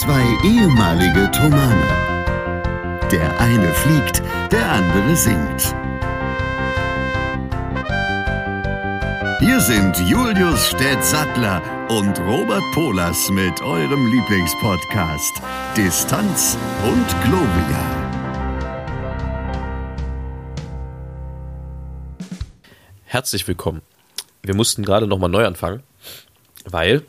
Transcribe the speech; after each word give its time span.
Zwei 0.00 0.24
ehemalige 0.42 1.30
Tomane. 1.30 1.86
Der 3.12 3.38
eine 3.38 3.70
fliegt, 3.74 4.22
der 4.50 4.66
andere 4.72 5.14
singt. 5.14 5.74
Hier 9.40 9.60
sind 9.60 9.98
Julius 10.08 10.68
Städtsattler 10.68 11.60
und 11.90 12.18
Robert 12.20 12.62
Polas 12.72 13.28
mit 13.28 13.60
eurem 13.60 14.06
Lieblingspodcast 14.06 15.42
Distanz 15.76 16.56
und 16.82 17.06
Globia. 17.22 17.84
Herzlich 23.04 23.46
willkommen. 23.46 23.82
Wir 24.40 24.54
mussten 24.54 24.82
gerade 24.82 25.06
nochmal 25.06 25.28
neu 25.28 25.44
anfangen, 25.44 25.82
weil 26.64 27.02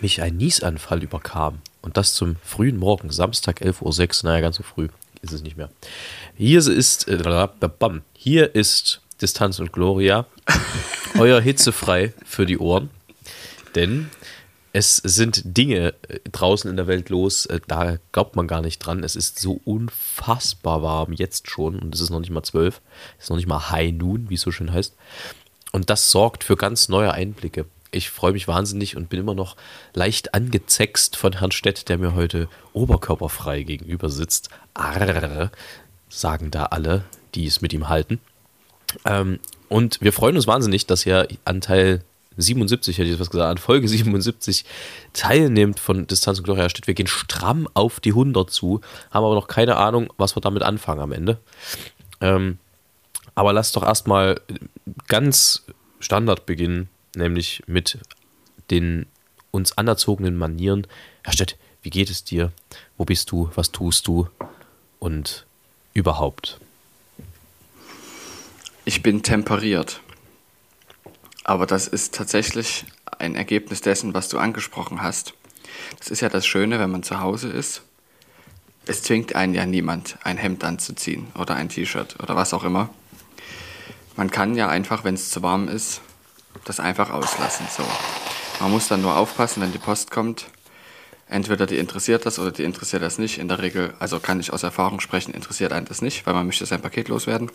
mich 0.00 0.22
ein 0.22 0.36
Niesanfall 0.36 1.02
überkam. 1.02 1.62
Und 1.86 1.96
das 1.96 2.14
zum 2.14 2.34
frühen 2.42 2.78
Morgen, 2.78 3.10
Samstag 3.10 3.62
11.06 3.62 4.24
Uhr. 4.24 4.30
Naja, 4.30 4.40
ganz 4.40 4.56
so 4.56 4.64
früh 4.64 4.88
ist 5.22 5.32
es 5.32 5.42
nicht 5.42 5.56
mehr. 5.56 5.70
Hier 6.36 6.58
ist, 6.58 7.06
äh, 7.06 7.48
bam, 7.78 8.02
hier 8.12 8.56
ist 8.56 9.02
Distanz 9.22 9.60
und 9.60 9.72
Gloria. 9.72 10.26
Euer 11.16 11.40
hitzefrei 11.40 12.12
für 12.24 12.44
die 12.44 12.58
Ohren. 12.58 12.90
Denn 13.76 14.10
es 14.72 14.96
sind 14.96 15.42
Dinge 15.44 15.94
äh, 16.08 16.18
draußen 16.32 16.68
in 16.68 16.76
der 16.76 16.88
Welt 16.88 17.08
los, 17.08 17.46
äh, 17.46 17.60
da 17.68 17.98
glaubt 18.10 18.34
man 18.34 18.48
gar 18.48 18.62
nicht 18.62 18.80
dran. 18.80 19.04
Es 19.04 19.14
ist 19.14 19.38
so 19.38 19.60
unfassbar 19.64 20.82
warm 20.82 21.12
jetzt 21.12 21.48
schon 21.48 21.78
und 21.78 21.94
es 21.94 22.00
ist 22.00 22.10
noch 22.10 22.18
nicht 22.18 22.30
mal 22.30 22.42
zwölf. 22.42 22.82
Es 23.16 23.24
ist 23.24 23.30
noch 23.30 23.36
nicht 23.36 23.46
mal 23.46 23.70
High 23.70 23.92
Noon, 23.92 24.28
wie 24.28 24.34
es 24.34 24.40
so 24.40 24.50
schön 24.50 24.72
heißt. 24.72 24.96
Und 25.70 25.88
das 25.88 26.10
sorgt 26.10 26.42
für 26.42 26.56
ganz 26.56 26.88
neue 26.88 27.12
Einblicke. 27.12 27.66
Ich 27.96 28.10
freue 28.10 28.32
mich 28.32 28.46
wahnsinnig 28.46 28.96
und 28.96 29.08
bin 29.08 29.20
immer 29.20 29.34
noch 29.34 29.56
leicht 29.94 30.34
angezext 30.34 31.16
von 31.16 31.38
Herrn 31.38 31.50
Stett, 31.50 31.88
der 31.88 31.96
mir 31.96 32.14
heute 32.14 32.48
oberkörperfrei 32.74 33.62
gegenüber 33.62 34.10
sitzt. 34.10 34.50
Arr, 34.74 35.50
sagen 36.10 36.50
da 36.50 36.66
alle, 36.66 37.04
die 37.34 37.46
es 37.46 37.62
mit 37.62 37.72
ihm 37.72 37.88
halten. 37.88 38.20
Ähm, 39.06 39.40
und 39.68 40.00
wir 40.02 40.12
freuen 40.12 40.36
uns 40.36 40.46
wahnsinnig, 40.46 40.86
dass 40.86 41.06
er 41.06 41.26
an 41.44 41.62
Teil 41.62 42.02
77, 42.36 42.98
hätte 42.98 43.08
ich 43.08 43.18
was 43.18 43.30
gesagt, 43.30 43.50
an 43.50 43.56
Folge 43.56 43.88
77 43.88 44.66
teilnimmt 45.14 45.80
von 45.80 46.06
Distanz 46.06 46.38
und 46.38 46.44
Gloria 46.44 46.68
Stett. 46.68 46.86
Wir 46.86 46.94
gehen 46.94 47.06
stramm 47.06 47.66
auf 47.72 47.98
die 47.98 48.10
100 48.10 48.50
zu, 48.50 48.82
haben 49.10 49.24
aber 49.24 49.34
noch 49.34 49.48
keine 49.48 49.76
Ahnung, 49.76 50.12
was 50.18 50.36
wir 50.36 50.42
damit 50.42 50.62
anfangen 50.62 51.00
am 51.00 51.12
Ende. 51.12 51.38
Ähm, 52.20 52.58
aber 53.34 53.54
lass 53.54 53.72
doch 53.72 53.82
erstmal 53.82 54.38
ganz 55.08 55.64
Standard 55.98 56.44
beginnen, 56.44 56.90
nämlich 57.16 57.62
mit 57.66 57.98
den 58.70 59.06
uns 59.50 59.76
anerzogenen 59.76 60.36
Manieren. 60.36 60.86
Herr 61.24 61.32
Stett, 61.32 61.56
wie 61.82 61.90
geht 61.90 62.10
es 62.10 62.24
dir? 62.24 62.52
Wo 62.96 63.04
bist 63.04 63.30
du? 63.30 63.50
Was 63.54 63.72
tust 63.72 64.06
du? 64.06 64.28
Und 64.98 65.46
überhaupt. 65.94 66.60
Ich 68.84 69.02
bin 69.02 69.22
temperiert. 69.22 70.00
Aber 71.44 71.66
das 71.66 71.88
ist 71.88 72.14
tatsächlich 72.14 72.86
ein 73.18 73.34
Ergebnis 73.34 73.80
dessen, 73.80 74.14
was 74.14 74.28
du 74.28 74.38
angesprochen 74.38 75.02
hast. 75.02 75.34
Das 75.98 76.08
ist 76.08 76.20
ja 76.20 76.28
das 76.28 76.46
Schöne, 76.46 76.78
wenn 76.78 76.90
man 76.90 77.02
zu 77.02 77.20
Hause 77.20 77.48
ist. 77.48 77.82
Es 78.86 79.02
zwingt 79.02 79.34
einen 79.34 79.54
ja 79.54 79.66
niemand, 79.66 80.18
ein 80.22 80.36
Hemd 80.36 80.62
anzuziehen 80.64 81.28
oder 81.38 81.54
ein 81.54 81.68
T-Shirt 81.68 82.16
oder 82.22 82.36
was 82.36 82.54
auch 82.54 82.62
immer. 82.64 82.90
Man 84.16 84.30
kann 84.30 84.54
ja 84.54 84.68
einfach, 84.68 85.04
wenn 85.04 85.14
es 85.14 85.30
zu 85.30 85.42
warm 85.42 85.68
ist, 85.68 86.00
das 86.64 86.80
einfach 86.80 87.10
auslassen. 87.10 87.66
So. 87.74 87.84
Man 88.60 88.70
muss 88.70 88.88
dann 88.88 89.02
nur 89.02 89.16
aufpassen, 89.16 89.62
wenn 89.62 89.72
die 89.72 89.78
Post 89.78 90.10
kommt. 90.10 90.46
Entweder 91.28 91.66
die 91.66 91.76
interessiert 91.78 92.24
das 92.24 92.38
oder 92.38 92.52
die 92.52 92.62
interessiert 92.62 93.02
das 93.02 93.18
nicht. 93.18 93.38
In 93.38 93.48
der 93.48 93.60
Regel, 93.60 93.94
also 93.98 94.20
kann 94.20 94.38
ich 94.38 94.52
aus 94.52 94.62
Erfahrung 94.62 95.00
sprechen, 95.00 95.34
interessiert 95.34 95.72
einen 95.72 95.86
das 95.86 96.00
nicht, 96.00 96.26
weil 96.26 96.34
man 96.34 96.46
möchte 96.46 96.64
sein 96.66 96.80
Paket 96.80 97.08
loswerden. 97.08 97.50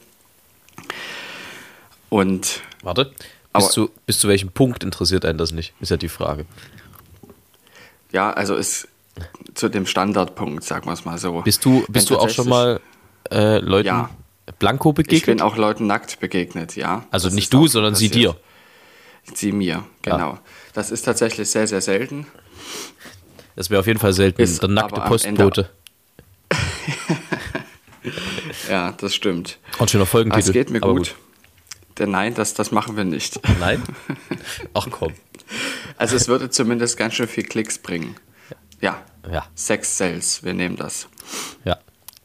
Und. 2.09 2.61
Warte, 2.83 3.13
bis, 3.53 3.69
zu, 3.69 3.89
bis 4.05 4.19
zu 4.19 4.27
welchem 4.27 4.51
Punkt 4.51 4.83
interessiert 4.83 5.25
einen 5.25 5.37
das 5.37 5.51
nicht, 5.53 5.73
ist 5.79 5.89
ja 5.89 5.97
die 5.97 6.09
Frage. 6.09 6.45
Ja, 8.11 8.31
also 8.31 8.55
ist 8.55 8.89
zu 9.53 9.69
dem 9.69 9.85
Standardpunkt, 9.85 10.63
sagen 10.63 10.85
wir 10.85 10.93
es 10.93 11.05
mal 11.05 11.17
so. 11.17 11.41
Bist 11.41 11.63
du, 11.65 11.85
bist 11.87 12.09
du 12.09 12.17
auch 12.17 12.29
schon 12.29 12.49
mal 12.49 12.79
äh, 13.29 13.59
Leuten 13.59 13.87
ja. 13.87 14.09
Blanko 14.59 14.93
begegnet? 14.93 15.19
Ich 15.19 15.25
bin 15.25 15.41
auch 15.41 15.57
Leuten 15.57 15.87
nackt 15.87 16.19
begegnet, 16.19 16.75
ja. 16.75 17.05
Also 17.11 17.27
das 17.27 17.35
nicht 17.35 17.53
du, 17.53 17.67
sondern 17.67 17.93
passiert. 17.93 18.13
sie 18.13 18.19
dir. 18.19 18.35
Sie 19.33 19.51
mir, 19.51 19.85
genau. 20.01 20.33
Ja. 20.33 20.41
Das 20.73 20.91
ist 20.91 21.03
tatsächlich 21.03 21.49
sehr, 21.49 21.67
sehr 21.67 21.81
selten. 21.81 22.27
Das 23.55 23.69
wäre 23.69 23.79
auf 23.79 23.87
jeden 23.87 23.99
Fall 23.99 24.13
selten. 24.13 24.41
Ist 24.41 24.61
der 24.61 24.69
nackte 24.69 25.01
Postbote. 25.01 25.69
ja, 28.69 28.91
das 28.93 29.15
stimmt. 29.15 29.59
Und 29.77 29.91
schöner 29.91 30.05
Folgentitel. 30.05 30.49
Es 30.49 30.53
geht 30.53 30.69
mir 30.69 30.79
gut. 30.79 30.97
gut. 30.97 31.15
Denn 31.97 32.11
nein, 32.11 32.33
das, 32.33 32.53
das 32.53 32.71
machen 32.71 32.97
wir 32.97 33.03
nicht. 33.03 33.39
Nein? 33.59 33.83
Ach 34.73 34.87
komm. 34.89 35.13
Also 35.97 36.15
es 36.15 36.27
würde 36.27 36.49
zumindest 36.49 36.97
ganz 36.97 37.15
schön 37.15 37.27
viel 37.27 37.43
Klicks 37.43 37.77
bringen. 37.77 38.15
Ja. 38.79 39.03
Ja. 39.31 39.45
Sex 39.53 39.97
Cells, 39.97 40.43
wir 40.43 40.53
nehmen 40.53 40.77
das. 40.77 41.07
Ja. 41.63 41.77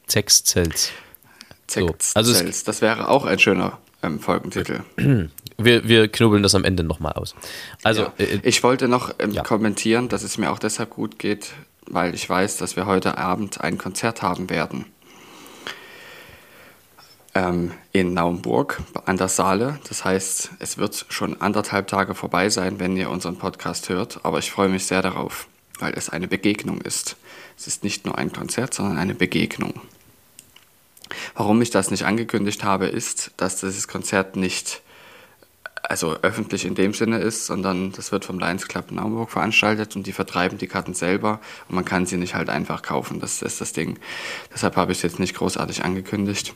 Sex 0.06 0.44
Cells. 0.44 0.92
Sex 1.68 2.12
so. 2.12 2.18
also 2.18 2.32
Cells, 2.32 2.64
das 2.64 2.80
wäre 2.80 3.08
auch 3.08 3.26
ein 3.26 3.38
schöner 3.38 3.78
ähm, 4.06 4.20
Folgentitel. 4.20 4.80
Wir, 5.58 5.88
wir 5.88 6.08
knubbeln 6.08 6.42
das 6.42 6.54
am 6.54 6.64
Ende 6.64 6.82
nochmal 6.82 7.14
aus. 7.14 7.34
Also, 7.82 8.02
ja. 8.02 8.12
äh, 8.18 8.40
ich 8.42 8.62
wollte 8.62 8.88
noch 8.88 9.14
ähm, 9.18 9.30
ja. 9.30 9.42
kommentieren, 9.42 10.10
dass 10.10 10.22
es 10.22 10.36
mir 10.36 10.50
auch 10.50 10.58
deshalb 10.58 10.90
gut 10.90 11.18
geht, 11.18 11.52
weil 11.86 12.14
ich 12.14 12.28
weiß, 12.28 12.58
dass 12.58 12.76
wir 12.76 12.84
heute 12.84 13.16
Abend 13.16 13.62
ein 13.62 13.78
Konzert 13.78 14.20
haben 14.20 14.50
werden 14.50 14.84
ähm, 17.36 17.72
in 17.92 18.14
Naumburg 18.14 18.82
an 19.04 19.18
der 19.18 19.28
Saale. 19.28 19.78
Das 19.88 20.04
heißt, 20.04 20.52
es 20.58 20.78
wird 20.78 21.06
schon 21.10 21.40
anderthalb 21.40 21.86
Tage 21.86 22.14
vorbei 22.14 22.48
sein, 22.48 22.80
wenn 22.80 22.96
ihr 22.96 23.10
unseren 23.10 23.36
Podcast 23.36 23.88
hört. 23.90 24.20
Aber 24.24 24.38
ich 24.38 24.50
freue 24.50 24.70
mich 24.70 24.86
sehr 24.86 25.02
darauf, 25.02 25.46
weil 25.78 25.92
es 25.94 26.08
eine 26.08 26.28
Begegnung 26.28 26.80
ist. 26.80 27.16
Es 27.58 27.66
ist 27.66 27.84
nicht 27.84 28.06
nur 28.06 28.16
ein 28.16 28.32
Konzert, 28.32 28.72
sondern 28.72 28.96
eine 28.96 29.14
Begegnung. 29.14 29.74
Warum 31.34 31.60
ich 31.62 31.70
das 31.70 31.90
nicht 31.90 32.04
angekündigt 32.04 32.64
habe, 32.64 32.86
ist, 32.86 33.32
dass 33.36 33.60
dieses 33.60 33.88
Konzert 33.88 34.36
nicht 34.36 34.82
also 35.88 36.16
öffentlich 36.22 36.64
in 36.64 36.74
dem 36.74 36.94
Sinne 36.94 37.18
ist, 37.18 37.46
sondern 37.46 37.92
das 37.92 38.12
wird 38.12 38.24
vom 38.24 38.38
Lions 38.38 38.66
Club 38.66 38.86
in 38.90 38.96
Naumburg 38.96 39.30
veranstaltet 39.30 39.94
und 39.96 40.06
die 40.06 40.12
vertreiben 40.12 40.58
die 40.58 40.66
Karten 40.66 40.94
selber 40.94 41.40
und 41.68 41.76
man 41.76 41.84
kann 41.84 42.06
sie 42.06 42.16
nicht 42.16 42.34
halt 42.34 42.50
einfach 42.50 42.82
kaufen. 42.82 43.20
Das 43.20 43.42
ist 43.42 43.60
das 43.60 43.72
Ding. 43.72 43.98
Deshalb 44.52 44.76
habe 44.76 44.92
ich 44.92 44.98
es 44.98 45.02
jetzt 45.02 45.20
nicht 45.20 45.36
großartig 45.36 45.84
angekündigt. 45.84 46.54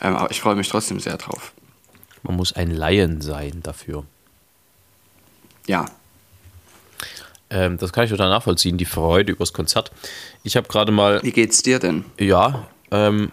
Ähm, 0.00 0.16
aber 0.16 0.30
ich 0.30 0.40
freue 0.40 0.54
mich 0.54 0.68
trotzdem 0.68 1.00
sehr 1.00 1.16
drauf. 1.16 1.52
Man 2.22 2.36
muss 2.36 2.52
ein 2.52 2.70
Laien 2.70 3.20
sein 3.20 3.60
dafür. 3.62 4.04
Ja. 5.66 5.86
Ähm, 7.50 7.78
das 7.78 7.92
kann 7.92 8.04
ich 8.04 8.10
total 8.10 8.28
nachvollziehen, 8.28 8.78
die 8.78 8.84
Freude 8.84 9.32
übers 9.32 9.52
Konzert. 9.52 9.90
Ich 10.42 10.56
habe 10.56 10.68
gerade 10.68 10.92
mal. 10.92 11.22
Wie 11.22 11.32
geht's 11.32 11.62
dir 11.62 11.78
denn? 11.78 12.04
Ja, 12.18 12.68
ähm, 12.90 13.32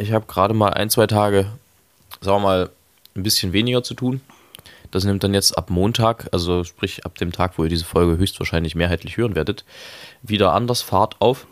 ich 0.00 0.12
habe 0.12 0.26
gerade 0.26 0.54
mal 0.54 0.70
ein, 0.70 0.90
zwei 0.90 1.06
Tage, 1.06 1.46
sagen 2.20 2.42
wir 2.42 2.48
mal, 2.48 2.70
ein 3.14 3.22
bisschen 3.22 3.52
weniger 3.52 3.82
zu 3.82 3.94
tun. 3.94 4.20
Das 4.90 5.04
nimmt 5.04 5.22
dann 5.22 5.34
jetzt 5.34 5.56
ab 5.56 5.70
Montag, 5.70 6.28
also 6.32 6.64
sprich 6.64 7.06
ab 7.06 7.16
dem 7.18 7.32
Tag, 7.32 7.58
wo 7.58 7.64
ihr 7.64 7.70
diese 7.70 7.84
Folge 7.84 8.18
höchstwahrscheinlich 8.18 8.74
mehrheitlich 8.74 9.16
hören 9.16 9.36
werdet, 9.36 9.64
wieder 10.22 10.52
anders 10.52 10.82
Fahrt 10.82 11.16
auf 11.20 11.46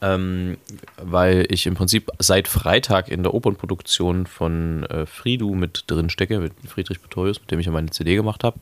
ähm, 0.00 0.58
weil 0.96 1.46
ich 1.50 1.66
im 1.66 1.74
Prinzip 1.74 2.10
seit 2.18 2.48
Freitag 2.48 3.08
in 3.08 3.22
der 3.22 3.34
Opernproduktion 3.34 4.26
von 4.26 4.84
äh, 4.84 5.06
Fridu 5.06 5.54
mit 5.54 5.84
drin 5.86 6.10
stecke, 6.10 6.40
mit 6.40 6.52
Friedrich 6.66 7.00
Pretorius, 7.00 7.40
mit 7.40 7.50
dem 7.50 7.60
ich 7.60 7.66
ja 7.66 7.72
meine 7.72 7.90
CD 7.90 8.14
gemacht 8.14 8.44
habe. 8.44 8.58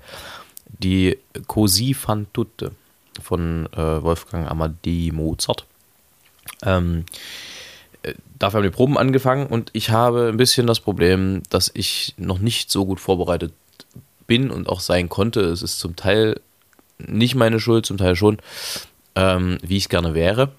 Die 0.66 1.18
Così 1.46 1.94
fan 1.94 2.26
tutte 2.32 2.72
von 3.22 3.68
äh, 3.72 4.02
Wolfgang 4.02 4.50
Amadei 4.50 5.10
Mozart. 5.12 5.66
Ähm, 6.62 7.04
äh, 7.04 7.61
dafür 8.38 8.58
haben 8.58 8.64
die 8.64 8.70
Proben 8.70 8.98
angefangen 8.98 9.46
und 9.46 9.70
ich 9.72 9.90
habe 9.90 10.28
ein 10.28 10.36
bisschen 10.36 10.66
das 10.66 10.80
Problem, 10.80 11.42
dass 11.50 11.70
ich 11.74 12.14
noch 12.16 12.38
nicht 12.38 12.70
so 12.70 12.86
gut 12.86 13.00
vorbereitet 13.00 13.52
bin 14.26 14.50
und 14.50 14.68
auch 14.68 14.80
sein 14.80 15.08
konnte. 15.08 15.40
Es 15.40 15.62
ist 15.62 15.78
zum 15.78 15.96
Teil 15.96 16.40
nicht 16.98 17.34
meine 17.34 17.60
Schuld, 17.60 17.86
zum 17.86 17.98
Teil 17.98 18.16
schon, 18.16 18.38
ähm, 19.14 19.58
wie 19.62 19.76
ich 19.76 19.84
es 19.84 19.88
gerne 19.88 20.14
wäre 20.14 20.52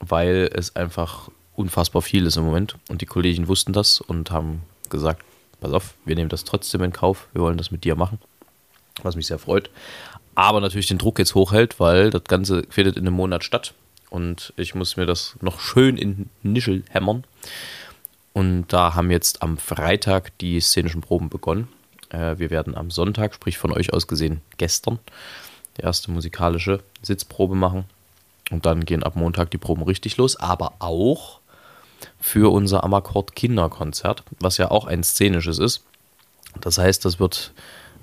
weil 0.00 0.50
es 0.52 0.74
einfach 0.74 1.30
unfassbar 1.54 2.02
viel 2.02 2.26
ist 2.26 2.36
im 2.36 2.44
Moment. 2.44 2.76
Und 2.88 3.02
die 3.02 3.06
Kollegen 3.06 3.48
wussten 3.48 3.72
das 3.72 4.00
und 4.00 4.30
haben 4.30 4.62
gesagt, 4.88 5.22
pass 5.60 5.72
auf, 5.72 5.94
wir 6.04 6.16
nehmen 6.16 6.30
das 6.30 6.44
trotzdem 6.44 6.82
in 6.82 6.92
Kauf, 6.92 7.28
wir 7.32 7.42
wollen 7.42 7.58
das 7.58 7.70
mit 7.70 7.84
dir 7.84 7.94
machen. 7.94 8.18
Was 9.02 9.16
mich 9.16 9.26
sehr 9.26 9.38
freut. 9.38 9.70
Aber 10.34 10.60
natürlich 10.60 10.86
den 10.86 10.98
Druck 10.98 11.18
jetzt 11.18 11.34
hochhält, 11.34 11.78
weil 11.78 12.10
das 12.10 12.24
Ganze 12.24 12.64
findet 12.70 12.96
in 12.96 13.06
einem 13.06 13.16
Monat 13.16 13.44
statt. 13.44 13.74
Und 14.10 14.52
ich 14.56 14.74
muss 14.74 14.96
mir 14.96 15.06
das 15.06 15.36
noch 15.40 15.60
schön 15.60 15.96
in 15.96 16.28
Nischel 16.42 16.84
hämmern. 16.90 17.24
Und 18.32 18.66
da 18.68 18.94
haben 18.94 19.10
jetzt 19.10 19.42
am 19.42 19.56
Freitag 19.56 20.36
die 20.38 20.60
szenischen 20.60 21.00
Proben 21.00 21.28
begonnen. 21.28 21.68
Äh, 22.10 22.38
wir 22.38 22.50
werden 22.50 22.76
am 22.76 22.90
Sonntag, 22.90 23.34
sprich 23.34 23.58
von 23.58 23.72
euch 23.72 23.92
aus 23.92 24.06
gesehen 24.06 24.40
gestern, 24.56 24.98
die 25.78 25.82
erste 25.82 26.10
musikalische 26.10 26.80
Sitzprobe 27.02 27.54
machen. 27.54 27.84
Und 28.50 28.66
dann 28.66 28.84
gehen 28.84 29.04
ab 29.04 29.14
Montag 29.14 29.50
die 29.52 29.58
Proben 29.58 29.84
richtig 29.84 30.16
los, 30.16 30.36
aber 30.36 30.74
auch 30.80 31.40
für 32.18 32.52
unser 32.52 32.82
Amakord 32.82 33.36
Kinderkonzert, 33.36 34.24
was 34.40 34.58
ja 34.58 34.70
auch 34.70 34.86
ein 34.86 35.04
szenisches 35.04 35.58
ist. 35.58 35.84
Das 36.60 36.78
heißt, 36.78 37.04
das 37.04 37.20
wird 37.20 37.52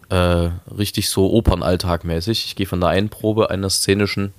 äh, 0.10 0.50
richtig 0.78 1.10
so 1.10 1.32
Opernalltag-mäßig. 1.32 2.46
Ich 2.46 2.56
gehe 2.56 2.66
von 2.66 2.80
der 2.80 2.90
einen 2.90 3.10
Probe 3.10 3.50
eines 3.50 3.78
szenischen 3.78 4.34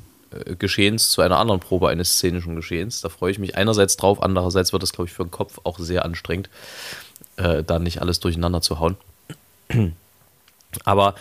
Geschehens 0.58 1.10
zu 1.10 1.22
einer 1.22 1.38
anderen 1.38 1.60
Probe 1.60 1.88
eines 1.88 2.14
szenischen 2.14 2.56
Geschehens. 2.56 3.00
Da 3.00 3.08
freue 3.08 3.30
ich 3.30 3.38
mich 3.38 3.56
einerseits 3.56 3.96
drauf, 3.96 4.22
andererseits 4.22 4.72
wird 4.72 4.82
das, 4.82 4.92
glaube 4.92 5.08
ich, 5.08 5.14
für 5.14 5.24
den 5.24 5.30
Kopf 5.30 5.60
auch 5.64 5.78
sehr 5.78 6.04
anstrengend, 6.04 6.50
äh, 7.36 7.62
da 7.64 7.78
nicht 7.78 8.00
alles 8.00 8.20
durcheinander 8.20 8.60
zu 8.60 8.78
hauen. 8.78 8.96
Aber 10.84 11.14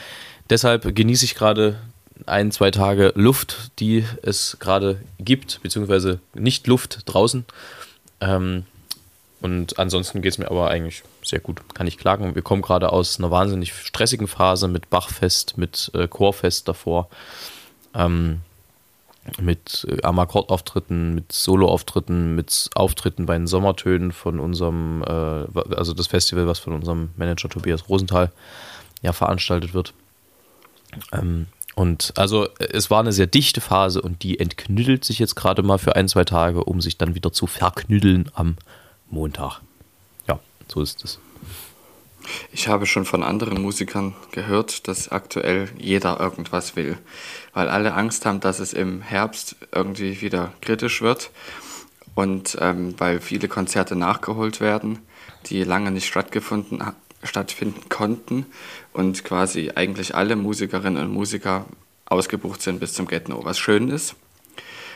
deshalb 0.50 0.96
genieße 0.96 1.26
ich 1.26 1.36
gerade 1.36 1.80
ein, 2.26 2.52
zwei 2.52 2.72
Tage 2.72 3.14
Luft, 3.16 3.72
die 3.80 4.06
es 4.22 4.58
gerade 4.60 5.02
gibt, 5.20 5.62
beziehungsweise 5.62 6.20
nicht 6.34 6.68
Luft 6.68 7.04
draußen. 7.06 7.46
Ähm, 8.20 8.66
und 9.40 9.78
ansonsten 9.78 10.22
geht 10.22 10.34
es 10.34 10.38
mir 10.40 10.50
aber 10.50 10.70
eigentlich 10.70 11.04
sehr 11.24 11.40
gut, 11.40 11.62
kann 11.76 11.86
ich 11.86 12.00
klagen. 12.00 12.34
Wir 12.34 12.42
kommen 12.42 12.64
gerade 12.64 12.92
aus 12.92 13.20
einer 13.20 13.30
wahnsinnig 13.30 13.74
stressigen 13.74 14.28
Phase 14.28 14.68
mit 14.68 14.90
Bachfest, 14.90 15.58
mit 15.58 15.92
äh, 15.94 16.08
Chorfest 16.08 16.68
davor, 16.68 17.08
ähm, 17.94 18.42
mit 19.42 19.86
äh, 19.90 20.02
Amakord-Auftritten, 20.04 21.16
mit 21.16 21.32
Solo-Auftritten, 21.32 22.36
mit 22.36 22.70
Auftritten 22.76 23.26
bei 23.26 23.38
den 23.38 23.48
Sommertönen 23.48 24.12
von 24.12 24.40
unserem, 24.40 25.04
äh, 25.04 25.76
also 25.76 25.94
das 25.94 26.08
Festival, 26.08 26.48
was 26.48 26.60
von 26.60 26.74
unserem 26.74 27.10
Manager 27.18 27.50
Tobias 27.50 27.90
Rosenthal 27.90 28.32
ja 29.02 29.14
veranstaltet 29.14 29.74
wird. 29.74 29.94
Ähm, 31.12 31.48
und 31.76 32.14
also 32.16 32.48
es 32.58 32.90
war 32.90 33.02
eine 33.02 33.12
sehr 33.12 33.28
dichte 33.28 33.62
Phase 33.62 34.02
und 34.02 34.24
die 34.24 34.40
entknüttelt 34.40 35.06
sich 35.06 35.20
jetzt 35.20 35.36
gerade 35.36 35.62
mal 35.62 35.78
für 35.78 35.96
ein, 35.96 36.08
zwei 36.08 36.24
Tage, 36.24 36.64
um 36.64 36.82
sich 36.82 36.98
dann 36.98 37.14
wieder 37.14 37.32
zu 37.32 37.46
verknüdeln 37.46 38.32
am 38.34 38.58
Montag. 39.12 39.62
Ja, 40.28 40.40
so 40.68 40.82
ist 40.82 41.04
es. 41.04 41.20
Ich 42.52 42.68
habe 42.68 42.86
schon 42.86 43.06
von 43.06 43.24
anderen 43.24 43.62
Musikern 43.62 44.16
gehört, 44.32 44.88
dass 44.88 45.10
aktuell 45.10 45.70
jeder 45.78 46.20
irgendwas 46.20 46.76
will, 46.76 46.98
weil 47.54 47.70
alle 47.70 47.94
Angst 47.94 48.26
haben, 48.26 48.40
dass 48.40 48.60
es 48.60 48.74
im 48.74 49.02
Herbst 49.02 49.56
irgendwie 49.72 50.22
wieder 50.22 50.54
kritisch 50.62 51.02
wird 51.02 51.32
und 52.16 52.58
ähm, 52.62 52.96
weil 52.98 53.20
viele 53.22 53.48
Konzerte 53.48 53.96
nachgeholt 53.96 54.60
werden, 54.60 55.00
die 55.48 55.64
lange 55.64 55.92
nicht 55.92 56.08
stattgefunden, 56.08 56.84
stattfinden 57.24 57.90
konnten 57.90 58.46
und 58.94 59.24
quasi 59.24 59.72
eigentlich 59.76 60.16
alle 60.16 60.36
Musikerinnen 60.36 61.04
und 61.04 61.14
Musiker 61.14 61.66
ausgebucht 62.06 62.62
sind 62.62 62.80
bis 62.80 62.94
zum 62.94 63.08
Get-No, 63.08 63.44
was 63.44 63.60
schön 63.60 63.90
ist. 63.90 64.16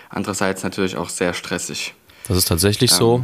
Andererseits 0.10 0.63
natürlich 0.63 0.98
auch 0.98 1.10
sehr 1.10 1.33
stressig. 1.33 1.94
Das 2.28 2.38
ist 2.38 2.48
tatsächlich 2.48 2.92
ähm, 2.92 2.98
so. 2.98 3.24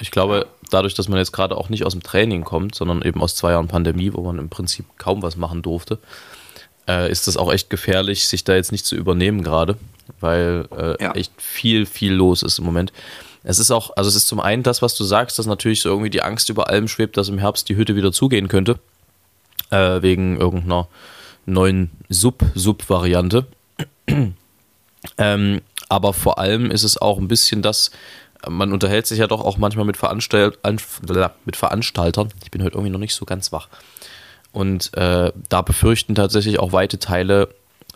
Ich 0.00 0.10
glaube, 0.10 0.46
dadurch, 0.70 0.94
dass 0.94 1.08
man 1.08 1.18
jetzt 1.18 1.32
gerade 1.32 1.56
auch 1.56 1.68
nicht 1.68 1.84
aus 1.84 1.92
dem 1.92 2.02
Training 2.02 2.44
kommt, 2.44 2.74
sondern 2.74 3.02
eben 3.02 3.22
aus 3.22 3.36
zwei 3.36 3.52
Jahren 3.52 3.68
Pandemie, 3.68 4.12
wo 4.12 4.22
man 4.22 4.38
im 4.38 4.48
Prinzip 4.48 4.86
kaum 4.98 5.22
was 5.22 5.36
machen 5.36 5.62
durfte, 5.62 5.98
äh, 6.88 7.10
ist 7.10 7.26
das 7.28 7.36
auch 7.36 7.52
echt 7.52 7.70
gefährlich, 7.70 8.26
sich 8.26 8.44
da 8.44 8.54
jetzt 8.54 8.72
nicht 8.72 8.84
zu 8.84 8.96
übernehmen 8.96 9.42
gerade, 9.42 9.76
weil 10.20 10.68
äh, 10.76 11.02
ja. 11.02 11.12
echt 11.12 11.32
viel, 11.40 11.86
viel 11.86 12.12
los 12.12 12.42
ist 12.42 12.58
im 12.58 12.64
Moment. 12.64 12.92
Es 13.44 13.58
ist 13.58 13.70
auch, 13.70 13.96
also 13.96 14.08
es 14.08 14.16
ist 14.16 14.26
zum 14.26 14.40
einen 14.40 14.62
das, 14.62 14.82
was 14.82 14.96
du 14.96 15.04
sagst, 15.04 15.38
dass 15.38 15.46
natürlich 15.46 15.82
so 15.82 15.90
irgendwie 15.90 16.10
die 16.10 16.22
Angst 16.22 16.48
über 16.48 16.68
allem 16.68 16.88
schwebt, 16.88 17.16
dass 17.16 17.28
im 17.28 17.38
Herbst 17.38 17.68
die 17.68 17.76
Hütte 17.76 17.94
wieder 17.94 18.10
zugehen 18.10 18.48
könnte, 18.48 18.78
äh, 19.70 20.00
wegen 20.02 20.38
irgendeiner 20.40 20.88
neuen 21.46 21.90
Sub-Sub-Variante. 22.08 23.46
ähm, 25.18 25.60
aber 25.88 26.12
vor 26.14 26.38
allem 26.38 26.70
ist 26.70 26.84
es 26.84 27.00
auch 27.00 27.18
ein 27.18 27.28
bisschen 27.28 27.60
das, 27.60 27.90
man 28.48 28.72
unterhält 28.72 29.06
sich 29.06 29.18
ja 29.18 29.26
doch 29.26 29.40
auch 29.40 29.58
manchmal 29.58 29.84
mit, 29.84 29.96
Veranstalt 29.96 30.58
mit 31.44 31.56
Veranstaltern. 31.56 32.28
Ich 32.42 32.50
bin 32.50 32.62
heute 32.62 32.74
irgendwie 32.74 32.90
noch 32.90 32.98
nicht 32.98 33.14
so 33.14 33.24
ganz 33.24 33.52
wach. 33.52 33.68
Und 34.52 34.94
äh, 34.96 35.32
da 35.48 35.62
befürchten 35.62 36.14
tatsächlich 36.14 36.58
auch 36.60 36.72
weite 36.72 36.98
Teile, 36.98 37.48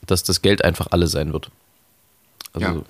dass 0.07 0.25
das 0.25 0.43
Geld 0.43 0.65
einfach 0.65 0.89
alle 0.91 1.07
sein 1.07 1.33
wird. 1.33 1.51
Also, 2.53 2.67
ja. 2.67 2.83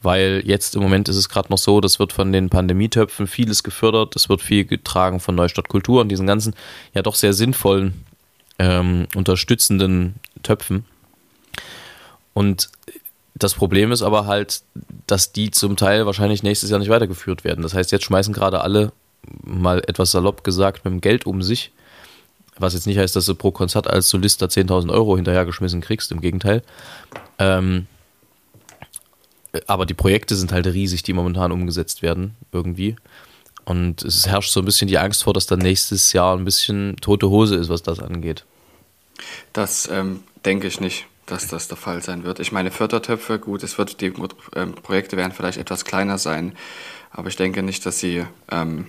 Weil 0.00 0.42
jetzt 0.44 0.76
im 0.76 0.82
Moment 0.82 1.08
ist 1.08 1.16
es 1.16 1.28
gerade 1.28 1.50
noch 1.50 1.58
so, 1.58 1.80
das 1.80 1.98
wird 1.98 2.12
von 2.12 2.32
den 2.32 2.50
Pandemietöpfen 2.50 3.26
vieles 3.26 3.64
gefördert, 3.64 4.14
es 4.14 4.28
wird 4.28 4.40
viel 4.40 4.64
getragen 4.64 5.18
von 5.18 5.34
Neustadt 5.34 5.68
Kultur 5.68 6.00
und 6.00 6.08
diesen 6.08 6.26
ganzen 6.26 6.54
ja 6.94 7.02
doch 7.02 7.16
sehr 7.16 7.32
sinnvollen, 7.32 8.04
ähm, 8.60 9.08
unterstützenden 9.16 10.14
Töpfen. 10.44 10.84
Und 12.34 12.70
das 13.38 13.54
Problem 13.54 13.92
ist 13.92 14.02
aber 14.02 14.26
halt, 14.26 14.62
dass 15.06 15.32
die 15.32 15.50
zum 15.50 15.76
Teil 15.76 16.06
wahrscheinlich 16.06 16.42
nächstes 16.42 16.70
Jahr 16.70 16.78
nicht 16.78 16.88
weitergeführt 16.88 17.44
werden. 17.44 17.62
Das 17.62 17.74
heißt, 17.74 17.92
jetzt 17.92 18.04
schmeißen 18.04 18.34
gerade 18.34 18.60
alle, 18.60 18.92
mal 19.42 19.82
etwas 19.86 20.10
salopp 20.10 20.44
gesagt, 20.44 20.84
mit 20.84 20.92
dem 20.92 21.00
Geld 21.00 21.26
um 21.26 21.42
sich. 21.42 21.72
Was 22.56 22.74
jetzt 22.74 22.86
nicht 22.86 22.98
heißt, 22.98 23.14
dass 23.14 23.26
du 23.26 23.34
pro 23.34 23.52
Konzert 23.52 23.86
als 23.86 24.08
Solist 24.08 24.42
da 24.42 24.46
10.000 24.46 24.90
Euro 24.90 25.16
hinterhergeschmissen 25.16 25.80
kriegst, 25.80 26.10
im 26.10 26.20
Gegenteil. 26.20 26.62
Ähm, 27.38 27.86
aber 29.66 29.86
die 29.86 29.94
Projekte 29.94 30.34
sind 30.34 30.52
halt 30.52 30.66
riesig, 30.66 31.02
die 31.04 31.12
momentan 31.12 31.52
umgesetzt 31.52 32.02
werden, 32.02 32.34
irgendwie. 32.52 32.96
Und 33.64 34.02
es 34.02 34.26
herrscht 34.26 34.52
so 34.52 34.60
ein 34.60 34.64
bisschen 34.64 34.88
die 34.88 34.98
Angst 34.98 35.22
vor, 35.22 35.34
dass 35.34 35.46
dann 35.46 35.60
nächstes 35.60 36.12
Jahr 36.12 36.36
ein 36.36 36.44
bisschen 36.44 36.96
tote 36.96 37.28
Hose 37.28 37.54
ist, 37.54 37.68
was 37.68 37.82
das 37.82 38.00
angeht. 38.00 38.44
Das 39.52 39.88
ähm, 39.92 40.24
denke 40.44 40.66
ich 40.66 40.80
nicht 40.80 41.06
dass 41.30 41.48
das 41.48 41.68
der 41.68 41.76
Fall 41.76 42.02
sein 42.02 42.24
wird. 42.24 42.40
Ich 42.40 42.52
meine, 42.52 42.70
Fördertöpfe, 42.70 43.38
gut, 43.38 43.62
es 43.62 43.78
wird, 43.78 44.00
die 44.00 44.12
ähm, 44.56 44.74
Projekte 44.74 45.16
werden 45.16 45.32
vielleicht 45.32 45.58
etwas 45.58 45.84
kleiner 45.84 46.18
sein, 46.18 46.56
aber 47.10 47.28
ich 47.28 47.36
denke 47.36 47.62
nicht, 47.62 47.84
dass 47.86 47.98
sie 47.98 48.24
ähm, 48.50 48.86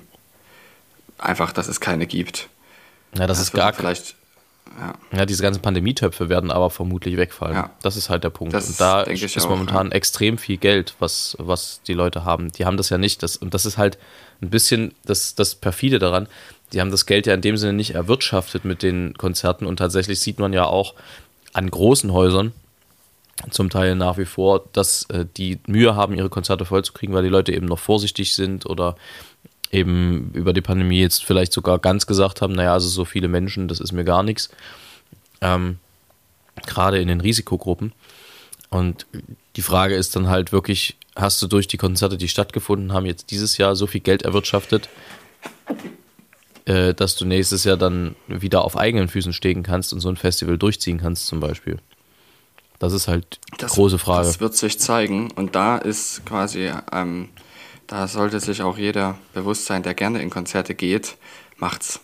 einfach, 1.18 1.52
dass 1.52 1.68
es 1.68 1.80
keine 1.80 2.08
gibt. 2.08 2.50
Ja, 3.14 3.28
das, 3.28 3.38
das 3.38 3.48
ist 3.48 3.54
gar 3.54 3.74
vielleicht. 3.74 4.16
Ja. 4.80 4.94
ja, 5.18 5.26
diese 5.26 5.42
ganzen 5.42 5.62
Pandemietöpfe 5.62 6.30
werden 6.30 6.52
aber 6.52 6.70
vermutlich 6.70 7.18
wegfallen. 7.18 7.56
Ja. 7.56 7.72
Das 7.82 7.98
ist 7.98 8.10
halt 8.10 8.24
der 8.24 8.30
Punkt. 8.30 8.54
Das 8.54 8.70
und 8.70 8.80
da 8.80 9.02
ist 9.02 9.38
auch, 9.40 9.50
momentan 9.50 9.88
ja. 9.88 9.94
extrem 9.94 10.38
viel 10.38 10.58
Geld, 10.58 10.94
was, 11.00 11.36
was 11.40 11.82
die 11.88 11.94
Leute 11.94 12.24
haben. 12.24 12.52
Die 12.52 12.66
haben 12.66 12.78
das 12.78 12.90
ja 12.90 13.00
nicht. 13.00 13.24
Das, 13.24 13.36
und 13.36 13.54
das 13.56 13.66
ist 13.66 13.78
halt 13.78 13.98
ein 14.42 14.52
bisschen 14.52 14.94
das, 15.06 15.34
das 15.34 15.56
perfide 15.56 15.98
daran. 15.98 16.28
Die 16.72 16.82
haben 16.82 16.92
das 16.92 17.08
Geld 17.08 17.26
ja 17.26 17.34
in 17.34 17.42
dem 17.42 17.58
Sinne 17.58 17.74
nicht 17.74 17.96
erwirtschaftet 17.96 18.64
mit 18.64 18.84
den 18.84 19.16
Konzerten 19.18 19.66
und 19.66 19.78
tatsächlich 19.78 20.20
sieht 20.20 20.38
man 20.38 20.54
ja 20.54 20.66
auch, 20.66 20.94
an 21.54 21.70
großen 21.70 22.12
Häusern 22.12 22.54
zum 23.52 23.70
Teil 23.70 23.96
nach 23.96 24.18
wie 24.18 24.26
vor, 24.26 24.66
dass 24.74 25.04
äh, 25.10 25.26
die 25.38 25.60
Mühe 25.68 25.96
haben, 25.96 26.14
ihre 26.14 26.30
Konzerte 26.30 26.66
vollzukriegen, 26.66 27.16
weil 27.16 27.24
die 27.24 27.30
Leute 27.30 27.54
eben 27.54 27.68
noch 27.68 27.80
vorsichtig 27.80 28.34
sind 28.36 28.66
oder 28.66 28.96
eben 29.72 30.32
über 30.34 30.54
die 30.54 30.62
Pandemie 30.62 31.00
jetzt 31.00 31.24
vielleicht 31.24 31.54
sogar 31.54 31.80
ganz 31.80 32.08
gesagt 32.08 32.42
haben, 32.42 32.54
naja, 32.54 32.74
also 32.74 32.90
so 32.90 33.06
viele 33.06 33.28
Menschen, 33.28 33.68
das 33.68 33.80
ist 33.80 33.92
mir 33.92 34.04
gar 34.04 34.24
nichts. 34.24 34.50
Ähm, 35.42 35.80
Gerade 36.66 37.00
in 37.00 37.08
den 37.08 37.22
Risikogruppen. 37.22 37.94
Und 38.70 39.06
die 39.56 39.62
Frage 39.62 39.96
ist 39.96 40.16
dann 40.16 40.28
halt 40.28 40.52
wirklich, 40.52 40.98
hast 41.16 41.42
du 41.42 41.48
durch 41.48 41.68
die 41.68 41.78
Konzerte, 41.78 42.18
die 42.18 42.28
stattgefunden 42.28 42.94
haben, 42.94 43.06
jetzt 43.06 43.32
dieses 43.32 43.58
Jahr 43.58 43.76
so 43.76 43.88
viel 43.88 44.02
Geld 44.02 44.24
erwirtschaftet, 44.24 44.90
äh, 46.70 46.94
dass 46.94 47.16
du 47.16 47.26
nächstes 47.26 47.64
Jahr 47.64 47.78
dann 47.78 48.16
wieder 48.28 48.64
auf 48.64 48.78
eigenen 48.78 49.08
Füßen 49.08 49.34
stehen 49.34 49.64
kannst 49.64 49.92
und 49.92 50.02
so 50.02 50.10
ein 50.10 50.18
Festival 50.18 50.60
durchziehen 50.60 51.00
kannst 51.00 51.26
zum 51.26 51.40
Beispiel. 51.40 51.80
Das 52.78 52.94
ist 52.94 53.08
halt 53.08 53.40
die 53.54 53.58
das, 53.58 53.72
große 53.72 53.98
Frage. 53.98 54.28
Das 54.28 54.40
wird 54.40 54.56
sich 54.56 54.80
zeigen 54.80 55.32
und 55.32 55.56
da 55.56 55.80
ist 55.80 56.28
quasi, 56.28 56.72
ähm, 56.92 57.30
da 57.88 58.08
sollte 58.08 58.40
sich 58.40 58.62
auch 58.62 58.78
jeder 58.78 59.18
bewusst 59.34 59.66
sein, 59.66 59.82
der 59.82 59.96
gerne 59.96 60.22
in 60.22 60.30
Konzerte 60.30 60.76
geht, 60.76 61.18
macht's, 61.58 62.02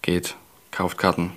geht, 0.00 0.34
kauft 0.70 0.96
Karten. 0.96 1.32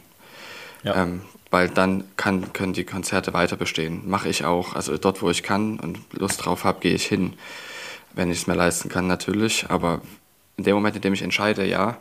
Ja. 0.83 1.03
Ähm, 1.03 1.21
weil 1.51 1.67
dann 1.67 2.05
kann, 2.15 2.53
können 2.53 2.71
die 2.71 2.85
Konzerte 2.85 3.33
weiter 3.33 3.57
bestehen. 3.57 4.09
Mache 4.09 4.29
ich 4.29 4.45
auch. 4.45 4.73
Also 4.73 4.97
dort, 4.97 5.21
wo 5.21 5.29
ich 5.29 5.43
kann 5.43 5.79
und 5.81 5.99
Lust 6.13 6.45
drauf 6.45 6.63
habe, 6.63 6.79
gehe 6.79 6.95
ich 6.95 7.05
hin. 7.05 7.33
Wenn 8.13 8.31
ich 8.31 8.39
es 8.39 8.47
mir 8.47 8.55
leisten 8.55 8.87
kann, 8.87 9.05
natürlich. 9.05 9.65
Aber 9.69 10.01
in 10.55 10.63
dem 10.63 10.75
Moment, 10.75 10.95
in 10.95 11.01
dem 11.01 11.13
ich 11.13 11.21
entscheide, 11.21 11.65
ja, 11.65 11.97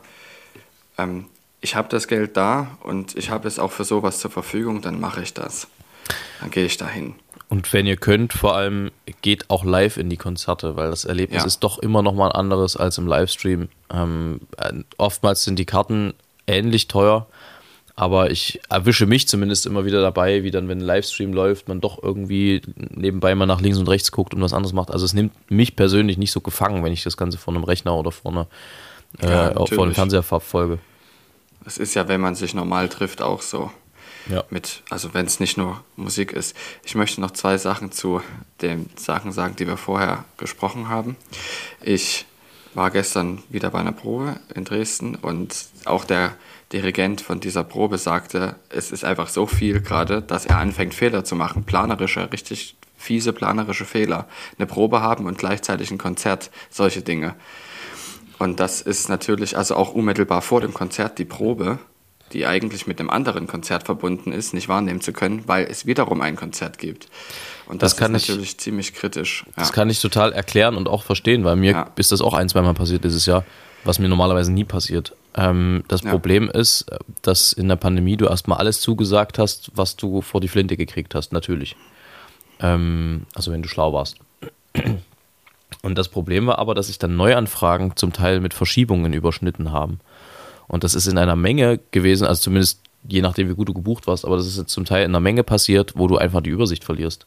ähm, 0.97 1.25
ich 1.61 1.75
habe 1.75 1.87
das 1.89 2.07
Geld 2.07 2.35
da 2.35 2.77
und 2.83 3.15
ich 3.15 3.29
habe 3.29 3.47
es 3.47 3.57
auch 3.57 3.71
für 3.71 3.85
sowas 3.85 4.19
zur 4.19 4.31
Verfügung, 4.31 4.81
dann 4.81 4.99
mache 4.99 5.21
ich 5.21 5.33
das. 5.33 5.67
Dann 6.41 6.51
gehe 6.51 6.65
ich 6.65 6.77
dahin. 6.77 7.15
Und 7.47 7.71
wenn 7.71 7.85
ihr 7.85 7.97
könnt, 7.97 8.33
vor 8.33 8.55
allem 8.55 8.91
geht 9.21 9.49
auch 9.49 9.63
live 9.63 9.97
in 9.97 10.09
die 10.09 10.17
Konzerte, 10.17 10.75
weil 10.75 10.89
das 10.89 11.05
Erlebnis 11.05 11.43
ja. 11.43 11.47
ist 11.47 11.59
doch 11.59 11.77
immer 11.79 12.01
noch 12.01 12.13
mal 12.13 12.29
ein 12.29 12.35
anderes 12.35 12.75
als 12.75 12.97
im 12.97 13.07
Livestream. 13.07 13.69
Ähm, 13.91 14.41
äh, 14.57 14.73
oftmals 14.97 15.43
sind 15.43 15.59
die 15.59 15.65
Karten 15.65 16.13
ähnlich 16.47 16.87
teuer, 16.87 17.27
aber 17.95 18.31
ich 18.31 18.59
erwische 18.69 19.05
mich 19.05 19.27
zumindest 19.27 19.67
immer 19.67 19.85
wieder 19.85 20.01
dabei, 20.01 20.43
wie 20.43 20.49
dann, 20.49 20.67
wenn 20.67 20.79
ein 20.79 20.85
Livestream 20.85 21.31
läuft, 21.31 21.67
man 21.67 21.79
doch 21.79 22.01
irgendwie 22.01 22.61
nebenbei 22.75 23.35
mal 23.35 23.45
nach 23.45 23.61
links 23.61 23.77
und 23.77 23.87
rechts 23.87 24.11
guckt 24.11 24.33
und 24.33 24.41
was 24.41 24.53
anderes 24.53 24.73
macht. 24.73 24.89
Also 24.89 25.05
es 25.05 25.13
nimmt 25.13 25.33
mich 25.51 25.75
persönlich 25.75 26.17
nicht 26.17 26.31
so 26.31 26.41
gefangen, 26.41 26.83
wenn 26.83 26.91
ich 26.91 27.03
das 27.03 27.17
Ganze 27.17 27.37
vor 27.37 27.53
einem 27.53 27.63
Rechner 27.63 27.95
oder 27.95 28.11
vor 28.11 28.31
einer 28.31 28.47
äh, 29.19 29.29
ja, 29.29 29.53
vor 29.53 29.85
dem 29.85 29.93
Fernseher 29.93 30.23
verfolge. 30.23 30.79
Das 31.63 31.77
ist 31.77 31.93
ja, 31.93 32.07
wenn 32.07 32.21
man 32.21 32.35
sich 32.35 32.53
normal 32.53 32.89
trifft, 32.89 33.21
auch 33.21 33.41
so. 33.41 33.71
Ja. 34.29 34.43
Mit, 34.49 34.83
also 34.89 35.13
wenn 35.13 35.25
es 35.25 35.41
nicht 35.41 35.57
nur 35.57 35.83
Musik 35.97 36.31
ist. 36.31 36.55
Ich 36.83 36.95
möchte 36.95 37.19
noch 37.19 37.31
zwei 37.31 37.57
Sachen 37.57 37.91
zu 37.91 38.21
den 38.61 38.89
Sachen 38.95 39.33
sagen, 39.33 39.57
die 39.57 39.67
wir 39.67 39.75
vorher 39.75 40.23
gesprochen 40.37 40.87
haben. 40.87 41.17
Ich 41.81 42.25
war 42.73 42.89
gestern 42.89 43.43
wieder 43.49 43.69
bei 43.69 43.79
einer 43.79 43.91
Probe 43.91 44.39
in 44.55 44.63
Dresden 44.63 45.15
und 45.15 45.65
auch 45.85 46.05
der 46.05 46.35
Dirigent 46.71 47.21
von 47.21 47.39
dieser 47.39 47.63
Probe 47.63 47.97
sagte, 47.97 48.55
es 48.69 48.91
ist 48.91 49.03
einfach 49.03 49.27
so 49.27 49.45
viel 49.45 49.81
gerade, 49.81 50.21
dass 50.21 50.45
er 50.45 50.57
anfängt 50.57 50.95
Fehler 50.95 51.23
zu 51.23 51.35
machen, 51.35 51.65
planerische, 51.65 52.31
richtig 52.31 52.75
fiese 52.97 53.33
planerische 53.33 53.85
Fehler. 53.85 54.27
Eine 54.57 54.65
Probe 54.65 55.01
haben 55.01 55.25
und 55.27 55.37
gleichzeitig 55.37 55.91
ein 55.91 55.97
Konzert, 55.97 56.49
solche 56.69 57.01
Dinge. 57.01 57.35
Und 58.39 58.59
das 58.59 58.81
ist 58.81 59.09
natürlich 59.09 59.57
also 59.57 59.75
auch 59.75 59.93
unmittelbar 59.93 60.41
vor 60.41 60.61
dem 60.61 60.73
Konzert 60.73 61.17
die 61.19 61.25
Probe, 61.25 61.79
die 62.33 62.45
eigentlich 62.47 62.87
mit 62.87 62.99
einem 62.99 63.09
anderen 63.11 63.45
Konzert 63.47 63.83
verbunden 63.83 64.31
ist, 64.31 64.53
nicht 64.53 64.67
wahrnehmen 64.67 65.01
zu 65.01 65.13
können, 65.13 65.43
weil 65.47 65.65
es 65.69 65.85
wiederum 65.85 66.21
ein 66.21 66.35
Konzert 66.35 66.77
gibt. 66.79 67.07
Und 67.67 67.81
das, 67.83 67.91
Das 67.93 67.99
kann 67.99 68.15
ist 68.15 68.23
ich- 68.23 68.29
natürlich 68.29 68.57
ziemlich 68.57 68.93
kritisch. 68.93 69.45
Das 69.55 69.71
kann 69.71 69.89
ich 69.89 70.01
total 70.01 70.33
erklären 70.33 70.75
und 70.75 70.87
auch 70.89 71.03
verstehen, 71.03 71.43
weil 71.43 71.55
mir 71.55 71.71
Ja. 71.71 71.89
ist 71.95 72.11
das 72.11 72.21
auch 72.21 72.33
ein, 72.33 72.49
zweimal 72.49 72.73
passiert 72.73 73.03
dieses 73.03 73.25
Jahr, 73.27 73.45
was 73.83 73.99
mir 73.99 74.09
normalerweise 74.09 74.51
nie 74.51 74.63
passiert. 74.63 75.15
Ähm, 75.35 75.83
das 75.87 76.01
Ja. 76.01 76.09
Problem 76.09 76.49
ist, 76.49 76.83
äh, 76.91 76.97
dass 77.21 77.53
in 77.53 77.67
der 77.69 77.75
Pandemie 77.75 78.17
du 78.17 78.25
erstmal 78.25 78.57
alles 78.57 78.81
zugesagt 78.81 79.37
hast, 79.37 79.71
was 79.75 79.95
du 79.95 80.21
vor 80.21 80.41
die 80.41 80.47
Flinte 80.47 80.75
gekriegt 80.75 81.13
hast, 81.15 81.33
natürlich. 81.33 81.75
Ähm, 82.59 83.25
also 83.35 83.51
wenn 83.51 83.61
du 83.61 83.69
schlau 83.69 83.93
warst. 83.93 84.17
Und 85.81 85.97
das 85.97 86.09
Problem 86.09 86.47
war 86.47 86.59
aber, 86.59 86.75
dass 86.75 86.87
sich 86.87 86.99
dann 86.99 87.15
Neuanfragen 87.15 87.95
zum 87.95 88.13
Teil 88.13 88.39
mit 88.39 88.53
Verschiebungen 88.53 89.13
überschnitten 89.13 89.71
haben. 89.71 89.99
Und 90.67 90.83
das 90.83 90.95
ist 90.95 91.07
in 91.07 91.17
einer 91.17 91.35
Menge 91.35 91.79
gewesen, 91.91 92.25
also 92.25 92.41
zumindest 92.41 92.79
je 93.07 93.21
nachdem, 93.21 93.49
wie 93.49 93.55
gut 93.55 93.69
du 93.69 93.73
gebucht 93.73 94.07
warst, 94.07 94.25
aber 94.25 94.37
das 94.37 94.47
ist 94.47 94.57
jetzt 94.57 94.71
zum 94.71 94.85
Teil 94.85 95.03
in 95.03 95.11
einer 95.11 95.19
Menge 95.19 95.43
passiert, 95.43 95.93
wo 95.95 96.07
du 96.07 96.17
einfach 96.17 96.41
die 96.41 96.49
Übersicht 96.49 96.83
verlierst. 96.83 97.25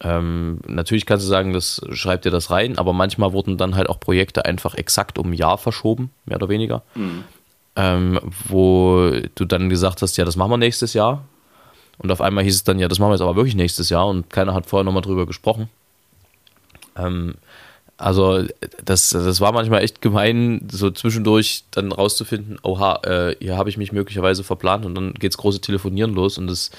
Ähm, 0.00 0.60
natürlich 0.66 1.06
kannst 1.06 1.24
du 1.24 1.28
sagen, 1.28 1.52
das 1.52 1.80
schreibt 1.90 2.24
dir 2.24 2.30
das 2.30 2.50
rein, 2.50 2.78
aber 2.78 2.92
manchmal 2.92 3.32
wurden 3.32 3.56
dann 3.56 3.74
halt 3.74 3.88
auch 3.88 3.98
Projekte 3.98 4.44
einfach 4.44 4.74
exakt 4.74 5.18
um 5.18 5.30
ein 5.30 5.32
Jahr 5.32 5.58
verschoben, 5.58 6.10
mehr 6.24 6.36
oder 6.36 6.48
weniger. 6.48 6.82
Ähm, 7.74 8.20
wo 8.48 9.10
du 9.34 9.44
dann 9.44 9.68
gesagt 9.68 10.02
hast, 10.02 10.16
ja, 10.16 10.24
das 10.24 10.36
machen 10.36 10.50
wir 10.50 10.56
nächstes 10.56 10.94
Jahr. 10.94 11.24
Und 11.98 12.12
auf 12.12 12.20
einmal 12.20 12.44
hieß 12.44 12.54
es 12.54 12.64
dann, 12.64 12.78
ja, 12.78 12.86
das 12.86 13.00
machen 13.00 13.10
wir 13.10 13.14
jetzt 13.14 13.22
aber 13.22 13.36
wirklich 13.36 13.56
nächstes 13.56 13.88
Jahr 13.88 14.06
und 14.06 14.30
keiner 14.30 14.54
hat 14.54 14.66
vorher 14.66 14.84
nochmal 14.84 15.02
drüber 15.02 15.26
gesprochen. 15.26 15.68
Ähm, 16.96 17.34
also 17.98 18.44
das, 18.84 19.10
das 19.10 19.40
war 19.40 19.52
manchmal 19.52 19.82
echt 19.82 20.00
gemein, 20.00 20.66
so 20.70 20.90
zwischendurch 20.90 21.64
dann 21.72 21.90
rauszufinden, 21.90 22.58
oha, 22.62 23.00
äh, 23.02 23.36
hier 23.40 23.56
habe 23.56 23.68
ich 23.70 23.76
mich 23.76 23.90
möglicherweise 23.90 24.44
verplant 24.44 24.86
und 24.86 24.94
dann 24.94 25.14
geht's 25.14 25.36
große 25.36 25.60
Telefonieren 25.60 26.14
los 26.14 26.38
und 26.38 26.46
das, 26.46 26.70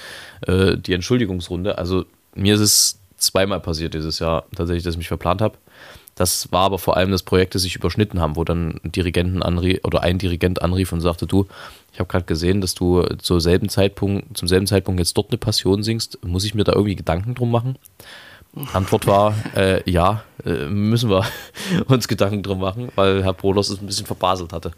äh, 0.47 0.77
die 0.77 0.93
Entschuldigungsrunde. 0.93 1.77
Also 1.77 2.05
mir 2.35 2.55
ist 2.55 2.61
es 2.61 2.99
zweimal 3.17 3.59
passiert 3.59 3.93
dieses 3.93 4.19
Jahr 4.19 4.45
tatsächlich, 4.55 4.83
dass 4.83 4.93
ich 4.93 4.99
mich 4.99 5.09
verplant 5.09 5.41
habe. 5.41 5.57
Das 6.15 6.51
war 6.51 6.61
aber 6.61 6.79
vor 6.79 6.97
allem, 6.97 7.11
dass 7.11 7.23
Projekte 7.23 7.59
sich 7.59 7.75
überschnitten 7.75 8.19
haben, 8.19 8.35
wo 8.37 8.43
dann 8.43 8.79
Dirigenten 8.83 9.43
anrief 9.43 9.79
oder 9.83 10.03
ein 10.03 10.17
Dirigent 10.17 10.61
anrief 10.61 10.91
und 10.91 11.01
sagte, 11.01 11.27
du, 11.27 11.47
ich 11.93 11.99
habe 11.99 12.09
gerade 12.09 12.25
gesehen, 12.25 12.61
dass 12.61 12.75
du 12.75 13.03
zur 13.17 13.41
selben 13.41 13.67
Zeitpunkt, 13.67 14.37
zum 14.37 14.47
selben 14.47 14.67
Zeitpunkt 14.67 14.99
jetzt 14.99 15.17
dort 15.17 15.31
eine 15.31 15.37
Passion 15.37 15.83
singst. 15.83 16.19
Muss 16.25 16.45
ich 16.45 16.55
mir 16.55 16.63
da 16.63 16.73
irgendwie 16.73 16.95
Gedanken 16.95 17.35
drum 17.35 17.51
machen? 17.51 17.77
Antwort 18.73 19.07
war, 19.07 19.35
äh, 19.55 19.89
ja, 19.89 20.23
äh, 20.45 20.65
müssen 20.65 21.09
wir 21.09 21.25
uns 21.87 22.07
Gedanken 22.07 22.43
drum 22.43 22.59
machen, 22.59 22.89
weil 22.95 23.23
Herr 23.23 23.33
Brolos 23.33 23.69
es 23.69 23.79
ein 23.79 23.85
bisschen 23.85 24.05
verbaselt 24.05 24.53
hatte. 24.53 24.71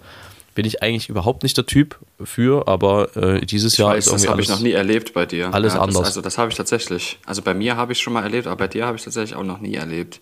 Bin 0.54 0.66
ich 0.66 0.84
eigentlich 0.84 1.08
überhaupt 1.08 1.44
nicht 1.44 1.56
der 1.56 1.66
Typ 1.66 1.98
für, 2.22 2.68
aber 2.68 3.16
äh, 3.16 3.46
dieses 3.46 3.74
Ich 3.74 3.80
Jahr 3.80 3.92
weiß, 3.92 4.06
ist 4.06 4.12
das 4.12 4.24
irgendwie 4.24 4.32
habe 4.32 4.42
ich 4.42 4.50
noch 4.50 4.60
nie 4.60 4.72
erlebt 4.72 5.14
bei 5.14 5.26
dir. 5.26 5.54
alles 5.54 5.74
das, 5.74 5.82
anders. 5.82 6.06
Also 6.06 6.22
das 6.22 6.38
habe 6.38 6.52
ich 6.52 6.58
tatsächlich. 6.58 7.20
Also 7.26 7.42
bei 7.42 7.54
mir 7.54 7.78
habe 7.78 7.94
ich 7.94 8.00
schon 8.00 8.12
mal 8.12 8.24
erlebt, 8.24 8.48
aber 8.48 8.58
bei 8.58 8.68
dir 8.68 8.86
habe 8.86 8.98
ich 8.98 9.04
tatsächlich 9.04 9.36
auch 9.36 9.44
noch 9.44 9.60
nie 9.60 9.76
erlebt. 9.76 10.20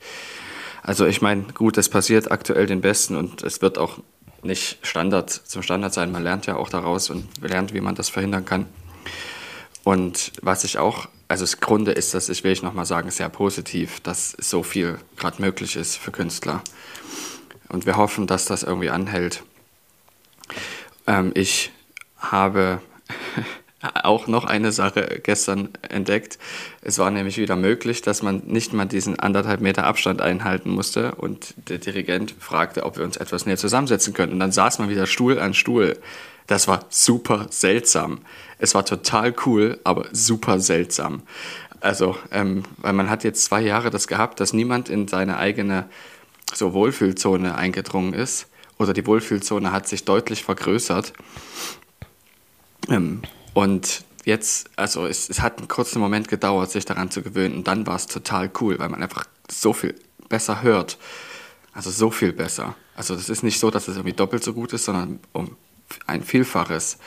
Also 0.84 1.08
ich 1.08 1.22
meine, 1.22 1.44
gut, 1.54 1.78
das 1.78 1.90
passiert 1.90 2.32
aktuell 2.32 2.68
den 2.68 2.82
Besten 2.82 3.16
und 3.16 3.42
es 3.42 3.62
wird 3.62 3.80
auch 3.80 3.98
nicht 4.44 4.78
Standard 4.84 5.30
zum 5.30 5.64
Standard 5.64 5.94
sein. 5.94 6.12
Man 6.12 6.24
lernt 6.24 6.46
ja 6.46 6.56
auch 6.56 6.70
daraus 6.70 7.10
und 7.10 7.26
lernt, 7.42 7.74
wie 7.74 7.82
man 7.82 7.96
das 7.96 8.10
verhindern 8.10 8.46
kann. 8.46 8.68
Und 9.84 10.32
was 10.42 10.64
ich 10.64 10.78
auch, 10.78 11.08
also 11.30 11.44
das 11.44 11.60
Grunde 11.60 11.92
ist, 11.92 12.16
dass 12.16 12.28
ich, 12.28 12.44
will 12.44 12.52
ich 12.52 12.64
nochmal 12.64 12.88
sagen, 12.88 13.12
sehr 13.12 13.30
positiv, 13.30 14.00
dass 14.02 14.32
so 14.32 14.64
viel 14.64 14.98
gerade 15.16 15.42
möglich 15.42 15.76
ist 15.76 15.96
für 15.96 16.12
Künstler. 16.12 16.64
Und 17.70 17.86
wir 17.86 17.98
hoffen, 17.98 18.26
dass 18.26 18.46
das 18.46 18.64
irgendwie 18.64 18.90
anhält. 18.90 19.44
Ähm, 21.06 21.32
ich 21.36 21.72
habe 22.18 22.82
auch 24.04 24.26
noch 24.26 24.46
eine 24.46 24.72
Sache 24.72 25.22
gestern 25.22 25.70
entdeckt. 25.88 26.40
Es 26.82 26.98
war 26.98 27.12
nämlich 27.12 27.38
wieder 27.38 27.56
möglich, 27.56 28.02
dass 28.02 28.24
man 28.24 28.42
nicht 28.48 28.74
mal 28.74 28.86
diesen 28.86 29.20
anderthalb 29.20 29.62
Meter 29.62 29.84
Abstand 29.86 30.24
einhalten 30.24 30.72
musste 30.72 31.14
und 31.14 31.54
der 31.70 31.78
Dirigent 31.78 32.34
fragte, 32.40 32.84
ob 32.84 32.98
wir 32.98 33.06
uns 33.06 33.18
etwas 33.18 33.46
näher 33.46 33.58
zusammensetzen 33.58 34.16
könnten. 34.16 34.34
Und 34.34 34.40
dann 34.40 34.52
saß 34.52 34.80
man 34.80 34.90
wieder 34.90 35.06
Stuhl 35.06 35.40
an 35.40 35.54
Stuhl. 35.54 36.00
Das 36.48 36.68
war 36.68 36.88
super 36.90 37.46
seltsam. 37.52 38.22
Es 38.60 38.76
war 38.76 38.86
total 38.86 39.34
cool, 39.46 39.80
aber 39.84 40.08
super 40.12 40.60
seltsam. 40.60 41.24
Also, 41.82 42.18
ähm, 42.32 42.64
weil 42.78 42.94
man 42.94 43.10
hat 43.10 43.24
jetzt 43.24 43.46
zwei 43.46 43.62
Jahre 43.62 43.90
das 43.90 44.08
gehabt, 44.08 44.40
dass 44.40 44.54
niemand 44.54 44.90
in 44.90 45.08
seine 45.08 45.38
eigene 45.38 45.90
so 46.54 46.74
Wohlfühlzone 46.74 47.56
eingedrungen 47.56 48.14
ist 48.14 48.48
oder 48.78 48.94
die 48.94 49.06
Wohlfühlzone 49.06 49.72
hat 49.72 49.88
sich 49.88 50.04
deutlich 50.04 50.44
vergrößert. 50.44 51.14
Ähm, 52.90 53.22
und 53.54 54.04
jetzt, 54.26 54.70
also 54.76 55.06
es, 55.06 55.30
es 55.30 55.42
hat 55.42 55.60
einen 55.60 55.68
kurzen 55.68 56.00
Moment 56.00 56.28
gedauert, 56.28 56.72
sich 56.72 56.86
daran 56.86 57.12
zu 57.12 57.22
gewöhnen 57.22 57.56
und 57.56 57.68
dann 57.68 57.88
war 57.88 57.96
es 57.96 58.08
total 58.08 58.52
cool, 58.60 58.78
weil 58.80 58.90
man 58.90 59.02
einfach 59.02 59.26
so 59.50 59.74
viel 59.74 59.96
besser 60.28 60.62
hört. 60.62 60.98
Also 61.74 61.92
so 61.92 62.12
viel 62.12 62.34
besser. 62.34 62.76
Also 62.96 63.16
das 63.16 63.30
ist 63.30 63.44
nicht 63.44 63.60
so, 63.60 63.72
dass 63.72 63.88
es 63.88 63.96
irgendwie 63.96 64.16
doppelt 64.16 64.44
so 64.44 64.54
gut 64.54 64.74
ist, 64.74 64.86
sondern 64.86 65.20
um 65.32 65.56
ein 66.08 66.24
Vielfaches. 66.24 66.98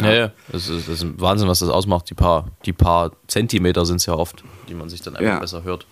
Ja, 0.00 0.12
ja, 0.12 0.32
das 0.50 0.68
ist, 0.68 0.88
das 0.88 0.96
ist 0.96 1.02
ein 1.02 1.20
Wahnsinn, 1.20 1.48
was 1.48 1.58
das 1.60 1.68
ausmacht. 1.68 2.08
Die 2.10 2.14
paar, 2.14 2.48
die 2.64 2.72
paar 2.72 3.12
Zentimeter 3.26 3.84
sind 3.86 3.96
es 3.96 4.06
ja 4.06 4.14
oft, 4.14 4.42
die 4.68 4.74
man 4.74 4.88
sich 4.88 5.02
dann 5.02 5.14
einfach 5.16 5.32
Ja. 5.34 5.38
besser 5.40 5.62
hört. 5.62 5.86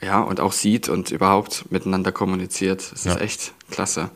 Ja, 0.00 0.20
und 0.20 0.40
auch 0.40 0.52
sieht 0.52 0.88
und 0.88 1.10
überhaupt 1.10 1.70
miteinander 1.70 2.12
kommuniziert. 2.12 2.92
Das 2.92 3.04
Ja. 3.04 3.14
ist 3.14 3.20
echt 3.20 3.52
klasse. 3.70 4.10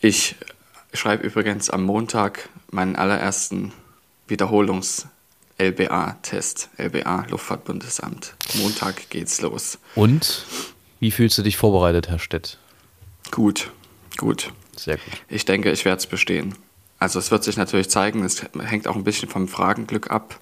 Ich 0.00 0.36
schreibe 0.92 1.24
übrigens 1.26 1.70
am 1.70 1.84
Montag 1.84 2.48
meinen 2.70 2.96
allerersten 2.96 3.72
Wiederholungs-LBA-Test. 4.28 6.68
LBA, 6.78 7.26
Luftfahrtbundesamt. 7.28 8.34
Montag 8.54 9.08
geht's 9.10 9.40
los. 9.40 9.78
Und 9.94 10.44
wie 11.00 11.10
fühlst 11.10 11.38
du 11.38 11.42
dich 11.42 11.56
vorbereitet, 11.56 12.08
Herr 12.08 12.18
Stett? 12.18 12.58
Gut, 13.30 13.70
gut. 14.16 14.52
Sehr 14.84 14.98
gut. 14.98 15.14
Ich 15.30 15.46
denke, 15.46 15.72
ich 15.72 15.86
werde 15.86 15.98
es 15.98 16.06
bestehen. 16.06 16.54
Also 16.98 17.18
es 17.18 17.30
wird 17.30 17.42
sich 17.42 17.56
natürlich 17.56 17.88
zeigen, 17.88 18.22
es 18.22 18.42
hängt 18.42 18.86
auch 18.86 18.96
ein 18.96 19.04
bisschen 19.04 19.30
vom 19.30 19.48
Fragenglück 19.48 20.10
ab 20.10 20.38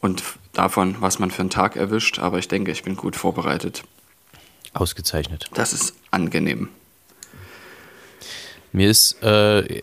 und 0.00 0.22
davon, 0.54 0.96
was 1.00 1.18
man 1.18 1.30
für 1.30 1.40
einen 1.40 1.50
Tag 1.50 1.76
erwischt, 1.76 2.18
aber 2.18 2.38
ich 2.38 2.48
denke, 2.48 2.72
ich 2.72 2.82
bin 2.82 2.96
gut 2.96 3.16
vorbereitet. 3.16 3.82
Ausgezeichnet. 4.72 5.50
Das 5.52 5.74
ist 5.74 5.94
angenehm. 6.10 6.70
Mir 8.72 8.88
ist 8.88 9.22
äh, 9.22 9.82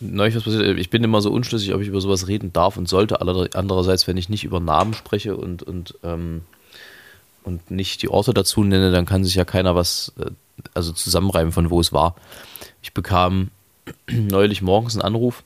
neulich 0.00 0.36
was 0.36 0.44
passiert. 0.44 0.78
Ich 0.78 0.88
bin 0.88 1.04
immer 1.04 1.20
so 1.20 1.30
unschlüssig, 1.30 1.74
ob 1.74 1.82
ich 1.82 1.88
über 1.88 2.00
sowas 2.00 2.28
reden 2.28 2.52
darf 2.52 2.78
und 2.78 2.88
sollte. 2.88 3.20
Andererseits, 3.20 4.06
wenn 4.06 4.16
ich 4.16 4.30
nicht 4.30 4.44
über 4.44 4.60
Namen 4.60 4.94
spreche 4.94 5.36
und, 5.36 5.62
und, 5.62 5.98
ähm, 6.02 6.42
und 7.42 7.70
nicht 7.70 8.00
die 8.00 8.08
Orte 8.08 8.32
dazu 8.32 8.64
nenne, 8.64 8.90
dann 8.90 9.04
kann 9.04 9.24
sich 9.24 9.34
ja 9.34 9.44
keiner 9.44 9.74
was 9.74 10.12
äh, 10.18 10.30
also 10.74 10.92
zusammenreimen, 10.92 11.52
von 11.52 11.70
wo 11.70 11.80
es 11.80 11.92
war. 11.92 12.14
Ich 12.82 12.92
bekam 12.92 13.50
neulich 14.06 14.62
morgens 14.62 14.94
einen 14.94 15.02
Anruf 15.02 15.42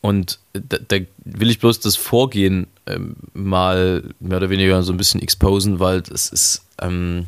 und 0.00 0.38
da, 0.52 0.78
da 0.88 0.96
will 1.24 1.50
ich 1.50 1.58
bloß 1.58 1.80
das 1.80 1.96
Vorgehen 1.96 2.66
ähm, 2.86 3.16
mal 3.34 4.02
mehr 4.18 4.38
oder 4.38 4.50
weniger 4.50 4.82
so 4.82 4.92
ein 4.92 4.96
bisschen 4.96 5.20
exposen, 5.20 5.78
weil 5.78 6.02
es 6.10 6.30
ist. 6.30 6.64
Ähm, 6.80 7.26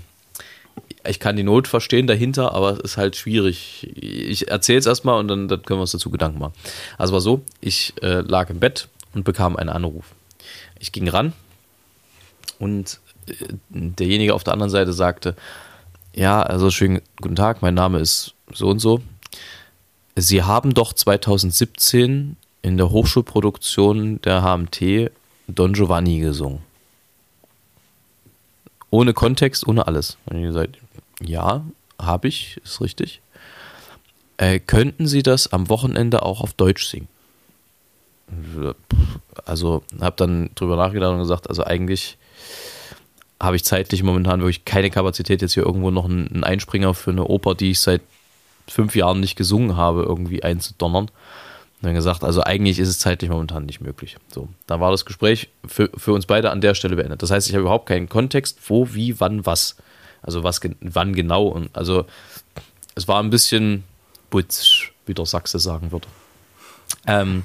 ich 1.05 1.19
kann 1.19 1.35
die 1.35 1.43
Not 1.43 1.67
verstehen 1.67 2.07
dahinter, 2.07 2.55
aber 2.55 2.75
es 2.75 2.79
ist 2.79 2.97
halt 2.97 3.17
schwierig. 3.17 3.91
Ich 3.97 4.49
erzähle 4.49 4.79
es 4.79 4.87
erstmal 4.87 5.19
und 5.19 5.27
dann, 5.27 5.49
dann 5.49 5.63
können 5.63 5.79
wir 5.79 5.83
uns 5.83 5.91
dazu 5.91 6.11
Gedanken 6.11 6.39
machen. 6.39 6.55
Also 6.97 7.13
war 7.13 7.21
so, 7.21 7.43
ich 7.61 7.93
äh, 8.03 8.21
lag 8.21 8.51
im 8.51 8.61
Bett 8.61 8.89
und 9.13 9.25
bekam 9.25 9.57
einen 9.57 9.69
Anruf. 9.69 10.07
Ich 10.79 10.93
ging 10.93 11.09
ran 11.09 11.33
und 12.61 13.01
äh, 13.27 13.35
derjenige 13.71 14.33
auf 14.33 14.45
der 14.45 14.53
anderen 14.53 14.71
Seite 14.71 14.93
sagte, 14.93 15.35
ja, 16.15 16.43
also 16.43 16.71
schönen 16.71 17.01
guten 17.21 17.37
Tag, 17.37 17.63
mein 17.63 17.75
Name 17.75 17.99
ist 17.99 18.35
so 18.53 18.69
und 18.69 18.79
so. 18.79 19.01
Sie 20.15 20.43
haben 20.43 20.75
doch 20.75 20.93
2017 20.93 22.37
in 22.61 22.77
der 22.77 22.91
Hochschulproduktion 22.91 24.21
der 24.23 24.43
HMT 24.43 25.11
Don 25.49 25.73
Giovanni 25.73 26.21
gesungen. 26.21 26.61
Ohne 28.91 29.15
Kontext, 29.15 29.67
ohne 29.67 29.87
alles. 29.87 30.19
Und 30.27 30.37
ich 30.37 30.45
gesagt, 30.45 30.79
ja, 31.23 31.65
habe 31.99 32.29
ich, 32.29 32.61
ist 32.63 32.81
richtig. 32.81 33.21
äh, 34.37 34.59
könnten 34.59 35.07
Sie 35.07 35.23
das 35.23 35.53
am 35.53 35.69
Wochenende 35.69 36.23
auch 36.23 36.41
auf 36.41 36.53
Deutsch 36.53 36.87
singen? 36.87 37.09
Also 39.45 39.83
habe 40.01 40.17
dann 40.17 40.51
drüber 40.55 40.77
nachgedacht 40.77 41.13
und 41.13 41.21
gesagt, 41.21 41.49
also 41.49 41.65
eigentlich 41.65 42.17
habe 43.43 43.57
ich 43.57 43.65
zeitlich 43.65 44.05
momentan 44.05 44.41
wirklich 44.41 44.65
keine 44.65 44.89
Kapazität, 44.89 45.43
jetzt 45.43 45.55
hier 45.55 45.67
irgendwo 45.67 45.91
noch 45.91 46.05
einen 46.05 46.45
Einspringer 46.45 46.95
für 46.95 47.11
eine 47.11 47.25
Oper, 47.25 47.57
die 47.57 47.73
ich 47.73 47.81
seit 47.81 48.01
fünf 48.69 48.95
Jahren 48.95 49.19
nicht 49.19 49.35
gesungen 49.35 49.77
habe, 49.77 50.05
irgendwie 50.05 50.45
einzudonnern. 50.45 51.07
Und 51.07 51.13
dann 51.81 51.95
gesagt, 51.95 52.23
also 52.23 52.43
eigentlich 52.45 52.79
ist 52.79 52.89
es 52.89 53.01
zeitlich 53.01 53.29
momentan 53.29 53.67
nicht 53.67 53.81
möglich. 53.81 54.17
So, 54.33 54.49
da 54.69 54.79
war 54.79 54.93
das 54.93 55.05
Gespräch 55.05 55.49
für, 55.67 55.91
für 55.97 56.13
uns 56.13 56.27
beide 56.27 56.53
an 56.53 56.61
der 56.61 56.75
Stelle 56.75 56.95
beendet. 56.95 57.21
Das 57.21 57.33
heißt, 57.33 57.49
ich 57.49 57.55
habe 57.55 57.63
überhaupt 57.63 57.87
keinen 57.87 58.09
Kontext, 58.09 58.61
wo, 58.69 58.95
wie, 58.95 59.19
wann, 59.19 59.45
was. 59.45 59.77
Also 60.23 60.45
was, 60.45 60.61
wann 60.81 61.13
genau. 61.13 61.49
Und 61.49 61.77
also 61.77 62.05
es 62.95 63.09
war 63.09 63.21
ein 63.21 63.31
bisschen 63.31 63.83
Butsch, 64.31 64.93
wie 65.05 65.15
der 65.15 65.27
Sachse 65.27 65.59
sagen 65.59 65.91
würde. 65.91 66.07
Ähm, 67.09 67.43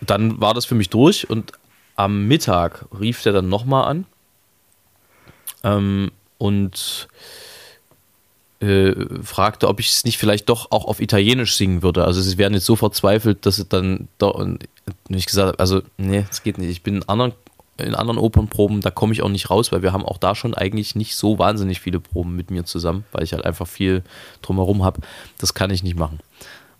dann 0.00 0.40
war 0.40 0.54
das 0.54 0.64
für 0.64 0.74
mich 0.74 0.90
durch 0.90 1.30
und 1.30 1.52
am 1.94 2.26
Mittag 2.26 2.86
rief 2.98 3.22
der 3.22 3.32
dann 3.32 3.48
nochmal 3.48 3.84
an 3.84 4.06
ähm, 5.64 6.12
und 6.38 7.08
äh, 8.60 8.94
fragte, 9.22 9.68
ob 9.68 9.80
ich 9.80 9.90
es 9.90 10.04
nicht 10.04 10.18
vielleicht 10.18 10.48
doch 10.48 10.70
auch 10.70 10.84
auf 10.84 11.00
Italienisch 11.00 11.56
singen 11.56 11.82
würde. 11.82 12.04
Also 12.04 12.20
sie 12.20 12.38
werden 12.38 12.54
jetzt 12.54 12.66
so 12.66 12.76
verzweifelt, 12.76 13.44
dass 13.46 13.58
es 13.58 13.68
dann 13.68 14.08
da 14.18 14.28
und 14.28 14.68
ich 15.08 15.26
gesagt 15.26 15.48
habe, 15.48 15.58
also 15.58 15.82
nee, 15.96 16.24
es 16.30 16.42
geht 16.42 16.58
nicht. 16.58 16.70
Ich 16.70 16.82
bin 16.82 16.96
in 16.96 17.08
anderen, 17.08 17.32
in 17.78 17.94
anderen 17.94 18.18
Opernproben, 18.18 18.80
da 18.80 18.90
komme 18.90 19.12
ich 19.12 19.22
auch 19.22 19.28
nicht 19.28 19.50
raus, 19.50 19.72
weil 19.72 19.82
wir 19.82 19.92
haben 19.92 20.04
auch 20.04 20.18
da 20.18 20.34
schon 20.34 20.54
eigentlich 20.54 20.94
nicht 20.94 21.16
so 21.16 21.38
wahnsinnig 21.38 21.80
viele 21.80 22.00
Proben 22.00 22.36
mit 22.36 22.50
mir 22.50 22.64
zusammen, 22.64 23.04
weil 23.12 23.24
ich 23.24 23.32
halt 23.32 23.44
einfach 23.44 23.66
viel 23.66 24.02
drumherum 24.42 24.84
habe. 24.84 25.00
Das 25.38 25.54
kann 25.54 25.70
ich 25.70 25.82
nicht 25.82 25.96
machen. 25.96 26.20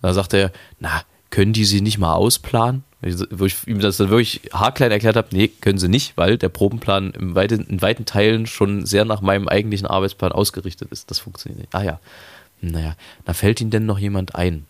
Da 0.00 0.12
sagte 0.12 0.36
er, 0.36 0.52
na, 0.80 1.02
können 1.30 1.52
die 1.52 1.64
sie 1.64 1.80
nicht 1.80 1.98
mal 1.98 2.14
ausplanen? 2.14 2.84
Wo 3.30 3.44
ich 3.44 3.66
ihm 3.66 3.80
das 3.80 3.99
dann 3.99 4.08
wirklich 4.08 4.40
haarklein 4.52 4.90
erklärt 4.90 5.16
habe, 5.16 5.28
nee, 5.32 5.49
können 5.49 5.78
sie 5.78 5.88
nicht, 5.88 6.16
weil 6.16 6.38
der 6.38 6.49
Probenplan 6.49 7.11
in 7.11 7.34
weiten, 7.34 7.66
in 7.66 7.82
weiten 7.82 8.06
Teilen 8.06 8.46
schon 8.46 8.87
sehr 8.87 9.04
nach 9.04 9.20
meinem 9.20 9.46
eigentlichen 9.49 9.87
Arbeitsplan 9.87 10.32
ausgerichtet 10.32 10.90
ist. 10.90 11.11
Das 11.11 11.18
funktioniert 11.18 11.61
nicht. 11.61 11.75
Ah 11.75 11.82
ja, 11.82 12.00
naja, 12.61 12.96
da 13.25 13.34
fällt 13.34 13.61
ihnen 13.61 13.70
denn 13.70 13.84
noch 13.84 13.99
jemand 13.99 14.34
ein. 14.34 14.64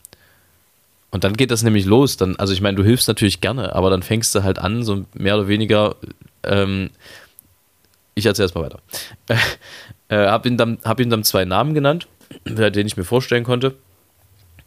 Und 1.10 1.22
dann 1.22 1.34
geht 1.36 1.52
das 1.52 1.62
nämlich 1.62 1.84
los. 1.84 2.16
Dann, 2.16 2.34
also 2.36 2.52
ich 2.52 2.60
meine, 2.60 2.76
du 2.76 2.82
hilfst 2.82 3.06
natürlich 3.06 3.40
gerne, 3.40 3.74
aber 3.74 3.88
dann 3.88 4.02
fängst 4.02 4.34
du 4.34 4.42
halt 4.42 4.58
an, 4.58 4.82
so 4.82 5.04
mehr 5.14 5.36
oder 5.36 5.46
weniger. 5.46 5.94
Ähm, 6.42 6.90
ich 8.16 8.26
erzähle 8.26 8.46
erstmal 8.46 8.64
weiter. 8.64 8.80
Äh, 10.08 10.26
habe 10.26 10.46
ihm, 10.46 10.58
dann, 10.58 10.76
hab 10.84 11.00
ihm 11.00 11.08
dann 11.08 11.24
zwei 11.24 11.46
Namen 11.46 11.72
genannt, 11.72 12.08
den 12.44 12.86
ich 12.86 12.98
mir 12.98 13.04
vorstellen 13.04 13.42
konnte, 13.42 13.74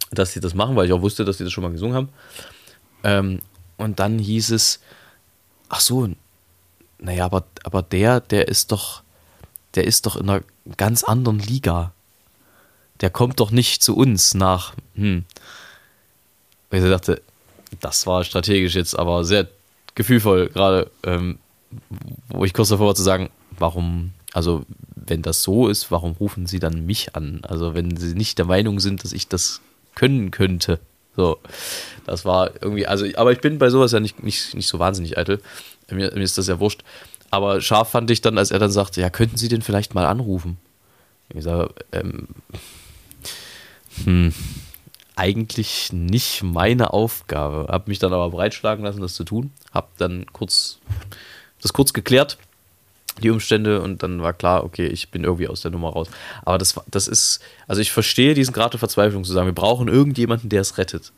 dass 0.09 0.33
sie 0.33 0.39
das 0.39 0.55
machen, 0.55 0.75
weil 0.75 0.87
ich 0.87 0.93
auch 0.93 1.03
wusste, 1.03 1.25
dass 1.25 1.37
sie 1.37 1.43
das 1.43 1.53
schon 1.53 1.63
mal 1.63 1.71
gesungen 1.71 1.95
haben. 1.95 2.09
Ähm, 3.03 3.39
und 3.77 3.99
dann 3.99 4.19
hieß 4.19 4.51
es, 4.51 4.79
ach 5.69 5.79
so, 5.79 6.09
naja, 6.99 7.25
aber, 7.25 7.45
aber 7.63 7.83
der, 7.83 8.19
der 8.21 8.47
ist 8.47 8.71
doch, 8.71 9.03
der 9.75 9.85
ist 9.85 10.05
doch 10.05 10.15
in 10.15 10.29
einer 10.29 10.43
ganz 10.77 11.03
anderen 11.03 11.39
Liga. 11.39 11.93
Der 13.01 13.11
kommt 13.11 13.39
doch 13.39 13.51
nicht 13.51 13.83
zu 13.83 13.95
uns 13.95 14.33
nach. 14.33 14.73
Hm. 14.95 15.23
Weil 16.69 16.83
ich 16.83 16.89
dachte, 16.89 17.21
das 17.79 18.07
war 18.07 18.23
strategisch 18.23 18.75
jetzt 18.75 18.97
aber 18.97 19.23
sehr 19.23 19.47
gefühlvoll, 19.95 20.49
gerade 20.49 20.89
ähm, 21.03 21.39
wo 22.29 22.45
ich 22.45 22.53
kurz 22.53 22.69
davor 22.69 22.87
war 22.87 22.95
zu 22.95 23.03
sagen, 23.03 23.29
warum, 23.51 24.13
also 24.33 24.63
wenn 24.95 25.21
das 25.21 25.43
so 25.43 25.67
ist, 25.67 25.91
warum 25.91 26.13
rufen 26.13 26.45
sie 26.45 26.59
dann 26.59 26.85
mich 26.85 27.15
an? 27.15 27.41
Also 27.43 27.73
wenn 27.73 27.97
sie 27.97 28.13
nicht 28.13 28.37
der 28.37 28.45
Meinung 28.45 28.79
sind, 28.79 29.03
dass 29.03 29.13
ich 29.13 29.27
das 29.27 29.61
können 29.95 30.31
könnte. 30.31 30.79
So, 31.17 31.39
das 32.05 32.23
war 32.25 32.51
irgendwie, 32.61 32.87
also, 32.87 33.05
aber 33.15 33.31
ich 33.31 33.41
bin 33.41 33.57
bei 33.57 33.69
sowas 33.69 33.91
ja 33.91 33.99
nicht, 33.99 34.23
nicht, 34.23 34.53
nicht 34.53 34.67
so 34.67 34.77
wahnsinnig 34.77 35.17
eitel. 35.17 35.41
Mir, 35.89 36.13
mir 36.13 36.21
ist 36.21 36.37
das 36.37 36.47
ja 36.47 36.59
wurscht. 36.59 36.83
Aber 37.31 37.59
scharf 37.59 37.89
fand 37.89 38.09
ich 38.11 38.21
dann, 38.21 38.37
als 38.37 38.51
er 38.51 38.59
dann 38.59 38.71
sagte, 38.71 39.01
ja, 39.01 39.09
könnten 39.09 39.35
Sie 39.35 39.49
den 39.49 39.63
vielleicht 39.63 39.95
mal 39.95 40.05
anrufen? 40.05 40.57
Ich 41.33 41.43
sage, 41.43 41.73
ähm, 41.91 42.27
hm, 44.05 44.33
eigentlich 45.15 45.91
nicht 45.91 46.43
meine 46.43 46.93
Aufgabe. 46.93 47.67
Hab 47.69 47.87
mich 47.87 47.99
dann 47.99 48.13
aber 48.13 48.29
breitschlagen 48.29 48.85
lassen, 48.85 49.01
das 49.01 49.15
zu 49.15 49.23
tun. 49.23 49.51
Hab 49.73 49.97
dann 49.97 50.27
kurz, 50.31 50.77
das 51.61 51.73
kurz 51.73 51.93
geklärt 51.93 52.37
die 53.23 53.29
Umstände 53.29 53.81
und 53.81 54.03
dann 54.03 54.21
war 54.21 54.33
klar, 54.33 54.63
okay, 54.63 54.87
ich 54.87 55.09
bin 55.09 55.23
irgendwie 55.23 55.47
aus 55.47 55.61
der 55.61 55.71
Nummer 55.71 55.89
raus. 55.89 56.07
Aber 56.45 56.57
das, 56.57 56.79
das 56.89 57.07
ist, 57.07 57.39
also 57.67 57.81
ich 57.81 57.91
verstehe 57.91 58.33
diesen 58.33 58.53
Grad 58.53 58.73
der 58.73 58.79
Verzweiflung 58.79 59.23
zu 59.23 59.33
sagen, 59.33 59.47
wir 59.47 59.53
brauchen 59.53 59.87
irgendjemanden, 59.87 60.49
der 60.49 60.61
es 60.61 60.77
rettet. 60.77 61.11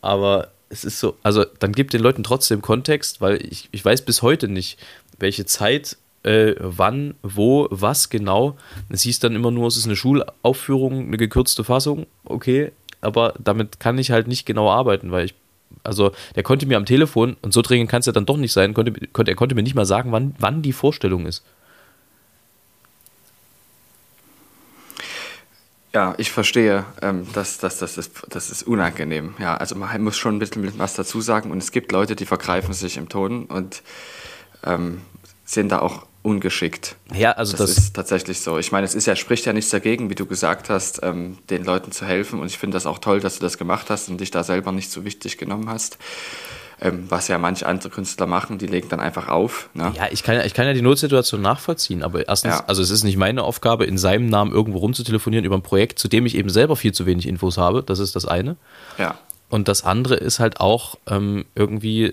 Aber 0.00 0.48
es 0.68 0.84
ist 0.84 1.00
so, 1.00 1.16
also 1.22 1.44
dann 1.58 1.72
gibt 1.72 1.92
den 1.92 2.02
Leuten 2.02 2.22
trotzdem 2.22 2.62
Kontext, 2.62 3.20
weil 3.20 3.44
ich, 3.44 3.68
ich 3.72 3.84
weiß 3.84 4.02
bis 4.02 4.22
heute 4.22 4.48
nicht, 4.48 4.78
welche 5.18 5.46
Zeit, 5.46 5.96
äh, 6.22 6.54
wann, 6.58 7.14
wo, 7.22 7.68
was 7.70 8.10
genau. 8.10 8.56
Es 8.88 9.02
hieß 9.02 9.18
dann 9.20 9.34
immer 9.34 9.50
nur, 9.50 9.66
es 9.68 9.76
ist 9.76 9.86
eine 9.86 9.96
Schulaufführung, 9.96 11.06
eine 11.06 11.16
gekürzte 11.16 11.64
Fassung, 11.64 12.06
okay, 12.24 12.72
aber 13.00 13.34
damit 13.38 13.80
kann 13.80 13.98
ich 13.98 14.10
halt 14.10 14.28
nicht 14.28 14.44
genau 14.44 14.70
arbeiten, 14.70 15.10
weil 15.10 15.26
ich 15.26 15.34
also 15.84 16.12
der 16.34 16.42
konnte 16.42 16.66
mir 16.66 16.76
am 16.76 16.86
Telefon, 16.86 17.36
und 17.42 17.52
so 17.52 17.62
dringend 17.62 17.90
kann 17.90 18.00
es 18.00 18.06
ja 18.06 18.12
dann 18.12 18.26
doch 18.26 18.36
nicht 18.36 18.52
sein, 18.52 18.74
konnte, 18.74 18.92
konnte, 19.12 19.32
er 19.32 19.36
konnte 19.36 19.54
mir 19.54 19.62
nicht 19.62 19.74
mal 19.74 19.86
sagen, 19.86 20.12
wann, 20.12 20.34
wann 20.38 20.62
die 20.62 20.72
Vorstellung 20.72 21.26
ist. 21.26 21.44
Ja, 25.94 26.14
ich 26.18 26.30
verstehe, 26.30 26.84
ähm, 27.00 27.26
dass 27.32 27.58
das, 27.58 27.78
das, 27.78 27.96
ist, 27.96 28.22
das 28.28 28.50
ist 28.50 28.62
unangenehm. 28.64 29.34
Ja, 29.38 29.56
also 29.56 29.74
man 29.74 30.02
muss 30.02 30.18
schon 30.18 30.36
ein 30.36 30.38
bisschen 30.38 30.78
was 30.78 30.94
dazu 30.94 31.20
sagen 31.20 31.50
und 31.50 31.58
es 31.58 31.72
gibt 31.72 31.92
Leute, 31.92 32.14
die 32.14 32.26
vergreifen 32.26 32.74
sich 32.74 32.98
im 32.98 33.08
Ton 33.08 33.46
und 33.46 33.82
ähm, 34.64 35.00
sind 35.44 35.70
da 35.70 35.78
auch 35.78 36.06
ungeschickt. 36.22 36.96
Ja, 37.14 37.32
also 37.32 37.56
das, 37.56 37.74
das, 37.74 37.84
ist 37.84 37.94
tatsächlich 37.94 38.40
so. 38.40 38.58
Ich 38.58 38.72
meine, 38.72 38.84
es 38.84 38.94
ist 38.94 39.06
ja, 39.06 39.16
spricht 39.16 39.46
ja 39.46 39.52
nichts 39.52 39.70
dagegen, 39.70 40.10
wie 40.10 40.14
du 40.14 40.26
gesagt 40.26 40.68
hast, 40.68 41.00
ähm, 41.02 41.38
den 41.50 41.64
Leuten 41.64 41.92
zu 41.92 42.04
helfen. 42.06 42.40
Und 42.40 42.46
ich 42.46 42.58
finde 42.58 42.76
das 42.76 42.86
auch 42.86 42.98
toll, 42.98 43.20
dass 43.20 43.38
du 43.38 43.42
das 43.42 43.58
gemacht 43.58 43.90
hast 43.90 44.08
und 44.08 44.20
dich 44.20 44.30
da 44.30 44.42
selber 44.42 44.72
nicht 44.72 44.90
so 44.90 45.04
wichtig 45.04 45.38
genommen 45.38 45.68
hast. 45.68 45.98
Ähm, 46.80 47.06
was 47.08 47.26
ja 47.26 47.38
manche 47.38 47.66
andere 47.66 47.90
Künstler 47.90 48.26
machen, 48.26 48.58
die 48.58 48.66
legen 48.66 48.88
dann 48.88 49.00
einfach 49.00 49.28
auf. 49.28 49.68
Ne? 49.74 49.92
Ja, 49.96 50.06
ich 50.12 50.22
kann, 50.22 50.40
ich 50.46 50.54
kann 50.54 50.64
ja 50.64 50.72
die 50.72 50.82
Notsituation 50.82 51.42
nachvollziehen, 51.42 52.04
aber 52.04 52.28
erstens, 52.28 52.54
ja. 52.54 52.64
also 52.68 52.82
es 52.82 52.90
ist 52.90 53.02
nicht 53.02 53.16
meine 53.16 53.42
Aufgabe, 53.42 53.84
in 53.84 53.98
seinem 53.98 54.26
Namen 54.26 54.52
irgendwo 54.52 54.78
rumzutelefonieren 54.78 55.44
über 55.44 55.56
ein 55.56 55.62
Projekt, 55.62 55.98
zu 55.98 56.06
dem 56.06 56.24
ich 56.24 56.36
eben 56.36 56.50
selber 56.50 56.76
viel 56.76 56.92
zu 56.92 57.04
wenig 57.04 57.26
Infos 57.26 57.58
habe. 57.58 57.82
Das 57.82 57.98
ist 57.98 58.14
das 58.14 58.26
eine. 58.26 58.56
Ja. 58.96 59.18
Und 59.50 59.66
das 59.66 59.82
andere 59.82 60.14
ist 60.14 60.40
halt 60.40 60.60
auch 60.60 60.96
ähm, 61.08 61.46
irgendwie 61.54 62.12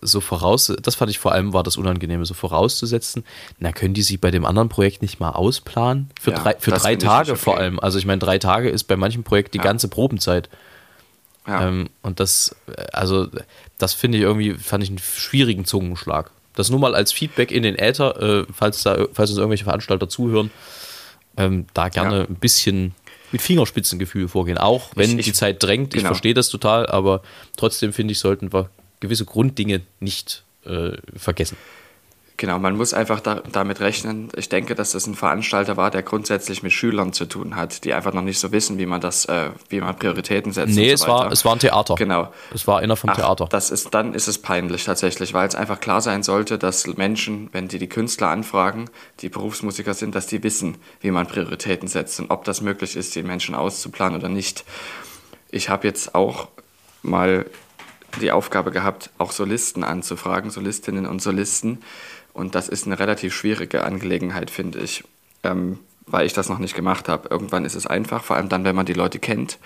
so 0.00 0.20
voraus, 0.20 0.72
das 0.80 0.94
fand 0.94 1.10
ich 1.10 1.18
vor 1.18 1.32
allem 1.32 1.52
war 1.52 1.64
das 1.64 1.76
Unangenehme, 1.76 2.24
so 2.24 2.34
vorauszusetzen, 2.34 3.24
na, 3.58 3.72
können 3.72 3.92
die 3.92 4.02
sich 4.02 4.20
bei 4.20 4.30
dem 4.30 4.44
anderen 4.44 4.68
Projekt 4.68 5.02
nicht 5.02 5.18
mal 5.18 5.30
ausplanen? 5.30 6.10
Für 6.20 6.30
ja, 6.30 6.38
drei, 6.38 6.54
für 6.58 6.70
drei 6.70 6.94
Tage 6.94 7.32
okay. 7.32 7.40
vor 7.40 7.58
allem. 7.58 7.80
Also 7.80 7.98
ich 7.98 8.06
meine, 8.06 8.20
drei 8.20 8.38
Tage 8.38 8.68
ist 8.70 8.84
bei 8.84 8.96
manchen 8.96 9.24
Projekten 9.24 9.52
die 9.52 9.58
ja. 9.58 9.64
ganze 9.64 9.88
Probenzeit. 9.88 10.48
Ja. 11.46 11.66
Ähm, 11.66 11.88
und 12.02 12.20
das, 12.20 12.54
also, 12.92 13.28
das 13.78 13.94
finde 13.94 14.18
ich 14.18 14.24
irgendwie, 14.24 14.54
fand 14.54 14.84
ich 14.84 14.90
einen 14.90 14.98
schwierigen 14.98 15.64
Zungenschlag. 15.64 16.30
Das 16.54 16.70
nur 16.70 16.80
mal 16.80 16.94
als 16.94 17.12
Feedback 17.12 17.50
in 17.50 17.64
den 17.64 17.76
Äther, 17.76 18.20
äh, 18.20 18.46
falls 18.52 18.84
da, 18.84 19.06
falls 19.12 19.30
uns 19.30 19.38
irgendwelche 19.38 19.64
Veranstalter 19.64 20.08
zuhören, 20.08 20.50
ähm, 21.36 21.66
da 21.74 21.88
gerne 21.88 22.26
ein 22.28 22.36
bisschen 22.36 22.94
mit 23.32 23.42
Fingerspitzengefühl 23.42 24.28
vorgehen. 24.28 24.58
Auch 24.58 24.90
wenn 24.94 25.12
ich, 25.12 25.18
ich, 25.20 25.24
die 25.26 25.32
Zeit 25.32 25.62
drängt, 25.62 25.90
genau. 25.90 26.02
ich 26.02 26.06
verstehe 26.06 26.34
das 26.34 26.48
total, 26.48 26.86
aber 26.86 27.22
trotzdem 27.56 27.92
finde 27.92 28.12
ich, 28.12 28.18
sollten 28.18 28.52
wir 28.52 28.70
gewisse 29.00 29.24
Grunddinge 29.24 29.82
nicht 30.00 30.44
äh, 30.64 30.92
vergessen. 31.16 31.56
Genau, 32.38 32.58
man 32.58 32.76
muss 32.76 32.92
einfach 32.92 33.20
da, 33.20 33.42
damit 33.50 33.80
rechnen. 33.80 34.28
Ich 34.36 34.50
denke, 34.50 34.74
dass 34.74 34.92
das 34.92 35.06
ein 35.06 35.14
Veranstalter 35.14 35.78
war, 35.78 35.90
der 35.90 36.02
grundsätzlich 36.02 36.62
mit 36.62 36.72
Schülern 36.72 37.14
zu 37.14 37.24
tun 37.24 37.56
hat, 37.56 37.84
die 37.84 37.94
einfach 37.94 38.12
noch 38.12 38.22
nicht 38.22 38.38
so 38.38 38.52
wissen, 38.52 38.76
wie 38.78 38.84
man 38.84 39.00
das, 39.00 39.24
äh, 39.24 39.50
wie 39.70 39.80
man 39.80 39.96
Prioritäten 39.96 40.52
setzt. 40.52 40.74
Nee, 40.74 40.88
so 40.88 41.04
es, 41.04 41.08
war, 41.08 41.32
es 41.32 41.44
war 41.46 41.54
ein 41.54 41.60
Theater. 41.60 41.94
Genau. 41.94 42.30
Es 42.52 42.66
war 42.66 42.80
einer 42.80 42.96
vom 42.96 43.10
Ach, 43.10 43.16
Theater. 43.16 43.46
Das 43.48 43.70
ist, 43.70 43.94
dann 43.94 44.12
ist 44.12 44.28
es 44.28 44.38
peinlich 44.38 44.84
tatsächlich, 44.84 45.32
weil 45.32 45.48
es 45.48 45.54
einfach 45.54 45.80
klar 45.80 46.02
sein 46.02 46.22
sollte, 46.22 46.58
dass 46.58 46.86
Menschen, 46.86 47.48
wenn 47.52 47.68
die 47.68 47.78
die 47.78 47.88
Künstler 47.88 48.28
anfragen, 48.28 48.90
die 49.20 49.30
Berufsmusiker 49.30 49.94
sind, 49.94 50.14
dass 50.14 50.26
die 50.26 50.42
wissen, 50.42 50.76
wie 51.00 51.10
man 51.10 51.26
Prioritäten 51.26 51.88
setzt 51.88 52.20
und 52.20 52.30
ob 52.30 52.44
das 52.44 52.60
möglich 52.60 52.96
ist, 52.96 53.14
die 53.14 53.22
Menschen 53.22 53.54
auszuplanen 53.54 54.18
oder 54.18 54.28
nicht. 54.28 54.64
Ich 55.50 55.70
habe 55.70 55.86
jetzt 55.86 56.14
auch 56.14 56.48
mal 57.02 57.46
die 58.20 58.32
Aufgabe 58.32 58.70
gehabt, 58.70 59.10
auch 59.18 59.32
Solisten 59.32 59.84
anzufragen, 59.84 60.50
Solistinnen 60.50 61.06
und 61.06 61.20
Solisten 61.20 61.82
und 62.36 62.54
das 62.54 62.68
ist 62.68 62.84
eine 62.84 62.98
relativ 62.98 63.34
schwierige 63.34 63.82
Angelegenheit, 63.82 64.50
finde 64.50 64.80
ich, 64.80 65.04
ähm, 65.42 65.78
weil 66.06 66.26
ich 66.26 66.34
das 66.34 66.50
noch 66.50 66.58
nicht 66.58 66.76
gemacht 66.76 67.08
habe. 67.08 67.30
Irgendwann 67.30 67.64
ist 67.64 67.74
es 67.74 67.86
einfach, 67.86 68.22
vor 68.22 68.36
allem 68.36 68.50
dann, 68.50 68.62
wenn 68.64 68.76
man 68.76 68.84
die 68.84 68.92
Leute 68.92 69.18
kennt. 69.18 69.58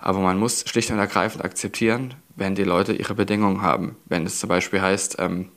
Aber 0.00 0.18
man 0.18 0.36
muss 0.36 0.64
schlicht 0.68 0.90
und 0.90 0.98
ergreifend 0.98 1.44
akzeptieren, 1.44 2.14
wenn 2.34 2.56
die 2.56 2.64
Leute 2.64 2.92
ihre 2.94 3.14
Bedingungen 3.14 3.62
haben. 3.62 3.96
Wenn 4.06 4.26
es 4.26 4.40
zum 4.40 4.48
Beispiel 4.48 4.82
heißt, 4.82 5.20
ähm, 5.20 5.50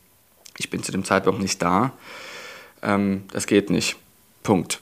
ich 0.55 0.69
bin 0.69 0.83
zu 0.83 0.91
dem 0.91 1.03
Zeitpunkt 1.03 1.41
nicht 1.41 1.59
da, 1.59 1.91
ähm, 2.83 3.23
das 3.31 3.47
geht 3.47 3.71
nicht. 3.71 3.95
Punkt. 4.43 4.79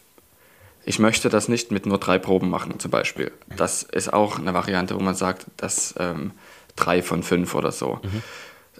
ich 0.84 1.00
möchte 1.00 1.30
das 1.30 1.48
nicht 1.48 1.72
mit 1.72 1.86
nur 1.86 2.00
drei 2.00 2.18
Proben 2.18 2.50
machen, 2.50 2.80
zum 2.80 2.92
Beispiel. 2.92 3.32
Das 3.56 3.84
ist 3.84 4.12
auch 4.12 4.40
eine 4.40 4.54
Variante, 4.54 4.96
wo 4.96 5.00
man 5.00 5.16
sagt, 5.16 5.46
dass 5.56 5.94
ähm, 5.98 6.32
drei 6.76 7.02
von 7.02 7.24
fünf 7.24 7.56
oder 7.56 7.72
so. 7.72 8.00
Mhm. 8.04 8.24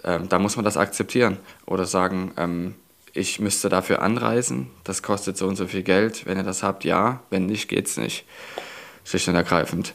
Ähm, 0.04 0.28
da 0.28 0.38
muss 0.38 0.56
man 0.56 0.64
das 0.64 0.76
akzeptieren. 0.76 1.38
Oder 1.66 1.86
sagen, 1.86 2.32
ähm, 2.36 2.74
ich 3.12 3.40
müsste 3.40 3.68
dafür 3.68 4.02
anreisen, 4.02 4.70
das 4.84 5.02
kostet 5.02 5.36
so 5.36 5.46
und 5.46 5.56
so 5.56 5.66
viel 5.66 5.82
Geld. 5.82 6.26
Wenn 6.26 6.38
ihr 6.38 6.44
das 6.44 6.62
habt, 6.62 6.84
ja. 6.84 7.20
Wenn 7.30 7.46
nicht, 7.46 7.68
geht's 7.68 7.96
nicht. 7.96 8.24
Schlicht 9.04 9.28
und 9.28 9.34
ergreifend. 9.34 9.94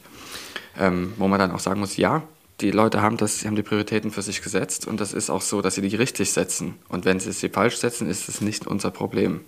Ähm, 0.78 1.14
wo 1.16 1.26
man 1.26 1.38
dann 1.38 1.50
auch 1.50 1.58
sagen 1.58 1.80
muss, 1.80 1.96
ja, 1.96 2.22
die 2.60 2.70
Leute 2.70 3.02
haben 3.02 3.16
das, 3.16 3.44
haben 3.44 3.56
die 3.56 3.62
Prioritäten 3.62 4.10
für 4.10 4.22
sich 4.22 4.42
gesetzt 4.42 4.86
und 4.86 5.00
das 5.00 5.12
ist 5.12 5.30
auch 5.30 5.42
so, 5.42 5.62
dass 5.62 5.74
sie 5.74 5.82
die 5.82 5.94
richtig 5.96 6.32
setzen. 6.32 6.76
Und 6.88 7.04
wenn 7.04 7.20
sie 7.20 7.32
sie 7.32 7.48
falsch 7.48 7.76
setzen, 7.76 8.08
ist 8.08 8.28
es 8.28 8.40
nicht 8.40 8.66
unser 8.66 8.90
Problem. 8.90 9.40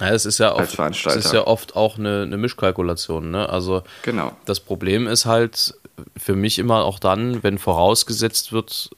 Ja, 0.00 0.10
es 0.10 0.26
ist 0.26 0.38
ja 0.38 0.54
oft, 0.54 0.78
es 0.78 1.16
ist 1.16 1.32
ja 1.32 1.46
oft 1.46 1.76
auch 1.76 1.98
eine, 1.98 2.22
eine 2.22 2.36
Mischkalkulation. 2.36 3.30
Ne? 3.30 3.48
Also 3.48 3.82
genau. 4.02 4.32
das 4.44 4.60
Problem 4.60 5.06
ist 5.06 5.24
halt 5.24 5.74
für 6.16 6.34
mich 6.34 6.58
immer 6.58 6.84
auch 6.84 6.98
dann, 6.98 7.42
wenn 7.42 7.58
vorausgesetzt 7.58 8.52
wird, 8.52 8.90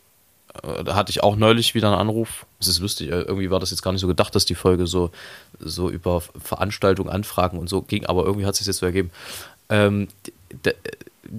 da 0.85 0.95
hatte 0.95 1.11
ich 1.11 1.23
auch 1.23 1.37
neulich 1.37 1.75
wieder 1.75 1.89
einen 1.89 2.01
Anruf. 2.01 2.47
Es 2.61 2.69
ist 2.69 2.81
lustig, 2.81 3.09
äh, 3.09 3.23
irgendwie 3.23 3.51
war 3.51 3.61
das 3.61 3.71
jetzt 3.71 3.83
gar 3.83 3.93
nicht 3.93 4.01
so 4.01 4.07
gedacht, 4.07 4.35
dass 4.35 4.45
die 4.45 4.55
Folge 4.55 4.87
so, 4.87 5.11
so 5.59 5.91
über 5.91 6.21
Veranstaltungen, 6.21 7.11
Anfragen 7.11 7.59
und 7.59 7.69
so 7.69 7.83
ging, 7.83 8.07
aber 8.07 8.25
irgendwie 8.25 8.47
hat 8.47 8.53
es 8.53 8.59
sich 8.59 8.67
jetzt 8.67 8.79
so 8.79 8.87
ergeben. 8.87 9.11
Ähm, 9.69 10.09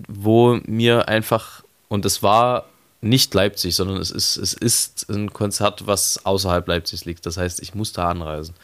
wo 0.08 0.60
mir 0.65 1.08
einfach, 1.08 1.63
und 1.88 2.06
das 2.06 2.21
war 2.23 2.65
nicht 3.01 3.34
Leipzig, 3.34 3.75
sondern 3.75 3.97
es 3.97 4.12
ist, 4.12 4.38
es 4.38 4.53
ist 4.53 5.10
ein 5.10 5.32
Konzert, 5.32 5.88
was 5.88 6.25
außerhalb 6.25 6.67
Leipzigs 6.67 7.06
liegt. 7.06 7.25
Das 7.25 7.38
heißt, 7.38 7.62
ich 7.62 7.75
muss 7.75 7.93
da 7.93 8.10
anreisen. 8.10 8.56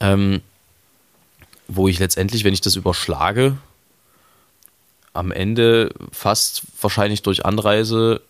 Ähm, 0.00 0.42
wo 1.68 1.88
ich 1.88 1.98
letztendlich, 1.98 2.44
wenn 2.44 2.52
ich 2.52 2.60
das 2.60 2.76
überschlage, 2.76 3.56
am 5.14 5.30
Ende 5.30 5.94
fast 6.12 6.62
wahrscheinlich 6.80 7.22
durch 7.22 7.46
Anreise 7.46 8.20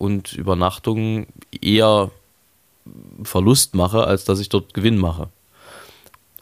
und 0.00 0.32
Übernachtung 0.32 1.26
eher 1.60 2.10
Verlust 3.22 3.74
mache, 3.74 4.04
als 4.04 4.24
dass 4.24 4.40
ich 4.40 4.48
dort 4.48 4.74
Gewinn 4.74 4.98
mache. 4.98 5.28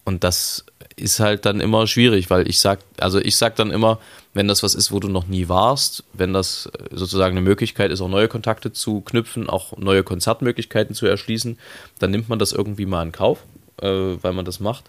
Und 0.04 0.24
das 0.24 0.64
ist 0.96 1.20
halt 1.20 1.44
dann 1.44 1.60
immer 1.60 1.86
schwierig, 1.86 2.30
weil 2.30 2.48
ich 2.48 2.60
sag, 2.60 2.80
also 2.98 3.18
ich 3.18 3.36
sag 3.36 3.56
dann 3.56 3.70
immer, 3.70 3.98
wenn 4.32 4.48
das 4.48 4.62
was 4.62 4.74
ist, 4.74 4.90
wo 4.90 5.00
du 5.00 5.08
noch 5.08 5.26
nie 5.26 5.48
warst, 5.48 6.04
wenn 6.14 6.32
das 6.32 6.70
sozusagen 6.90 7.36
eine 7.36 7.46
Möglichkeit 7.46 7.90
ist, 7.90 8.00
auch 8.00 8.08
neue 8.08 8.28
Kontakte 8.28 8.72
zu 8.72 9.02
knüpfen, 9.02 9.50
auch 9.50 9.76
neue 9.76 10.02
Konzertmöglichkeiten 10.02 10.94
zu 10.94 11.06
erschließen, 11.06 11.58
dann 11.98 12.10
nimmt 12.10 12.30
man 12.30 12.38
das 12.38 12.52
irgendwie 12.52 12.86
mal 12.86 13.02
in 13.02 13.12
Kauf 13.12 13.40
äh, 13.82 14.22
weil 14.22 14.32
man 14.32 14.44
das 14.44 14.60
macht. 14.60 14.84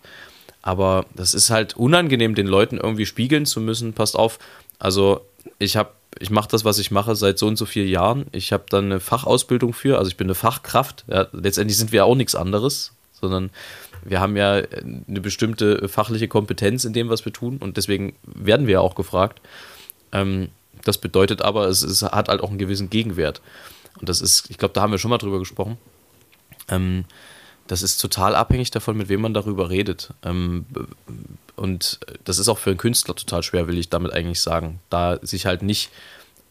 Aber 0.62 1.06
das 1.16 1.34
ist 1.34 1.50
halt 1.50 1.78
unangenehm, 1.78 2.36
den 2.36 2.48
Leuten 2.48 2.78
irgendwie 2.78 3.06
spiegeln 3.06 3.46
zu 3.46 3.62
müssen. 3.62 3.94
Passt 3.94 4.16
auf, 4.16 4.40
also 4.78 5.22
ich 5.58 5.78
habe 5.78 5.92
ich 6.20 6.30
mache 6.30 6.50
das, 6.50 6.66
was 6.66 6.80
ich 6.80 6.92
mache, 6.92 7.16
seit 7.16 7.40
so 7.40 7.48
und 7.48 7.56
so 7.56 7.66
vielen 7.66 7.88
Jahren. 7.88 8.26
Ich 8.32 8.52
habe 8.52 8.66
dann 8.70 8.86
eine 8.86 9.00
Fachausbildung 9.00 9.74
für, 9.74 9.98
also 9.98 10.10
ich 10.10 10.18
bin 10.18 10.28
eine 10.28 10.36
Fachkraft. 10.36 11.06
Ja, 11.08 11.28
letztendlich 11.32 11.78
sind 11.78 11.92
wir 11.92 12.06
auch 12.06 12.16
nichts 12.16 12.36
anderes, 12.36 12.92
sondern 13.14 13.50
wir 14.04 14.20
haben 14.20 14.36
ja 14.36 14.62
eine 15.08 15.22
bestimmte 15.22 15.88
fachliche 15.88 16.28
Kompetenz 16.28 16.84
in 16.86 16.94
dem, 16.94 17.10
was 17.10 17.26
wir 17.26 17.34
tun 17.34 17.58
und 17.58 17.78
deswegen 17.78 18.16
werden 18.24 18.68
wir 18.68 18.74
ja 18.74 18.80
auch 18.82 18.96
gefragt. 18.96 19.42
Ähm, 20.12 20.50
das 20.84 20.98
bedeutet 20.98 21.42
aber, 21.42 21.68
es, 21.68 21.82
es, 21.82 22.02
hat 22.04 22.30
halt 22.30 22.42
auch 22.42 22.50
einen 22.50 22.58
gewissen 22.58 22.90
Gegenwert. 22.90 23.42
Und 24.00 24.08
das 24.08 24.22
ist, 24.22 24.50
ich 24.50 24.58
glaube, 24.58 24.74
da 24.74 24.82
haben 24.82 24.92
wir 24.92 24.98
schon 24.98 25.10
mal 25.10 25.18
drüber 25.18 25.40
gesprochen. 25.40 25.78
Ähm, 26.70 27.06
das 27.70 27.84
ist 27.84 27.98
total 28.02 28.36
abhängig 28.36 28.72
davon, 28.72 28.98
mit 28.98 29.10
wem 29.10 29.22
man 29.22 29.36
darüber 29.36 29.70
redet. 29.70 30.10
Ähm, 30.24 30.66
und 31.56 32.00
das 32.24 32.40
ist 32.40 32.50
auch 32.50 32.58
für 32.58 32.72
einen 32.72 32.80
Künstler 32.80 33.16
total 33.16 33.44
schwer, 33.44 33.68
will 33.68 33.78
ich 33.78 33.90
damit 33.90 34.12
eigentlich 34.12 34.42
sagen. 34.42 34.80
Da 34.90 35.20
sich 35.22 35.46
halt 35.46 35.62
nicht 35.62 35.92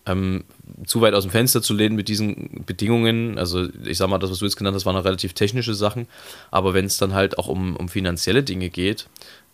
ähm, 0.06 0.44
zu 0.86 1.00
weit 1.00 1.14
aus 1.14 1.24
dem 1.24 1.32
Fenster 1.32 1.60
zu 1.60 1.74
lehnen 1.74 1.96
mit 1.96 2.06
diesen 2.06 2.62
Bedingungen. 2.64 3.36
Also 3.36 3.66
ich 3.84 3.98
sag 3.98 4.08
mal, 4.08 4.18
das, 4.18 4.30
was 4.30 4.38
du 4.38 4.44
jetzt 4.44 4.56
genannt 4.56 4.76
hast, 4.76 4.86
waren 4.86 4.94
noch 4.94 5.04
relativ 5.04 5.32
technische 5.32 5.74
Sachen. 5.74 6.06
Aber 6.52 6.72
wenn 6.72 6.84
es 6.84 6.98
dann 6.98 7.14
halt 7.14 7.36
auch 7.36 7.48
um, 7.48 7.74
um 7.74 7.88
finanzielle 7.88 8.44
Dinge 8.44 8.70
geht, 8.70 9.08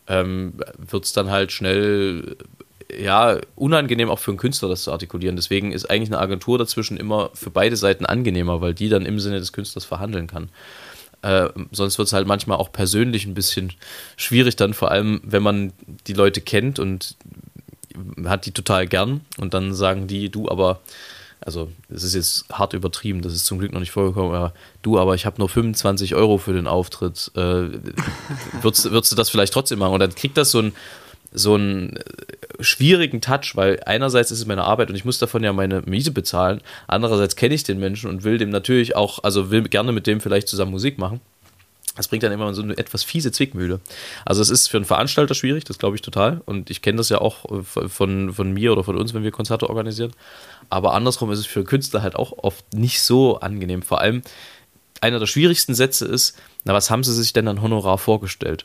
ähm, 0.07 0.53
wird 0.77 1.07
es 1.07 1.15
dann 1.15 1.31
halt 1.31 1.51
schnell 1.51 2.37
ja, 2.95 3.39
unangenehm 3.57 4.11
auch 4.11 4.19
für 4.19 4.33
einen 4.33 4.39
Künstler, 4.39 4.69
das 4.69 4.83
zu 4.83 4.93
artikulieren. 4.93 5.37
Deswegen 5.37 5.73
ist 5.73 5.89
eigentlich 5.89 6.11
eine 6.11 6.21
Agentur 6.21 6.59
dazwischen 6.59 6.99
immer 6.99 7.31
für 7.33 7.49
beide 7.49 7.79
Seiten 7.79 8.05
angenehmer, 8.05 8.61
weil 8.61 8.75
die 8.75 8.91
dann 8.91 9.07
im 9.07 9.19
Sinne 9.19 9.39
des 9.39 9.55
Künstlers 9.55 9.87
verhandeln 9.87 10.27
kann. 10.27 10.51
Äh, 11.25 11.49
sonst 11.73 11.97
wird 11.97 12.09
es 12.09 12.13
halt 12.13 12.27
manchmal 12.27 12.59
auch 12.59 12.71
persönlich 12.71 13.25
ein 13.25 13.33
bisschen 13.33 13.73
schwierig 14.19 14.57
dann, 14.57 14.75
vor 14.75 14.91
allem 14.91 15.23
wenn 15.25 15.43
man 15.43 15.73
die 16.07 16.13
Leute 16.13 16.43
kennt 16.43 16.79
und 16.79 17.17
hat 18.27 18.45
die 18.45 18.51
total 18.51 18.87
gern 18.87 19.23
und 19.39 19.55
dann 19.55 19.73
sagen 19.73 20.07
die, 20.07 20.29
du 20.29 20.51
aber, 20.51 20.81
also 21.41 21.73
das 21.89 22.03
ist 22.03 22.15
jetzt 22.15 22.45
hart 22.53 22.75
übertrieben, 22.75 23.23
das 23.23 23.33
ist 23.33 23.47
zum 23.47 23.59
Glück 23.59 23.73
noch 23.73 23.81
nicht 23.81 23.91
vorgekommen, 23.91 24.35
aber 24.35 24.53
du, 24.83 24.99
aber 24.99 25.15
ich 25.15 25.25
habe 25.25 25.39
nur 25.39 25.49
25 25.49 26.15
Euro 26.15 26.37
für 26.37 26.53
den 26.53 26.67
Auftritt, 26.67 27.31
äh, 27.37 27.71
würdest, 28.61 28.91
würdest 28.91 29.13
du 29.13 29.17
das 29.17 29.31
vielleicht 29.31 29.55
trotzdem 29.55 29.79
machen? 29.79 29.95
Und 29.95 30.01
dann 30.01 30.15
kriegt 30.15 30.37
das 30.37 30.51
so 30.51 30.61
ein, 30.61 30.73
so 31.33 31.57
äh, 31.57 31.95
schwierigen 32.61 33.21
Touch, 33.21 33.53
weil 33.55 33.81
einerseits 33.87 34.31
ist 34.31 34.41
es 34.41 34.47
meine 34.47 34.65
Arbeit 34.65 34.91
und 34.91 34.97
ich 34.97 35.05
muss 35.05 35.19
davon 35.19 35.43
ja 35.43 35.53
meine 35.53 35.83
Miete 35.83 36.11
bezahlen, 36.11 36.61
andererseits 36.87 37.37
kenne 37.37 37.55
ich 37.55 37.65
den 37.65 37.79
Menschen 37.79 38.09
und 38.11 38.25
will 38.25 38.39
dem 38.39 38.51
natürlich 38.51 38.97
auch, 38.97 39.23
also 39.23 39.51
will 39.51 39.63
gerne 39.63 39.93
mit 39.93 40.07
dem 40.07 40.21
vielleicht 40.21 40.49
zusammen 40.49 40.71
Musik 40.71 40.99
machen. 40.99 41.21
Das 41.97 42.09
bringt 42.09 42.25
dann 42.25 42.33
immer 42.33 42.53
so 42.55 42.63
eine 42.63 42.77
etwas 42.77 43.05
fiese 43.05 43.31
Zwickmühle. 43.31 43.81
Also 44.25 44.43
es 44.43 44.51
ist 44.51 44.67
für 44.67 44.79
einen 44.79 44.85
Veranstalter 44.85 45.35
schwierig, 45.35 45.65
das 45.65 45.79
glaube 45.79 45.95
ich 45.95 46.03
total. 46.03 46.43
Und 46.45 46.69
ich 46.69 46.83
kenne 46.83 46.97
das 46.99 47.09
ja 47.09 47.21
auch 47.21 47.45
äh, 47.51 47.63
von, 47.63 48.33
von 48.33 48.53
mir 48.53 48.73
oder 48.73 48.83
von 48.83 48.97
uns, 48.97 49.15
wenn 49.15 49.23
wir 49.23 49.31
Konzerte 49.31 49.69
organisieren. 49.71 50.13
Aber 50.71 50.95
andersrum 50.95 51.31
ist 51.31 51.39
es 51.39 51.47
für 51.47 51.63
Künstler 51.63 52.03
halt 52.03 52.17
auch 52.17 52.33
oft 52.39 52.65
nicht 52.73 53.01
so 53.01 53.39
angenehm. 53.39 53.83
Vor 53.83 54.01
allem 54.01 54.23
einer 55.01 55.21
der 55.21 55.27
schwierigsten 55.27 55.75
Sätze 55.75 56.07
ist, 56.07 56.37
na, 56.65 56.73
was 56.73 56.91
haben 56.91 57.05
sie 57.05 57.15
sich 57.15 57.33
denn 57.33 57.47
an 57.47 57.63
Honorar 57.63 57.99
vorgestellt? 57.99 58.65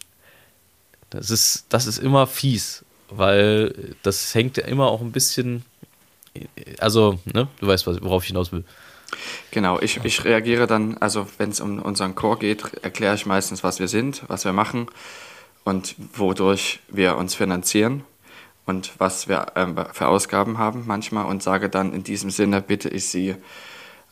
Das 1.11 1.29
ist, 1.29 1.65
das 1.69 1.85
ist 1.85 1.99
immer 1.99 2.25
fies, 2.25 2.83
weil 3.09 3.95
das 4.03 4.33
hängt 4.35 4.57
ja 4.57 4.65
immer 4.65 4.87
auch 4.87 5.01
ein 5.01 5.11
bisschen, 5.11 5.63
also, 6.79 7.19
ne, 7.25 7.47
du 7.59 7.67
weißt, 7.67 7.87
worauf 8.03 8.23
ich 8.23 8.29
hinaus 8.29 8.51
will. 8.51 8.63
Genau, 9.51 9.79
ich, 9.79 9.99
ich 10.03 10.23
reagiere 10.23 10.67
dann, 10.67 10.97
also 10.97 11.27
wenn 11.37 11.49
es 11.49 11.59
um 11.59 11.79
unseren 11.79 12.15
Chor 12.15 12.37
geht, 12.37 12.63
erkläre 12.83 13.15
ich 13.15 13.25
meistens, 13.25 13.63
was 13.63 13.79
wir 13.79 13.87
sind, 13.87 14.23
was 14.27 14.45
wir 14.45 14.53
machen 14.53 14.87
und 15.63 15.95
wodurch 16.13 16.79
wir 16.89 17.17
uns 17.17 17.35
finanzieren 17.35 18.03
und 18.65 18.91
was 18.99 19.27
wir 19.27 19.47
ähm, 19.55 19.75
für 19.93 20.07
Ausgaben 20.07 20.59
haben 20.59 20.83
manchmal 20.85 21.25
und 21.25 21.41
sage 21.41 21.69
dann 21.69 21.93
in 21.93 22.03
diesem 22.03 22.29
Sinne 22.29 22.61
bitte 22.61 22.89
ich 22.89 23.07
Sie 23.07 23.35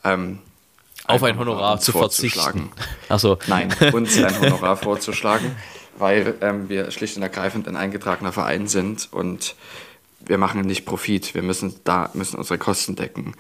ähm, 0.04 0.40
auf 1.06 1.24
ein 1.24 1.38
Honorar 1.38 1.80
zu 1.80 1.92
verzichten. 1.92 2.72
Also 3.08 3.38
nein, 3.48 3.74
uns 3.94 4.22
ein 4.22 4.40
Honorar 4.42 4.76
vorzuschlagen 4.78 5.56
weil 5.98 6.36
ähm, 6.42 6.70
wir 6.70 6.92
schlicht 6.92 7.18
und 7.18 7.24
ergreifend 7.24 7.68
ein 7.68 7.76
eingetragener 7.76 8.32
Verein 8.32 8.68
sind 8.68 9.10
und 9.12 9.56
wir 10.20 10.38
machen 10.38 10.62
nicht 10.62 10.86
Profit. 10.86 11.34
Wir 11.34 11.44
müssen 11.44 11.76
da 11.84 12.10
müssen 12.14 12.38
unsere 12.38 12.58
Kosten 12.58 12.96
decken 12.96 13.36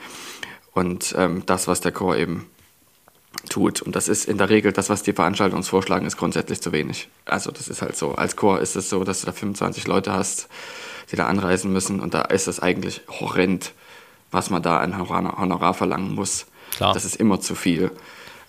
und 0.73 1.15
ähm, 1.17 1.43
das, 1.45 1.67
was 1.67 1.81
der 1.81 1.91
Chor 1.91 2.15
eben 2.15 2.45
tut. 3.49 3.81
Und 3.81 3.95
das 3.95 4.07
ist 4.07 4.25
in 4.25 4.37
der 4.37 4.49
Regel 4.49 4.71
das, 4.71 4.89
was 4.89 5.03
die 5.03 5.13
Veranstalter 5.13 5.55
uns 5.55 5.69
vorschlagen, 5.69 6.05
ist 6.05 6.17
grundsätzlich 6.17 6.61
zu 6.61 6.71
wenig. 6.71 7.09
Also 7.25 7.51
das 7.51 7.67
ist 7.67 7.81
halt 7.81 7.95
so. 7.95 8.15
Als 8.15 8.35
Chor 8.35 8.59
ist 8.59 8.75
es 8.75 8.89
so, 8.89 9.03
dass 9.03 9.21
du 9.21 9.27
da 9.27 9.31
25 9.31 9.87
Leute 9.87 10.13
hast, 10.13 10.47
die 11.11 11.15
da 11.15 11.27
anreisen 11.27 11.71
müssen 11.71 11.99
und 11.99 12.13
da 12.13 12.21
ist 12.21 12.47
es 12.47 12.59
eigentlich 12.59 13.01
horrend, 13.07 13.73
was 14.31 14.49
man 14.49 14.61
da 14.61 14.79
an 14.79 14.97
Honorar 14.97 15.73
verlangen 15.73 16.13
muss. 16.13 16.47
Klar. 16.75 16.93
Das 16.93 17.05
ist 17.05 17.15
immer 17.15 17.39
zu 17.39 17.55
viel. 17.55 17.91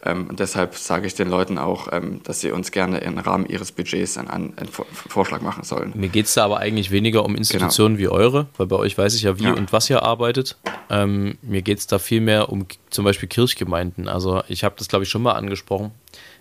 Ähm, 0.05 0.29
und 0.29 0.39
deshalb 0.41 0.75
sage 0.77 1.07
ich 1.07 1.15
den 1.15 1.29
Leuten 1.29 1.59
auch, 1.59 1.89
ähm, 1.93 2.21
dass 2.23 2.41
sie 2.41 2.53
uns 2.53 2.71
gerne 2.71 2.99
im 2.99 3.19
Rahmen 3.19 3.47
ihres 3.47 3.73
Budgets 3.73 4.17
einen, 4.17 4.31
einen 4.31 4.69
Vorschlag 4.93 5.41
machen 5.41 5.65
sollen. 5.65 5.93
Mir 5.97 6.09
geht 6.09 6.27
es 6.27 6.35
da 6.35 6.45
aber 6.45 6.59
eigentlich 6.59 6.91
weniger 6.91 7.25
um 7.25 7.35
Institutionen 7.35 7.97
genau. 7.97 8.13
wie 8.13 8.15
eure, 8.15 8.47
weil 8.57 8.67
bei 8.67 8.77
euch 8.77 8.97
weiß 8.97 9.15
ich 9.15 9.23
ja, 9.23 9.39
wie 9.39 9.45
ja. 9.45 9.55
und 9.55 9.73
was 9.73 9.91
ihr 9.91 10.03
arbeitet. 10.03 10.57
Ähm, 10.89 11.37
mir 11.43 11.63
geht 11.63 11.79
es 11.79 11.87
da 11.87 11.99
viel 11.99 12.21
mehr 12.21 12.49
um 12.51 12.67
zum 12.91 13.05
Beispiel 13.05 13.29
Kirchgemeinden. 13.29 14.09
Also 14.09 14.43
ich 14.49 14.63
habe 14.63 14.77
das, 14.79 14.89
glaube 14.89 15.05
ich, 15.05 15.11
schon 15.11 15.23
mal 15.23 15.33
angesprochen. 15.33 15.91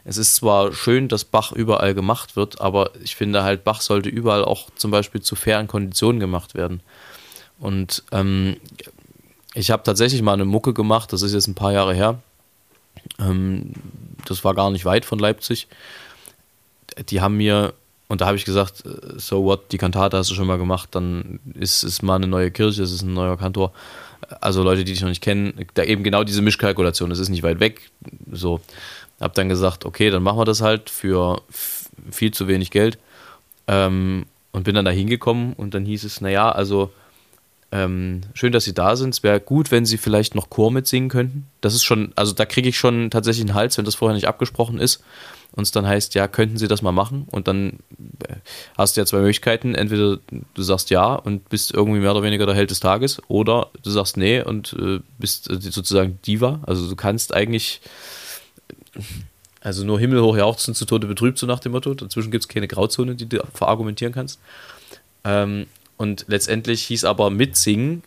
Es 0.05 0.17
ist 0.17 0.35
zwar 0.35 0.71
schön, 0.71 1.07
dass 1.07 1.25
Bach 1.25 1.51
überall 1.51 1.93
gemacht 1.93 2.35
wird, 2.35 2.61
aber 2.61 2.91
ich 3.03 3.15
finde 3.15 3.43
halt, 3.43 3.63
Bach 3.63 3.81
sollte 3.81 4.09
überall 4.09 4.45
auch 4.45 4.69
zum 4.75 4.91
Beispiel 4.91 5.21
zu 5.21 5.35
fairen 5.35 5.67
Konditionen 5.67 6.19
gemacht 6.19 6.53
werden. 6.53 6.81
Und 7.59 8.03
ähm, 8.11 8.57
ich 9.55 9.71
habe 9.71 9.81
tatsächlich 9.83 10.21
mal 10.21 10.33
eine 10.33 10.45
Mucke 10.45 10.73
gemacht, 10.73 11.11
das 11.11 11.23
ist 11.23 11.33
jetzt 11.33 11.47
ein 11.47 11.55
paar 11.55 11.73
Jahre 11.73 11.95
her 11.95 12.21
ähm, 13.19 13.73
das 14.25 14.43
war 14.43 14.53
gar 14.53 14.71
nicht 14.71 14.85
weit 14.85 15.05
von 15.05 15.19
Leipzig. 15.19 15.67
Die 17.09 17.21
haben 17.21 17.37
mir, 17.37 17.73
und 18.07 18.21
da 18.21 18.27
habe 18.27 18.37
ich 18.37 18.45
gesagt, 18.45 18.85
äh, 18.85 19.19
so 19.19 19.43
what, 19.43 19.71
die 19.71 19.77
Kantate 19.77 20.17
hast 20.17 20.29
du 20.29 20.35
schon 20.35 20.47
mal 20.47 20.57
gemacht, 20.57 20.89
dann 20.91 21.39
ist 21.53 21.83
es 21.83 22.01
mal 22.01 22.15
eine 22.15 22.27
neue 22.27 22.51
Kirche, 22.51 22.83
es 22.83 22.91
ist 22.91 23.03
ein 23.03 23.13
neuer 23.13 23.37
Kantor. 23.37 23.71
Also 24.41 24.63
Leute, 24.63 24.83
die 24.83 24.91
dich 24.91 25.01
noch 25.01 25.09
nicht 25.09 25.23
kennen, 25.23 25.53
da 25.75 25.83
eben 25.83 26.03
genau 26.03 26.23
diese 26.23 26.41
Mischkalkulation, 26.41 27.09
das 27.09 27.19
ist 27.19 27.29
nicht 27.29 27.43
weit 27.43 27.59
weg. 27.59 27.89
So, 28.31 28.61
habe 29.21 29.33
dann 29.35 29.49
gesagt, 29.49 29.85
okay, 29.85 30.09
dann 30.09 30.23
machen 30.23 30.39
wir 30.39 30.45
das 30.45 30.61
halt 30.61 30.89
für 30.89 31.41
viel 32.11 32.31
zu 32.31 32.47
wenig 32.47 32.71
Geld. 32.71 32.97
Ähm, 33.67 34.25
und 34.51 34.63
bin 34.63 34.73
dann 34.73 34.85
da 34.85 34.91
hingekommen 34.91 35.53
und 35.53 35.73
dann 35.75 35.85
hieß 35.85 36.03
es, 36.03 36.19
naja, 36.19 36.49
also 36.51 36.91
ähm, 37.71 38.21
schön, 38.33 38.53
dass 38.53 38.63
Sie 38.63 38.73
da 38.73 38.95
sind. 38.95 39.13
Es 39.13 39.23
wäre 39.23 39.39
gut, 39.39 39.71
wenn 39.71 39.85
Sie 39.85 39.97
vielleicht 39.97 40.35
noch 40.35 40.49
Chor 40.49 40.71
mitsingen 40.71 41.09
könnten. 41.09 41.47
Das 41.61 41.75
ist 41.75 41.83
schon, 41.83 42.13
also 42.15 42.33
da 42.33 42.45
kriege 42.45 42.69
ich 42.69 42.77
schon 42.77 43.11
tatsächlich 43.11 43.45
einen 43.45 43.55
Hals, 43.55 43.77
wenn 43.77 43.85
das 43.85 43.95
vorher 43.95 44.15
nicht 44.15 44.27
abgesprochen 44.27 44.79
ist. 44.79 45.03
Und 45.51 45.63
es 45.63 45.71
dann 45.71 45.87
heißt, 45.87 46.13
ja, 46.13 46.27
könnten 46.27 46.57
Sie 46.57 46.67
das 46.67 46.81
mal 46.81 46.91
machen? 46.91 47.27
Und 47.31 47.47
dann 47.47 47.79
äh, 48.27 48.35
hast 48.77 48.95
du 48.95 49.01
ja 49.01 49.05
zwei 49.05 49.17
Möglichkeiten. 49.17 49.75
Entweder 49.75 50.19
du 50.53 50.61
sagst 50.61 50.89
ja 50.91 51.15
und 51.15 51.49
bist 51.49 51.73
irgendwie 51.73 51.99
mehr 51.99 52.11
oder 52.11 52.23
weniger 52.23 52.45
der 52.45 52.55
Held 52.55 52.69
des 52.69 52.79
Tages, 52.79 53.21
oder 53.27 53.69
du 53.81 53.89
sagst 53.89 54.17
nee 54.17 54.41
und 54.41 54.73
äh, 54.79 54.99
bist 55.17 55.49
äh, 55.49 55.59
sozusagen 55.59 56.19
Diva. 56.25 56.59
Also 56.65 56.87
du 56.87 56.95
kannst 56.95 57.33
eigentlich, 57.33 57.81
also 59.61 59.83
nur 59.83 59.99
himmelhoch 59.99 60.37
jauchzen 60.37 60.73
zu 60.73 60.85
Tode 60.85 61.07
betrübt, 61.07 61.37
so 61.37 61.47
nach 61.47 61.59
dem 61.59 61.73
Motto. 61.73 61.93
Dazwischen 61.93 62.31
gibt 62.31 62.43
es 62.43 62.47
keine 62.47 62.67
Grauzone, 62.67 63.15
die 63.15 63.27
du 63.27 63.43
verargumentieren 63.53 64.13
kannst. 64.13 64.39
Ähm, 65.23 65.65
und 65.97 66.25
letztendlich 66.27 66.83
hieß 66.83 67.03
aber 67.03 67.29
mitsingen, 67.29 68.03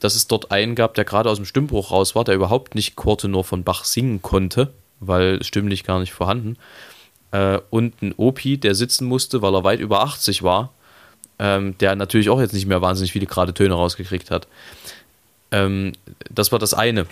dass 0.00 0.14
es 0.14 0.26
dort 0.26 0.50
einen 0.50 0.74
gab, 0.74 0.94
der 0.94 1.04
gerade 1.04 1.30
aus 1.30 1.38
dem 1.38 1.46
Stimmbruch 1.46 1.90
raus 1.90 2.14
war, 2.14 2.24
der 2.24 2.34
überhaupt 2.34 2.74
nicht 2.74 2.96
Chortenor 2.96 3.44
von 3.44 3.64
Bach 3.64 3.84
singen 3.84 4.22
konnte, 4.22 4.72
weil 5.00 5.42
stimmlich 5.42 5.84
gar 5.84 6.00
nicht 6.00 6.12
vorhanden. 6.12 6.56
Äh, 7.32 7.58
und 7.70 8.00
ein 8.02 8.14
Opi, 8.16 8.58
der 8.58 8.74
sitzen 8.74 9.06
musste, 9.06 9.42
weil 9.42 9.54
er 9.54 9.64
weit 9.64 9.80
über 9.80 10.02
80 10.02 10.42
war, 10.42 10.72
ähm, 11.38 11.76
der 11.78 11.96
natürlich 11.96 12.28
auch 12.28 12.40
jetzt 12.40 12.54
nicht 12.54 12.66
mehr 12.66 12.82
wahnsinnig 12.82 13.12
viele 13.12 13.26
gerade 13.26 13.54
Töne 13.54 13.74
rausgekriegt 13.74 14.30
hat. 14.30 14.46
Ähm, 15.50 15.92
das 16.30 16.52
war 16.52 16.58
das 16.58 16.74
eine. 16.74 17.06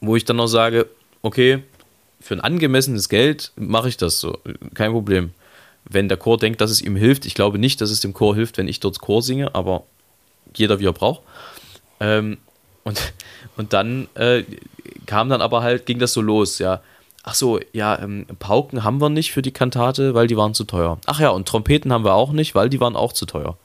Wo 0.00 0.16
ich 0.16 0.24
dann 0.24 0.36
noch 0.36 0.48
sage, 0.48 0.88
okay, 1.22 1.62
für 2.20 2.34
ein 2.34 2.40
angemessenes 2.40 3.08
Geld 3.08 3.52
mache 3.56 3.88
ich 3.88 3.96
das 3.96 4.20
so, 4.20 4.38
kein 4.74 4.92
Problem 4.92 5.32
wenn 5.84 6.08
der 6.08 6.18
Chor 6.18 6.38
denkt, 6.38 6.60
dass 6.60 6.70
es 6.70 6.80
ihm 6.80 6.96
hilft. 6.96 7.26
Ich 7.26 7.34
glaube 7.34 7.58
nicht, 7.58 7.80
dass 7.80 7.90
es 7.90 8.00
dem 8.00 8.14
Chor 8.14 8.34
hilft, 8.34 8.58
wenn 8.58 8.68
ich 8.68 8.80
dort 8.80 9.00
Chor 9.00 9.22
singe, 9.22 9.54
aber 9.54 9.84
jeder 10.54 10.80
wie 10.80 10.86
er 10.86 10.92
braucht. 10.92 11.22
Ähm, 12.00 12.38
und, 12.84 13.00
und 13.56 13.72
dann 13.72 14.08
äh, 14.14 14.44
kam 15.06 15.28
dann 15.28 15.42
aber 15.42 15.62
halt, 15.62 15.86
ging 15.86 15.98
das 15.98 16.12
so 16.12 16.20
los, 16.20 16.58
ja. 16.58 16.82
Ach 17.22 17.34
so, 17.34 17.58
ja, 17.72 17.98
ähm, 17.98 18.26
Pauken 18.38 18.84
haben 18.84 19.00
wir 19.00 19.08
nicht 19.08 19.32
für 19.32 19.40
die 19.40 19.52
Kantate, 19.52 20.14
weil 20.14 20.26
die 20.26 20.36
waren 20.36 20.52
zu 20.52 20.64
teuer. 20.64 20.98
Ach 21.06 21.20
ja, 21.20 21.30
und 21.30 21.48
Trompeten 21.48 21.92
haben 21.92 22.04
wir 22.04 22.12
auch 22.12 22.32
nicht, 22.32 22.54
weil 22.54 22.68
die 22.68 22.80
waren 22.80 22.96
auch 22.96 23.14
zu 23.14 23.24
teuer. 23.24 23.56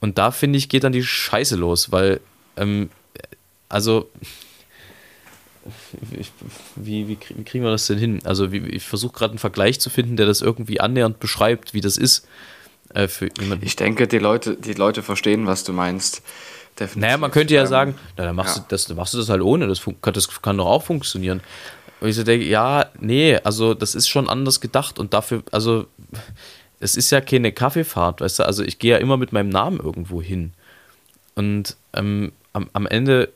Und 0.00 0.16
da 0.16 0.30
finde 0.30 0.56
ich, 0.58 0.68
geht 0.68 0.84
dann 0.84 0.92
die 0.92 1.02
Scheiße 1.02 1.56
los, 1.56 1.92
weil, 1.92 2.20
ähm, 2.56 2.90
also, 3.68 4.08
wie, 6.00 7.08
wie, 7.08 7.08
wie, 7.08 7.44
kriegen 7.44 7.64
wir 7.64 7.70
das 7.70 7.86
denn 7.86 7.98
hin? 7.98 8.20
Also 8.24 8.52
wie, 8.52 8.58
ich 8.58 8.84
versuche 8.84 9.12
gerade 9.12 9.32
einen 9.32 9.38
Vergleich 9.38 9.80
zu 9.80 9.90
finden, 9.90 10.16
der 10.16 10.26
das 10.26 10.42
irgendwie 10.42 10.80
annähernd 10.80 11.20
beschreibt, 11.20 11.74
wie 11.74 11.80
das 11.80 11.96
ist. 11.96 12.26
Äh, 12.94 13.08
für 13.08 13.28
Ich 13.60 13.76
denke, 13.76 14.06
die 14.06 14.18
Leute, 14.18 14.56
die 14.56 14.74
Leute 14.74 15.02
verstehen, 15.02 15.46
was 15.46 15.64
du 15.64 15.72
meinst. 15.72 16.22
Definitiv. 16.78 17.00
Naja, 17.00 17.16
man 17.16 17.30
könnte 17.30 17.54
ja 17.54 17.62
ähm, 17.62 17.66
sagen, 17.66 17.94
na, 18.16 18.24
dann 18.24 18.36
machst, 18.36 18.56
ja. 18.56 18.62
du 18.62 18.68
das, 18.68 18.84
dann 18.84 18.96
machst 18.96 19.14
du 19.14 19.18
das 19.18 19.28
halt 19.28 19.42
ohne, 19.42 19.66
das, 19.66 19.82
das 20.02 20.42
kann 20.42 20.58
doch 20.58 20.66
auch 20.66 20.82
funktionieren. 20.82 21.40
Und 22.00 22.08
ich 22.08 22.16
so 22.16 22.22
denke, 22.22 22.46
ja, 22.46 22.86
nee, 23.00 23.36
also 23.36 23.74
das 23.74 23.94
ist 23.94 24.08
schon 24.08 24.28
anders 24.28 24.60
gedacht 24.60 24.98
und 24.98 25.14
dafür, 25.14 25.42
also 25.52 25.86
es 26.78 26.94
ist 26.94 27.10
ja 27.10 27.22
keine 27.22 27.52
Kaffeefahrt, 27.52 28.20
weißt 28.20 28.40
du, 28.40 28.42
also 28.44 28.62
ich 28.62 28.78
gehe 28.78 28.92
ja 28.92 28.98
immer 28.98 29.16
mit 29.16 29.32
meinem 29.32 29.48
Namen 29.48 29.80
irgendwo 29.80 30.20
hin. 30.20 30.52
Und 31.34 31.76
ähm, 31.94 32.32
am, 32.52 32.68
am 32.72 32.86
Ende 32.86 33.32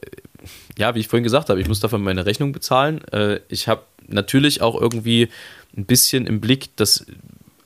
ja, 0.79 0.95
wie 0.95 1.01
ich 1.01 1.09
vorhin 1.09 1.25
gesagt 1.25 1.49
habe, 1.49 1.61
ich 1.61 1.69
muss 1.69 1.81
dafür 1.81 1.99
meine 1.99 2.27
Rechnung 2.27 2.53
bezahlen. 2.53 3.03
Äh, 3.13 3.41
ich 3.49 3.69
habe 3.69 3.83
natürlich 4.07 4.63
auch 4.63 4.81
irgendwie 4.81 5.29
ein 5.77 5.85
bisschen 5.85 6.27
im 6.27 6.41
Blick, 6.41 6.75
dass, 6.77 7.07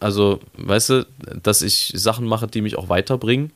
also, 0.00 0.40
weißt 0.56 0.90
du, 0.90 1.06
dass 1.42 1.62
ich 1.62 1.92
Sachen 1.94 2.26
mache, 2.26 2.46
die 2.46 2.60
mich 2.60 2.76
auch 2.76 2.88
weiterbringen. 2.88 3.52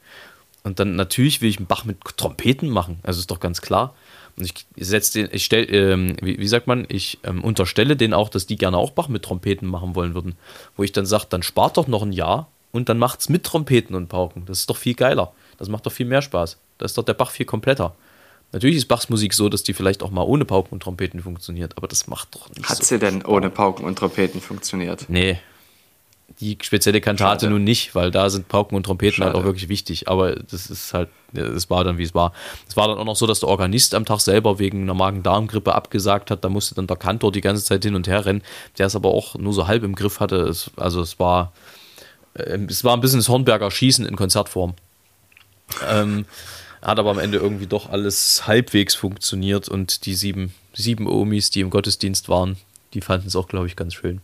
Und 0.64 0.80
dann 0.80 0.96
natürlich 0.96 1.40
will 1.40 1.48
ich 1.48 1.58
einen 1.58 1.66
Bach 1.66 1.84
mit 1.84 1.98
Trompeten 2.16 2.68
machen. 2.68 2.98
Also 3.02 3.20
ist 3.20 3.30
doch 3.30 3.40
ganz 3.40 3.60
klar. 3.60 3.94
Und 4.36 4.44
ich 4.44 4.86
setze 4.86 5.18
den, 5.18 5.28
ich 5.32 5.44
stelle, 5.44 5.66
ähm, 5.66 6.16
wie, 6.20 6.38
wie, 6.38 6.48
sagt 6.48 6.66
man, 6.66 6.86
ich 6.88 7.18
ähm, 7.24 7.42
unterstelle 7.42 7.96
denen 7.96 8.14
auch, 8.14 8.28
dass 8.28 8.46
die 8.46 8.56
gerne 8.56 8.76
auch 8.76 8.90
Bach 8.90 9.08
mit 9.08 9.24
Trompeten 9.24 9.68
machen 9.68 9.94
wollen 9.94 10.14
würden. 10.14 10.36
Wo 10.76 10.84
ich 10.84 10.92
dann 10.92 11.06
sage, 11.06 11.26
dann 11.28 11.42
spart 11.42 11.76
doch 11.76 11.88
noch 11.88 12.02
ein 12.02 12.12
Jahr 12.12 12.48
und 12.70 12.88
dann 12.88 12.98
macht's 12.98 13.28
mit 13.28 13.44
Trompeten 13.44 13.96
und 13.96 14.08
Pauken. 14.08 14.44
Das 14.46 14.60
ist 14.60 14.70
doch 14.70 14.76
viel 14.76 14.94
geiler. 14.94 15.32
Das 15.58 15.68
macht 15.68 15.86
doch 15.86 15.92
viel 15.92 16.06
mehr 16.06 16.22
Spaß. 16.22 16.58
Da 16.78 16.84
ist 16.84 16.96
doch 16.96 17.04
der 17.04 17.14
Bach 17.14 17.30
viel 17.30 17.46
kompletter. 17.46 17.96
Natürlich 18.52 18.76
ist 18.76 18.86
Bachs 18.86 19.10
Musik 19.10 19.34
so, 19.34 19.48
dass 19.48 19.62
die 19.62 19.74
vielleicht 19.74 20.02
auch 20.02 20.10
mal 20.10 20.22
ohne 20.22 20.44
Pauken 20.44 20.72
und 20.72 20.82
Trompeten 20.82 21.20
funktioniert, 21.20 21.76
aber 21.76 21.86
das 21.86 22.06
macht 22.06 22.34
doch 22.34 22.48
nicht 22.50 22.68
Hat 22.68 22.78
so 22.78 22.84
sie 22.84 22.98
denn 22.98 23.24
ohne 23.24 23.50
Pauken 23.50 23.84
und 23.84 23.98
Trompeten 23.98 24.40
funktioniert? 24.40 25.04
Nee. 25.08 25.38
Die 26.40 26.56
spezielle 26.60 27.00
Kantate 27.00 27.46
Schade. 27.46 27.50
nun 27.50 27.64
nicht, 27.64 27.94
weil 27.94 28.10
da 28.10 28.30
sind 28.30 28.48
Pauken 28.48 28.76
und 28.76 28.84
Trompeten 28.84 29.16
Schade. 29.16 29.30
halt 29.32 29.36
auch 29.36 29.44
wirklich 29.44 29.68
wichtig. 29.68 30.08
Aber 30.08 30.36
das 30.36 30.70
ist 30.70 30.94
halt, 30.94 31.08
es 31.32 31.68
war 31.68 31.84
dann, 31.84 31.98
wie 31.98 32.04
es 32.04 32.14
war. 32.14 32.32
Es 32.68 32.76
war 32.76 32.86
dann 32.86 32.98
auch 32.98 33.04
noch 33.04 33.16
so, 33.16 33.26
dass 33.26 33.40
der 33.40 33.48
Organist 33.48 33.94
am 33.94 34.04
Tag 34.04 34.20
selber 34.20 34.58
wegen 34.58 34.82
einer 34.82 34.94
Magen-Darm-Grippe 34.94 35.74
abgesagt 35.74 36.30
hat. 36.30 36.44
Da 36.44 36.48
musste 36.48 36.74
dann 36.74 36.86
der 36.86 36.96
Kantor 36.96 37.32
die 37.32 37.40
ganze 37.40 37.64
Zeit 37.64 37.82
hin 37.82 37.94
und 37.94 38.06
her 38.06 38.24
rennen, 38.24 38.42
der 38.78 38.86
es 38.86 38.94
aber 38.94 39.08
auch 39.10 39.34
nur 39.34 39.52
so 39.52 39.66
halb 39.66 39.82
im 39.82 39.94
Griff 39.94 40.20
hatte. 40.20 40.36
Es, 40.36 40.70
also 40.76 41.00
es 41.00 41.18
war, 41.18 41.52
äh, 42.34 42.58
es 42.68 42.84
war 42.84 42.94
ein 42.94 43.00
bisschen 43.00 43.18
das 43.18 43.28
Hornberger 43.28 43.70
Schießen 43.70 44.06
in 44.06 44.14
Konzertform. 44.14 44.74
Ähm, 45.90 46.24
hat 46.82 46.98
aber 46.98 47.10
am 47.10 47.18
Ende 47.18 47.38
irgendwie 47.38 47.66
doch 47.66 47.90
alles 47.90 48.46
halbwegs 48.46 48.94
funktioniert 48.94 49.68
und 49.68 50.06
die 50.06 50.14
sieben, 50.14 50.54
sieben 50.72 51.06
Omis, 51.06 51.50
die 51.50 51.60
im 51.60 51.70
Gottesdienst 51.70 52.28
waren, 52.28 52.56
die 52.94 53.00
fanden 53.00 53.28
es 53.28 53.36
auch, 53.36 53.48
glaube 53.48 53.66
ich, 53.66 53.76
ganz 53.76 53.94
schön. 53.94 54.20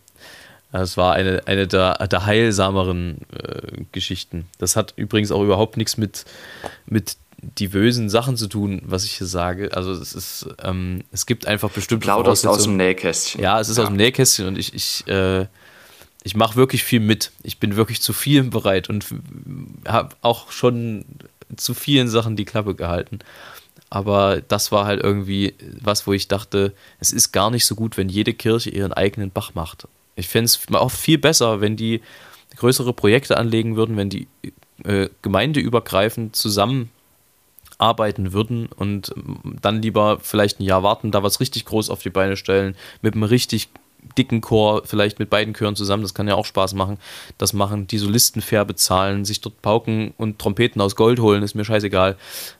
Es 0.72 0.96
war 0.96 1.14
eine, 1.14 1.46
eine 1.46 1.68
der, 1.68 2.04
der 2.08 2.26
heilsameren 2.26 3.18
äh, 3.32 3.84
Geschichten. 3.92 4.46
Das 4.58 4.74
hat 4.74 4.92
übrigens 4.96 5.30
auch 5.30 5.42
überhaupt 5.42 5.76
nichts 5.76 5.96
mit, 5.96 6.24
mit 6.86 7.16
divösen 7.58 8.08
Sachen 8.08 8.36
zu 8.36 8.48
tun, 8.48 8.82
was 8.84 9.04
ich 9.04 9.12
hier 9.12 9.26
sage. 9.26 9.70
Also 9.72 9.92
es 9.92 10.14
ist, 10.14 10.48
ähm, 10.62 11.04
es 11.12 11.26
gibt 11.26 11.46
einfach 11.46 11.70
bestimmte 11.70 12.04
Plauderst 12.04 12.46
aus 12.46 12.64
dem 12.64 12.76
Nähkästchen. 12.76 13.40
Ja, 13.40 13.60
es 13.60 13.68
ist 13.68 13.76
ja. 13.76 13.84
aus 13.84 13.90
dem 13.90 13.96
Nähkästchen 13.96 14.48
und 14.48 14.58
ich, 14.58 14.74
ich, 14.74 15.06
äh, 15.06 15.46
ich 16.24 16.34
mache 16.34 16.56
wirklich 16.56 16.82
viel 16.82 17.00
mit. 17.00 17.30
Ich 17.42 17.58
bin 17.58 17.76
wirklich 17.76 18.00
zu 18.00 18.12
vielem 18.12 18.50
bereit 18.50 18.88
und 18.88 19.06
habe 19.86 20.16
auch 20.22 20.50
schon 20.50 21.04
zu 21.56 21.74
vielen 21.74 22.08
Sachen 22.08 22.36
die 22.36 22.44
Klappe 22.44 22.74
gehalten. 22.74 23.20
Aber 23.90 24.40
das 24.40 24.72
war 24.72 24.86
halt 24.86 25.02
irgendwie 25.02 25.54
was, 25.80 26.06
wo 26.06 26.12
ich 26.12 26.28
dachte, 26.28 26.72
es 27.00 27.12
ist 27.12 27.32
gar 27.32 27.50
nicht 27.50 27.66
so 27.66 27.74
gut, 27.74 27.96
wenn 27.96 28.08
jede 28.08 28.34
Kirche 28.34 28.70
ihren 28.70 28.92
eigenen 28.92 29.30
Bach 29.30 29.54
macht. 29.54 29.86
Ich 30.16 30.28
fände 30.28 30.46
es 30.46 30.60
auch 30.72 30.90
viel 30.90 31.18
besser, 31.18 31.60
wenn 31.60 31.76
die 31.76 32.00
größere 32.56 32.92
Projekte 32.92 33.36
anlegen 33.36 33.76
würden, 33.76 33.96
wenn 33.96 34.10
die 34.10 34.26
äh, 34.84 35.08
gemeindeübergreifend 35.22 36.34
zusammenarbeiten 36.36 38.32
würden 38.32 38.66
und 38.66 39.12
dann 39.62 39.82
lieber 39.82 40.18
vielleicht 40.20 40.60
ein 40.60 40.64
Jahr 40.64 40.82
warten, 40.82 41.10
da 41.10 41.22
was 41.22 41.40
richtig 41.40 41.64
groß 41.64 41.90
auf 41.90 42.02
die 42.02 42.10
Beine 42.10 42.36
stellen, 42.36 42.76
mit 43.02 43.14
einem 43.14 43.24
richtig 43.24 43.68
dicken 44.16 44.40
Chor, 44.40 44.82
vielleicht 44.84 45.18
mit 45.18 45.30
beiden 45.30 45.54
Chören 45.54 45.76
zusammen, 45.76 46.02
das 46.02 46.14
kann 46.14 46.28
ja 46.28 46.34
auch 46.34 46.46
Spaß 46.46 46.74
machen. 46.74 46.98
Das 47.38 47.52
machen, 47.52 47.86
die 47.86 47.98
Solisten 47.98 48.42
fair 48.42 48.64
bezahlen, 48.64 49.24
sich 49.24 49.40
dort 49.40 49.60
Pauken 49.62 50.14
und 50.16 50.38
Trompeten 50.38 50.80
aus 50.80 50.96
Gold 50.96 51.20
holen, 51.20 51.42
ist 51.42 51.54
mir 51.54 51.64
scheißegal. 51.64 52.16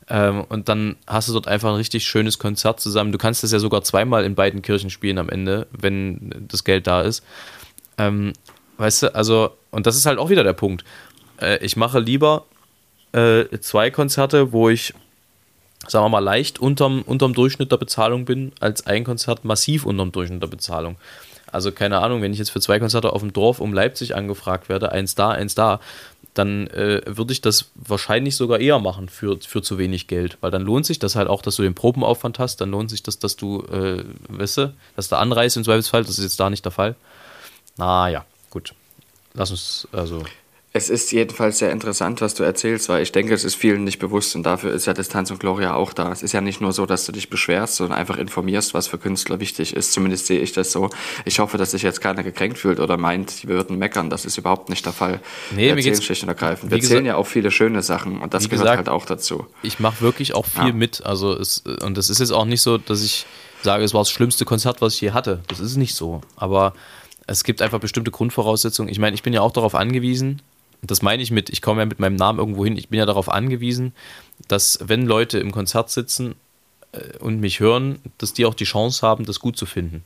Ähm, 0.09 0.45
und 0.49 0.69
dann 0.69 0.97
hast 1.07 1.29
du 1.29 1.33
dort 1.33 1.49
einfach 1.49 1.71
ein 1.71 1.77
richtig 1.77 2.05
schönes 2.05 2.39
Konzert 2.39 2.81
zusammen. 2.81 3.13
Du 3.13 3.19
kannst 3.19 3.43
das 3.43 3.53
ja 3.53 3.59
sogar 3.59 3.83
zweimal 3.83 4.25
in 4.25 4.35
beiden 4.35 4.63
Kirchen 4.63 4.91
spielen 4.91 5.19
am 5.19 5.29
Ende, 5.29 5.67
wenn 5.71 6.47
das 6.49 6.65
Geld 6.65 6.87
da 6.87 7.03
ist. 7.03 7.23
Ähm, 7.99 8.33
weißt 8.77 9.05
du, 9.05 9.15
also, 9.15 9.51
und 9.71 9.87
das 9.87 9.97
ist 9.97 10.07
halt 10.07 10.19
auch 10.19 10.31
wieder 10.31 10.45
der 10.45 10.53
Punkt. 10.53 10.85
Äh, 11.41 11.65
ich 11.65 11.77
mache 11.77 12.01
lieber 12.01 12.45
äh, 13.13 13.45
zwei 13.61 13.91
Konzerte, 13.91 14.53
wo 14.53 14.69
ich 14.69 14.95
sagen 15.89 16.05
wir 16.05 16.09
mal, 16.09 16.21
leicht 16.21 16.59
unterm, 16.59 17.03
unterm 17.03 17.35
Durchschnitt 17.35 17.73
der 17.73 17.77
Bezahlung 17.77 18.25
bin, 18.25 18.53
als 18.61 18.87
ein 18.87 19.05
Konzert 19.05 19.45
massiv 19.45 19.85
unterm 19.85 20.13
Durchschnitt 20.13 20.43
der 20.43 20.49
Bezahlung. 20.49 20.97
Also 21.55 21.71
keine 21.71 22.01
Ahnung, 22.01 22.21
wenn 22.21 22.33
ich 22.33 22.39
jetzt 22.39 22.51
für 22.51 22.61
zwei 22.61 22.81
Konzerte 22.81 23.13
auf 23.13 23.21
dem 23.21 23.33
Dorf 23.33 23.61
um 23.61 23.73
Leipzig 23.73 24.17
angefragt 24.17 24.69
werde, 24.69 24.91
eins 24.91 25.15
da, 25.15 25.31
eins 25.31 25.55
da, 25.55 25.79
dann 26.35 26.67
äh, 26.67 27.01
würde 27.07 27.33
ich 27.33 27.41
das 27.41 27.71
wahrscheinlich 27.77 28.37
sogar 28.37 28.59
eher 28.59 28.81
machen 28.81 29.09
für, 29.09 29.39
für 29.41 29.63
zu 29.63 29.79
wenig 29.79 30.09
Geld, 30.09 30.37
weil 30.41 30.51
dann 30.51 30.63
lohnt 30.63 30.85
sich 30.85 30.99
das 30.99 31.15
halt 31.15 31.29
auch, 31.29 31.43
dass 31.43 31.55
du 31.57 31.63
den 31.63 31.75
Probenaufwand 31.77 32.41
hast, 32.41 32.61
dann 32.61 32.73
lohnt 32.73 32.91
sich 32.91 33.05
das, 33.05 33.21
dass 33.21 33.37
du, 33.37 33.63
äh, 33.67 34.05
weißt 34.29 34.59
du, 34.59 34.75
dass 34.97 35.09
du 35.09 35.17
anreist 35.17 35.57
im 35.57 35.63
Zweifelsfall, 35.63 36.03
das 36.03 36.19
ist 36.19 36.25
jetzt 36.25 36.41
da 36.41 36.51
nicht 36.51 36.65
der 36.65 36.73
Fall. 36.73 36.97
Naja, 37.77 38.25
gut. 38.51 38.75
Lass 39.35 39.53
uns, 39.53 39.87
also. 39.93 40.25
Es 40.77 40.91
ist 40.91 41.13
jedenfalls 41.13 41.59
sehr 41.59 41.71
interessant, 41.71 42.21
was 42.21 42.35
du 42.35 42.43
erzählst, 42.43 42.89
weil 42.89 43.01
ich 43.01 43.13
denke, 43.13 43.33
es 43.33 43.45
ist 43.45 43.55
vielen 43.55 43.85
nicht 43.85 44.01
bewusst 44.01 44.35
und 44.35 44.43
dafür 44.43 44.73
ist 44.73 44.87
ja 44.87 44.93
Distanz 44.93 45.31
und 45.31 45.39
Gloria 45.39 45.77
auch 45.77 45.93
da. 45.93 46.11
Es 46.11 46.25
ist 46.25 46.33
ja 46.33 46.41
nicht 46.41 46.61
nur 46.61 46.73
so, 46.73 46.85
dass 46.85 47.07
du 47.07 47.13
dich 47.13 47.31
beschwerst, 47.31 47.77
sondern 47.77 47.97
einfach 47.97 48.17
informierst, 48.17 48.75
was 48.75 48.89
für 48.89 48.99
Künstler 48.99 49.39
wichtig 49.39 49.77
ist. 49.77 49.93
Zumindest 49.93 50.27
sehe 50.27 50.41
ich 50.41 50.51
das 50.51 50.73
so. 50.73 50.91
Ich 51.25 51.39
hoffe, 51.39 51.59
dass 51.59 51.71
sich 51.71 51.83
jetzt 51.83 52.01
keiner 52.01 52.25
gekränkt 52.25 52.59
fühlt 52.59 52.81
oder 52.81 52.97
meint, 52.97 53.47
wir 53.47 53.55
würden 53.55 53.79
meckern. 53.79 54.11
Das 54.11 54.25
ist 54.25 54.37
überhaupt 54.37 54.69
nicht 54.69 54.85
der 54.85 54.93
Fall. 54.93 55.21
Nee, 55.55 55.69
wir 55.69 55.77
erzählen 55.77 56.03
schlicht 56.03 56.25
und 56.25 56.29
ergreifend. 56.29 56.73
Wir 56.73 56.79
erzählen 56.79 57.07
ja 57.07 57.15
auch 57.15 57.29
viele 57.29 57.53
schöne 57.53 57.81
Sachen 57.85 58.21
und 58.21 58.35
das 58.35 58.49
gehört 58.49 58.63
gesagt, 58.63 58.77
halt 58.79 58.89
auch 58.89 59.07
dazu. 59.07 59.47
Ich 59.63 59.79
mache 59.79 60.01
wirklich 60.01 60.35
auch 60.35 60.47
viel 60.47 60.67
ja. 60.67 60.73
mit. 60.73 61.07
Also 61.07 61.39
es, 61.39 61.59
und 61.83 61.97
es 61.99 62.11
ist 62.11 62.19
jetzt 62.19 62.33
auch 62.33 62.47
nicht 62.47 62.63
so, 62.63 62.79
dass 62.79 63.05
ich 63.05 63.27
sage, 63.63 63.85
es 63.85 63.95
war 63.95 64.01
das 64.01 64.11
schlimmste 64.11 64.45
Konzert, 64.45 64.81
was 64.81 64.95
ich 64.95 65.03
je 65.03 65.13
hatte. 65.13 65.41
Das 65.47 65.61
ist 65.61 65.77
nicht 65.77 65.95
so. 65.95 66.23
Aber 66.35 66.75
es 67.29 67.45
gibt 67.45 67.63
einfach 67.63 67.79
bestimmte 67.79 68.11
Grundvoraussetzungen. 68.11 68.91
Ich 68.91 68.99
meine, 68.99 69.15
ich 69.15 69.23
bin 69.23 69.33
ja 69.33 69.41
auch 69.41 69.53
darauf 69.53 69.77
angewiesen, 69.77 70.43
das 70.91 71.03
meine 71.03 71.23
ich 71.23 71.31
mit, 71.31 71.51
ich 71.51 71.63
komme 71.63 71.83
ja 71.83 71.87
mit 71.87 71.99
meinem 71.99 72.17
Namen 72.17 72.39
irgendwo 72.39 72.65
hin, 72.65 72.77
ich 72.77 72.89
bin 72.89 72.99
ja 72.99 73.07
darauf 73.07 73.29
angewiesen, 73.29 73.95
dass 74.49 74.79
wenn 74.83 75.07
Leute 75.07 75.39
im 75.39 75.53
Konzert 75.53 75.91
sitzen 75.91 76.35
äh, 76.93 77.19
und 77.19 77.41
mich 77.41 77.61
hören, 77.61 78.01
dass 78.19 78.33
die 78.33 78.47
auch 78.47 78.55
die 78.55 78.65
Chance 78.65 79.07
haben, 79.07 79.25
das 79.25 79.41
gut 79.41 79.57
zu 79.57 79.67
finden. 79.67 80.05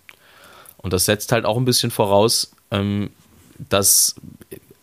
Und 0.76 0.92
das 0.92 1.06
setzt 1.06 1.32
halt 1.32 1.44
auch 1.44 1.56
ein 1.56 1.64
bisschen 1.64 1.90
voraus, 1.90 2.52
ähm, 2.70 3.10
dass 3.58 4.14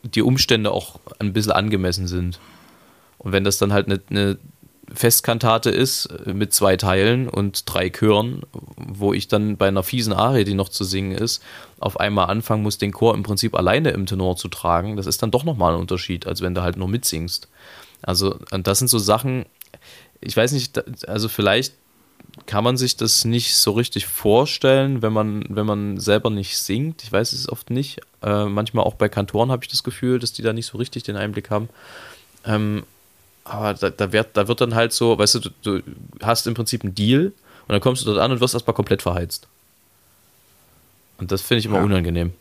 die 0.04 0.22
Umstände 0.22 0.72
auch 0.72 1.00
ein 1.20 1.34
bisschen 1.34 1.54
angemessen 1.54 2.08
sind. 2.08 2.40
Und 3.18 3.32
wenn 3.32 3.44
das 3.44 3.58
dann 3.58 3.74
halt 3.74 3.88
eine, 3.88 4.02
eine 4.10 4.38
Festkantate 4.96 5.70
ist 5.70 6.06
äh, 6.06 6.34
mit 6.34 6.54
zwei 6.54 6.78
Teilen 6.78 7.30
und 7.30 7.64
drei 7.66 7.90
Chören, 7.90 8.42
wo 8.76 9.14
ich 9.14 9.28
dann 9.28 9.58
bei 9.58 9.68
einer 9.68 9.84
fiesen 9.84 10.14
Arie, 10.14 10.44
die 10.44 10.54
noch 10.54 10.70
zu 10.70 10.84
singen 10.84 11.12
ist, 11.12 11.44
auf 11.80 12.00
einmal 12.00 12.28
anfangen 12.28 12.64
muss, 12.64 12.78
den 12.78 12.92
Chor 12.92 13.14
im 13.14 13.24
Prinzip 13.24 13.56
alleine 13.56 13.92
im 13.92 14.06
Tenor 14.06 14.38
zu 14.38 14.48
tragen, 14.48 14.96
das 14.96 15.06
ist 15.06 15.22
dann 15.22 15.32
doch 15.32 15.44
nochmal 15.44 15.74
ein 15.74 15.80
Unterschied, 15.80 16.26
als 16.28 16.42
wenn 16.42 16.56
du 16.56 16.62
halt 16.62 16.78
nur 16.78 16.88
mitsingst. 16.88 17.48
Also, 18.02 18.38
das 18.52 18.80
sind 18.80 18.88
so 18.88 19.00
Sachen, 19.00 19.46
ich 20.22 20.36
weiß 20.36 20.52
nicht, 20.52 21.08
also 21.08 21.28
vielleicht 21.28 21.74
kann 22.46 22.64
man 22.64 22.78
sich 22.78 22.98
das 22.98 23.26
nicht 23.26 23.56
so 23.56 23.72
richtig 23.72 24.08
vorstellen, 24.08 25.02
wenn 25.02 25.14
man, 25.14 25.46
wenn 25.50 25.66
man 25.66 26.00
selber 26.00 26.30
nicht 26.30 26.58
singt. 26.58 27.04
Ich 27.04 27.12
weiß 27.12 27.34
es 27.34 27.50
oft 27.50 27.70
nicht. 27.70 28.02
Äh, 28.22 28.46
manchmal 28.46 28.86
auch 28.86 28.96
bei 28.96 29.10
Kantoren 29.10 29.52
habe 29.52 29.64
ich 29.64 29.70
das 29.70 29.84
Gefühl, 29.84 30.20
dass 30.20 30.34
die 30.34 30.42
da 30.42 30.54
nicht 30.54 30.66
so 30.66 30.78
richtig 30.78 31.04
den 31.04 31.16
Einblick 31.16 31.50
haben. 31.50 31.70
Ähm, 32.46 32.84
aber 33.46 33.74
da, 33.74 33.90
da, 33.90 34.12
wird, 34.12 34.36
da 34.36 34.48
wird 34.48 34.60
dann 34.60 34.76
halt 34.76 34.92
so, 34.92 35.18
weißt 35.18 35.36
du, 35.36 35.40
du, 35.40 35.52
du 35.80 35.82
hast 36.22 36.46
im 36.48 36.54
Prinzip 36.54 36.84
einen 36.84 36.94
Deal 36.94 37.28
und 37.28 37.70
dann 37.70 37.80
kommst 37.80 38.02
du 38.02 38.06
dort 38.08 38.20
an 38.20 38.32
und 38.32 38.42
wirst 38.42 38.54
erstmal 38.54 38.76
komplett 38.76 39.02
verheizt. 39.02 39.48
Und 41.18 41.32
das 41.32 41.42
finde 41.42 41.60
ich 41.60 41.66
immer 41.66 41.78
ja. 41.78 41.84
unangenehm. 41.84 42.34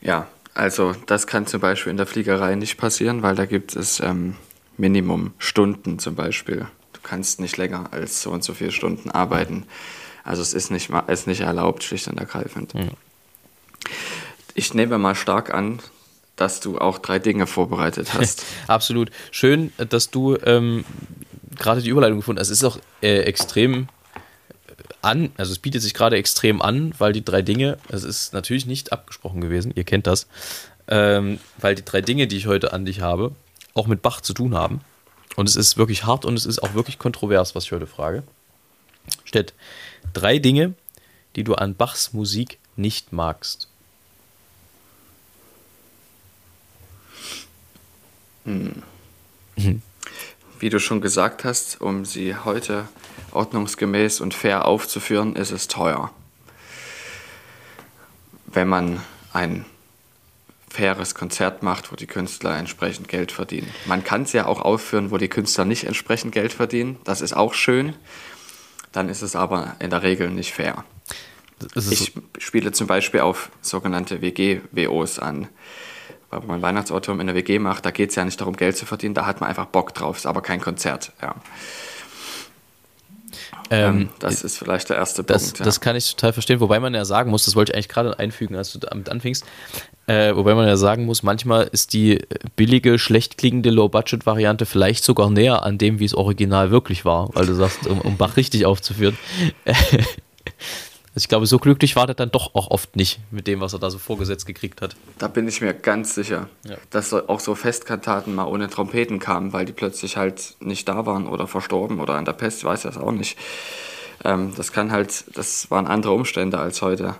Ja, 0.00 0.26
also 0.54 0.94
das 1.06 1.28
kann 1.28 1.46
zum 1.46 1.60
Beispiel 1.60 1.92
in 1.92 1.96
der 1.96 2.06
Fliegerei 2.06 2.56
nicht 2.56 2.76
passieren, 2.76 3.22
weil 3.22 3.36
da 3.36 3.46
gibt 3.46 3.76
es 3.76 4.00
ähm, 4.00 4.36
Minimum 4.76 5.34
Stunden 5.38 6.00
zum 6.00 6.16
Beispiel 6.16 6.66
kannst 7.06 7.40
nicht 7.40 7.56
länger 7.56 7.92
als 7.92 8.20
so 8.20 8.30
und 8.30 8.42
so 8.44 8.52
viele 8.52 8.72
Stunden 8.72 9.10
arbeiten. 9.10 9.64
Also 10.24 10.42
es 10.42 10.52
ist 10.52 10.70
nicht, 10.70 10.90
ist 11.06 11.26
nicht 11.26 11.40
erlaubt, 11.40 11.84
schlicht 11.84 12.08
und 12.08 12.18
ergreifend. 12.18 12.74
Ja. 12.74 12.88
Ich 14.54 14.74
nehme 14.74 14.98
mal 14.98 15.14
stark 15.14 15.54
an, 15.54 15.78
dass 16.36 16.60
du 16.60 16.78
auch 16.78 16.98
drei 16.98 17.18
Dinge 17.18 17.46
vorbereitet 17.46 18.14
hast. 18.14 18.44
Absolut. 18.66 19.10
Schön, 19.30 19.72
dass 19.76 20.10
du 20.10 20.36
ähm, 20.44 20.84
gerade 21.56 21.82
die 21.82 21.90
Überleitung 21.90 22.18
gefunden 22.18 22.40
hast. 22.40 22.50
Es 22.50 22.58
ist 22.58 22.64
auch 22.64 22.78
äh, 23.02 23.20
extrem 23.20 23.88
an, 25.02 25.30
also 25.36 25.52
es 25.52 25.58
bietet 25.58 25.82
sich 25.82 25.94
gerade 25.94 26.16
extrem 26.16 26.60
an, 26.60 26.92
weil 26.98 27.12
die 27.12 27.24
drei 27.24 27.42
Dinge, 27.42 27.78
es 27.88 28.04
ist 28.04 28.32
natürlich 28.32 28.66
nicht 28.66 28.92
abgesprochen 28.92 29.40
gewesen, 29.40 29.72
ihr 29.74 29.84
kennt 29.84 30.06
das, 30.06 30.26
ähm, 30.88 31.38
weil 31.58 31.74
die 31.74 31.84
drei 31.84 32.00
Dinge, 32.00 32.26
die 32.26 32.36
ich 32.36 32.46
heute 32.46 32.72
an 32.72 32.84
dich 32.84 33.00
habe, 33.00 33.32
auch 33.74 33.86
mit 33.86 34.02
Bach 34.02 34.20
zu 34.20 34.34
tun 34.34 34.54
haben. 34.54 34.80
Und 35.36 35.48
es 35.48 35.56
ist 35.56 35.76
wirklich 35.76 36.04
hart 36.04 36.24
und 36.24 36.34
es 36.34 36.46
ist 36.46 36.62
auch 36.62 36.74
wirklich 36.74 36.98
kontrovers, 36.98 37.54
was 37.54 37.64
ich 37.64 37.72
heute 37.72 37.86
frage. 37.86 38.22
Steht 39.24 39.54
drei 40.12 40.38
Dinge, 40.38 40.74
die 41.36 41.44
du 41.44 41.54
an 41.54 41.74
Bachs 41.74 42.12
Musik 42.12 42.58
nicht 42.74 43.12
magst. 43.12 43.68
Hm. 48.46 49.82
Wie 50.58 50.70
du 50.70 50.80
schon 50.80 51.00
gesagt 51.00 51.44
hast, 51.44 51.80
um 51.80 52.04
sie 52.04 52.34
heute 52.34 52.88
ordnungsgemäß 53.32 54.20
und 54.20 54.32
fair 54.32 54.64
aufzuführen, 54.64 55.36
ist 55.36 55.50
es 55.50 55.68
teuer. 55.68 56.10
Wenn 58.46 58.68
man 58.68 59.02
ein 59.32 59.66
faires 60.70 61.14
Konzert 61.14 61.62
macht, 61.62 61.90
wo 61.90 61.96
die 61.96 62.06
Künstler 62.06 62.56
entsprechend 62.56 63.08
Geld 63.08 63.32
verdienen. 63.32 63.68
Man 63.86 64.04
kann 64.04 64.22
es 64.22 64.32
ja 64.32 64.46
auch 64.46 64.60
aufführen, 64.60 65.10
wo 65.10 65.16
die 65.16 65.28
Künstler 65.28 65.64
nicht 65.64 65.84
entsprechend 65.84 66.32
Geld 66.32 66.52
verdienen. 66.52 66.98
Das 67.04 67.20
ist 67.22 67.34
auch 67.34 67.54
schön. 67.54 67.94
Dann 68.92 69.08
ist 69.08 69.22
es 69.22 69.36
aber 69.36 69.76
in 69.78 69.90
der 69.90 70.02
Regel 70.02 70.30
nicht 70.30 70.52
fair. 70.52 70.84
Ich 71.90 72.12
spiele 72.38 72.72
zum 72.72 72.86
Beispiel 72.86 73.20
auf 73.20 73.50
sogenannte 73.62 74.20
WG-WOs 74.20 75.18
an. 75.18 75.48
Weil 76.30 76.40
man 76.40 76.62
Weihnachtsautoren 76.62 77.20
in 77.20 77.26
der 77.26 77.36
WG 77.36 77.58
macht, 77.58 77.86
da 77.86 77.90
geht 77.90 78.10
es 78.10 78.16
ja 78.16 78.24
nicht 78.24 78.40
darum, 78.40 78.56
Geld 78.56 78.76
zu 78.76 78.84
verdienen, 78.84 79.14
da 79.14 79.26
hat 79.26 79.40
man 79.40 79.48
einfach 79.48 79.66
Bock 79.66 79.94
drauf, 79.94 80.16
ist 80.16 80.26
aber 80.26 80.42
kein 80.42 80.60
Konzert. 80.60 81.12
Ja. 81.22 81.36
Ähm, 83.70 84.00
ähm 84.00 84.08
das 84.18 84.42
ist 84.42 84.58
vielleicht 84.58 84.90
der 84.90 84.96
erste 84.96 85.22
das, 85.24 85.44
Punkt. 85.44 85.58
Ja. 85.60 85.64
Das 85.64 85.80
kann 85.80 85.96
ich 85.96 86.10
total 86.14 86.32
verstehen, 86.32 86.60
wobei 86.60 86.80
man 86.80 86.94
ja 86.94 87.04
sagen 87.04 87.30
muss, 87.30 87.44
das 87.44 87.54
wollte 87.54 87.72
ich 87.72 87.76
eigentlich 87.76 87.88
gerade 87.88 88.18
einfügen, 88.18 88.56
als 88.56 88.72
du 88.72 88.78
damit 88.78 89.08
anfingst, 89.08 89.44
äh, 90.06 90.34
wobei 90.34 90.54
man 90.54 90.66
ja 90.66 90.76
sagen 90.76 91.04
muss, 91.04 91.22
manchmal 91.22 91.68
ist 91.72 91.92
die 91.92 92.24
billige, 92.54 92.98
schlecht 92.98 93.38
klingende 93.38 93.70
Low-Budget-Variante 93.70 94.66
vielleicht 94.66 95.04
sogar 95.04 95.30
näher 95.30 95.62
an 95.62 95.78
dem, 95.78 95.98
wie 95.98 96.04
es 96.04 96.14
original 96.14 96.70
wirklich 96.70 97.04
war, 97.04 97.34
weil 97.34 97.46
du 97.46 97.54
sagst, 97.54 97.86
um, 97.86 98.00
um 98.00 98.16
Bach 98.16 98.36
richtig 98.36 98.66
aufzuführen. 98.66 99.18
also 101.16 101.24
ich 101.24 101.28
glaube, 101.28 101.46
so 101.46 101.58
glücklich 101.58 101.96
war 101.96 102.06
der 102.06 102.14
dann 102.14 102.30
doch 102.30 102.54
auch 102.54 102.70
oft 102.70 102.94
nicht 102.94 103.20
mit 103.30 103.46
dem, 103.46 103.60
was 103.60 103.72
er 103.72 103.78
da 103.78 103.90
so 103.90 103.98
vorgesetzt 103.98 104.46
gekriegt 104.46 104.82
hat. 104.82 104.96
Da 105.18 105.28
bin 105.28 105.48
ich 105.48 105.62
mir 105.62 105.72
ganz 105.72 106.14
sicher, 106.14 106.48
ja. 106.64 106.76
dass 106.90 107.12
auch 107.12 107.40
so 107.40 107.54
Festkantaten 107.54 108.34
mal 108.34 108.44
ohne 108.44 108.68
Trompeten 108.68 109.18
kamen, 109.18 109.52
weil 109.52 109.64
die 109.64 109.72
plötzlich 109.72 110.16
halt 110.16 110.56
nicht 110.60 110.88
da 110.88 111.06
waren 111.06 111.26
oder 111.26 111.46
verstorben 111.46 112.00
oder 112.00 112.14
an 112.14 112.26
der 112.26 112.34
Pest, 112.34 112.58
ich 112.58 112.64
weiß 112.64 112.82
das 112.82 112.98
auch 112.98 113.12
nicht. 113.12 113.38
Ähm, 114.24 114.52
das 114.56 114.72
kann 114.72 114.92
halt, 114.92 115.24
das 115.36 115.70
waren 115.70 115.86
andere 115.86 116.12
Umstände 116.12 116.58
als 116.58 116.82
heute 116.82 117.16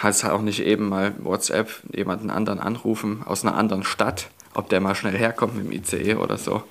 kannst 0.00 0.24
halt 0.24 0.32
auch 0.32 0.40
nicht 0.40 0.60
eben 0.60 0.88
mal 0.88 1.14
WhatsApp 1.18 1.68
jemanden 1.94 2.30
anderen 2.30 2.58
anrufen 2.58 3.22
aus 3.26 3.44
einer 3.44 3.54
anderen 3.54 3.84
Stadt, 3.84 4.28
ob 4.54 4.70
der 4.70 4.80
mal 4.80 4.94
schnell 4.94 5.16
herkommt 5.16 5.56
mit 5.56 5.66
dem 5.66 5.72
ICE 5.72 6.14
oder 6.14 6.38
so. 6.38 6.62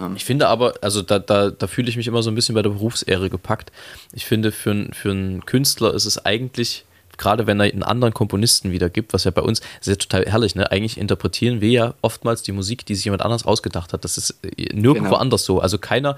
Ja. 0.00 0.10
Ich 0.16 0.24
finde 0.24 0.48
aber, 0.48 0.74
also 0.80 1.02
da, 1.02 1.18
da, 1.18 1.50
da 1.50 1.66
fühle 1.66 1.88
ich 1.88 1.96
mich 1.96 2.06
immer 2.06 2.22
so 2.22 2.30
ein 2.30 2.34
bisschen 2.34 2.54
bei 2.54 2.62
der 2.62 2.70
Berufsehre 2.70 3.30
gepackt. 3.30 3.70
Ich 4.12 4.24
finde, 4.24 4.50
für, 4.50 4.88
für 4.92 5.10
einen 5.10 5.44
Künstler 5.44 5.94
ist 5.94 6.06
es 6.06 6.24
eigentlich 6.24 6.84
gerade 7.20 7.46
wenn 7.46 7.60
er 7.60 7.70
einen 7.70 7.82
anderen 7.82 8.14
Komponisten 8.14 8.72
wieder 8.72 8.88
gibt, 8.88 9.12
was 9.12 9.24
ja 9.24 9.30
bei 9.30 9.42
uns, 9.42 9.60
das 9.60 9.86
ist 9.86 9.88
ja 9.88 9.94
total 9.96 10.24
herrlich, 10.24 10.54
ne? 10.54 10.72
Eigentlich 10.72 10.96
interpretieren 10.96 11.60
wir 11.60 11.68
ja 11.68 11.94
oftmals 12.00 12.42
die 12.42 12.50
Musik, 12.50 12.86
die 12.86 12.94
sich 12.94 13.04
jemand 13.04 13.22
anders 13.22 13.44
ausgedacht 13.44 13.92
hat. 13.92 14.04
Das 14.04 14.16
ist 14.16 14.36
äh, 14.42 14.74
nirgendwo 14.74 15.10
genau. 15.10 15.20
anders 15.20 15.44
so. 15.44 15.60
Also 15.60 15.78
keiner, 15.78 16.16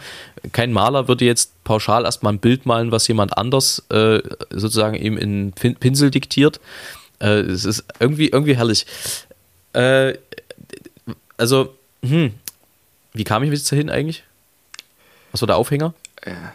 kein 0.52 0.72
Maler 0.72 1.08
würde 1.08 1.24
jetzt 1.24 1.52
pauschal 1.64 2.04
erstmal 2.04 2.32
ein 2.32 2.38
Bild 2.38 2.66
malen, 2.66 2.92
was 2.92 3.08
jemand 3.08 3.36
anders 3.36 3.82
äh, 3.90 4.20
sozusagen 4.50 4.94
ihm 4.94 5.18
in 5.18 5.52
Pinsel 5.52 6.12
diktiert. 6.12 6.60
Äh, 7.18 7.40
es 7.40 7.64
ist 7.64 7.84
irgendwie, 7.98 8.28
irgendwie 8.28 8.56
herrlich. 8.56 8.86
Äh, 9.72 10.14
also, 11.36 11.74
hm, 12.04 12.34
wie 13.12 13.24
kam 13.24 13.42
ich 13.42 13.50
jetzt 13.50 13.70
dahin 13.70 13.90
eigentlich? 13.90 14.24
Was 15.30 15.42
war 15.42 15.46
der 15.46 15.56
Aufhänger? 15.56 15.94
Ja 16.26 16.54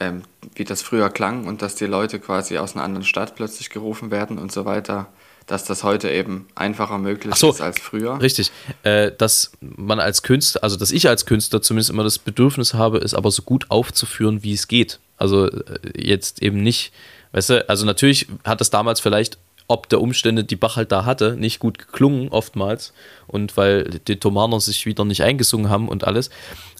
ähm, 0.00 0.22
wie 0.54 0.64
das 0.64 0.82
früher 0.82 1.10
klang 1.10 1.46
und 1.46 1.62
dass 1.62 1.74
die 1.74 1.86
Leute 1.86 2.18
quasi 2.18 2.58
aus 2.58 2.74
einer 2.74 2.84
anderen 2.84 3.04
Stadt 3.04 3.36
plötzlich 3.36 3.70
gerufen 3.70 4.10
werden 4.10 4.38
und 4.38 4.52
so 4.52 4.64
weiter, 4.64 5.06
dass 5.46 5.64
das 5.64 5.84
heute 5.84 6.10
eben 6.10 6.48
einfacher 6.54 6.98
möglich 6.98 7.34
so, 7.34 7.50
ist 7.50 7.60
als 7.60 7.78
früher. 7.80 8.20
Richtig. 8.20 8.50
Äh, 8.82 9.12
dass 9.16 9.52
man 9.60 10.00
als 10.00 10.22
Künstler, 10.22 10.62
also 10.62 10.76
dass 10.76 10.90
ich 10.90 11.08
als 11.08 11.26
Künstler 11.26 11.60
zumindest 11.62 11.90
immer 11.90 12.04
das 12.04 12.18
Bedürfnis 12.18 12.74
habe, 12.74 12.98
es 12.98 13.14
aber 13.14 13.30
so 13.30 13.42
gut 13.42 13.70
aufzuführen, 13.70 14.42
wie 14.42 14.54
es 14.54 14.68
geht. 14.68 15.00
Also 15.16 15.48
äh, 15.48 15.62
jetzt 15.96 16.42
eben 16.42 16.62
nicht, 16.62 16.92
weißt 17.32 17.50
du, 17.50 17.68
also 17.68 17.84
natürlich 17.84 18.26
hat 18.44 18.60
das 18.60 18.70
damals 18.70 19.00
vielleicht 19.00 19.38
ob 19.66 19.88
der 19.88 20.00
Umstände, 20.00 20.44
die 20.44 20.56
Bach 20.56 20.76
halt 20.76 20.92
da 20.92 21.04
hatte, 21.04 21.36
nicht 21.36 21.58
gut 21.58 21.78
geklungen 21.78 22.28
oftmals 22.28 22.92
und 23.26 23.56
weil 23.56 24.00
die 24.06 24.16
Thomaner 24.16 24.60
sich 24.60 24.84
wieder 24.86 25.04
nicht 25.04 25.22
eingesungen 25.22 25.70
haben 25.70 25.88
und 25.88 26.04
alles. 26.04 26.30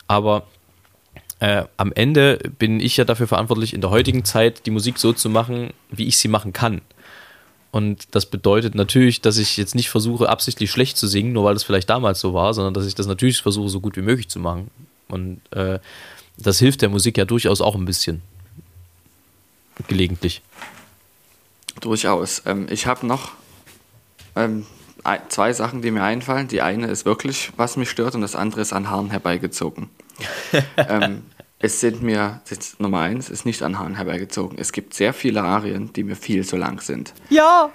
Aber 0.07 0.47
äh, 1.41 1.65
am 1.77 1.93
Ende 1.93 2.39
bin 2.59 2.81
ich 2.81 2.97
ja 2.97 3.05
dafür 3.05 3.27
verantwortlich, 3.27 3.75
in 3.75 3.81
der 3.81 3.91
heutigen 3.91 4.25
Zeit 4.25 4.67
die 4.67 4.71
Musik 4.71 4.99
so 4.99 5.13
zu 5.13 5.31
machen, 5.31 5.73
wie 5.91 6.07
ich 6.07 6.19
sie 6.19 6.29
machen 6.29 6.53
kann. 6.53 6.83
Und 7.71 8.15
das 8.15 8.27
bedeutet 8.27 8.77
natürlich, 8.77 9.21
dass 9.21 9.37
ich 9.37 9.57
jetzt 9.57 9.75
nicht 9.75 9.91
versuche, 9.91 10.29
absichtlich 10.29 10.71
schlecht 10.71 10.97
zu 10.97 11.09
singen, 11.09 11.33
nur 11.33 11.45
weil 11.45 11.55
das 11.55 11.65
vielleicht 11.65 11.91
damals 11.91 12.21
so 12.21 12.33
war, 12.33 12.55
sondern 12.55 12.73
dass 12.73 12.87
ich 12.87 12.95
das 12.95 13.07
natürlich 13.09 13.43
versuche, 13.43 13.69
so 13.69 13.81
gut 13.81 13.97
wie 13.97 14.03
möglich 14.03 14.29
zu 14.29 14.39
machen. 14.39 14.71
Und 15.09 15.41
äh, 15.51 15.81
das 16.37 16.61
hilft 16.61 16.83
der 16.83 16.89
Musik 16.89 17.19
ja 17.19 17.25
durchaus 17.25 17.61
auch 17.61 17.75
ein 17.75 17.85
bisschen. 17.85 18.23
Gelegentlich. 19.89 20.41
Durchaus. 21.81 22.43
Ähm, 22.47 22.67
ich 22.71 22.87
habe 22.87 23.07
noch 23.07 23.33
ähm, 24.37 24.67
zwei 25.29 25.53
Sachen, 25.53 25.83
die 25.83 25.91
mir 25.91 26.03
einfallen. 26.03 26.49
Die 26.49 26.63
eine 26.63 26.87
ist 26.87 27.05
wirklich, 27.05 27.53
was 27.57 27.77
mich 27.77 27.91
stört, 27.91 28.15
und 28.15 28.23
das 28.23 28.35
andere 28.35 28.61
ist 28.61 28.73
an 28.73 28.91
Haaren 28.91 29.11
herbeigezogen. 29.11 29.91
ähm, 30.77 31.23
es 31.59 31.81
sind 31.81 32.03
mir, 32.03 32.41
jetzt 32.49 32.81
Nummer 32.81 33.01
eins, 33.01 33.31
ist 33.31 33.47
nicht 33.47 33.63
an 33.63 33.79
Haaren 33.79 33.97
herbeigezogen. 33.97 34.59
Es 34.59 34.73
gibt 34.73 34.95
sehr 34.95 35.15
viele 35.15 35.43
Arien, 35.43 35.93
die 35.93 36.05
mir 36.05 36.17
viel 36.17 36.45
zu 36.45 36.57
lang 36.57 36.81
sind. 36.81 37.15
Ja! 37.31 37.71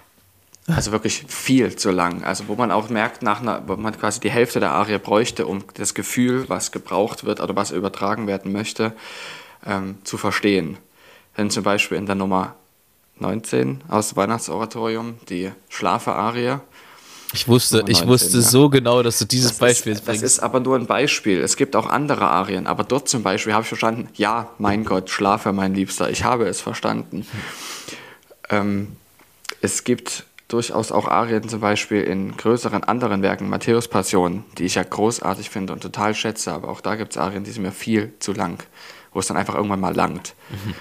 Also 0.67 0.91
wirklich 0.91 1.25
viel 1.27 1.75
zu 1.75 1.89
lang. 1.89 2.23
Also 2.23 2.47
wo 2.47 2.55
man 2.55 2.71
auch 2.71 2.89
merkt, 2.89 3.23
nach 3.23 3.41
einer, 3.41 3.67
wo 3.67 3.75
man 3.75 3.97
quasi 3.97 4.19
die 4.19 4.29
Hälfte 4.29 4.59
der 4.59 4.71
Arie 4.71 4.99
bräuchte, 4.99 5.47
um 5.47 5.63
das 5.73 5.95
Gefühl, 5.95 6.47
was 6.47 6.71
gebraucht 6.71 7.23
wird 7.23 7.39
oder 7.39 7.55
was 7.55 7.71
übertragen 7.71 8.27
werden 8.27 8.51
möchte, 8.51 8.93
ähm, 9.65 9.97
zu 10.03 10.17
verstehen. 10.17 10.77
Denn 11.37 11.49
zum 11.49 11.63
Beispiel 11.63 11.97
in 11.97 12.05
der 12.05 12.15
Nummer 12.15 12.55
19 13.21 13.83
aus 13.87 14.09
dem 14.09 14.17
Weihnachtsoratorium, 14.17 15.15
die 15.29 15.51
Schlafe-Arie, 15.69 16.59
Ich 17.33 17.47
wusste, 17.47 17.83
ich 17.87 18.07
wusste 18.07 18.37
ja. 18.37 18.43
so 18.43 18.69
genau, 18.69 19.03
dass 19.03 19.19
du 19.19 19.25
dieses 19.25 19.51
das 19.51 19.59
Beispiel 19.59 19.93
ist, 19.93 20.05
bringst. 20.05 20.23
Das 20.23 20.31
ist 20.31 20.39
aber 20.39 20.59
nur 20.59 20.75
ein 20.75 20.87
Beispiel. 20.87 21.41
Es 21.41 21.55
gibt 21.57 21.75
auch 21.75 21.87
andere 21.87 22.27
Arien, 22.27 22.65
aber 22.65 22.83
dort 22.83 23.07
zum 23.07 23.21
Beispiel 23.21 23.53
habe 23.53 23.61
ich 23.63 23.67
verstanden, 23.67 24.09
ja, 24.15 24.49
mein 24.57 24.83
Gott, 24.83 25.09
schlafe, 25.09 25.53
mein 25.53 25.75
Liebster, 25.75 26.09
ich 26.09 26.23
habe 26.23 26.47
es 26.47 26.61
verstanden. 26.61 27.27
Ähm, 28.49 28.95
es 29.61 29.83
gibt 29.83 30.25
durchaus 30.47 30.91
auch 30.91 31.07
Arien 31.07 31.47
zum 31.47 31.59
Beispiel 31.59 32.01
in 32.01 32.35
größeren 32.35 32.83
anderen 32.83 33.21
Werken, 33.21 33.47
Matthäus 33.47 33.87
Passion, 33.87 34.43
die 34.57 34.65
ich 34.65 34.75
ja 34.75 34.83
großartig 34.83 35.51
finde 35.51 35.73
und 35.73 35.81
total 35.81 36.15
schätze, 36.15 36.51
aber 36.51 36.69
auch 36.69 36.81
da 36.81 36.95
gibt 36.95 37.11
es 37.11 37.17
Arien, 37.17 37.43
die 37.43 37.51
sind 37.51 37.61
mir 37.61 37.71
viel 37.71 38.13
zu 38.17 38.33
lang, 38.33 38.63
wo 39.13 39.19
es 39.19 39.27
dann 39.27 39.37
einfach 39.37 39.53
irgendwann 39.53 39.79
mal 39.79 39.95
langt. 39.95 40.33
Mhm. 40.49 40.73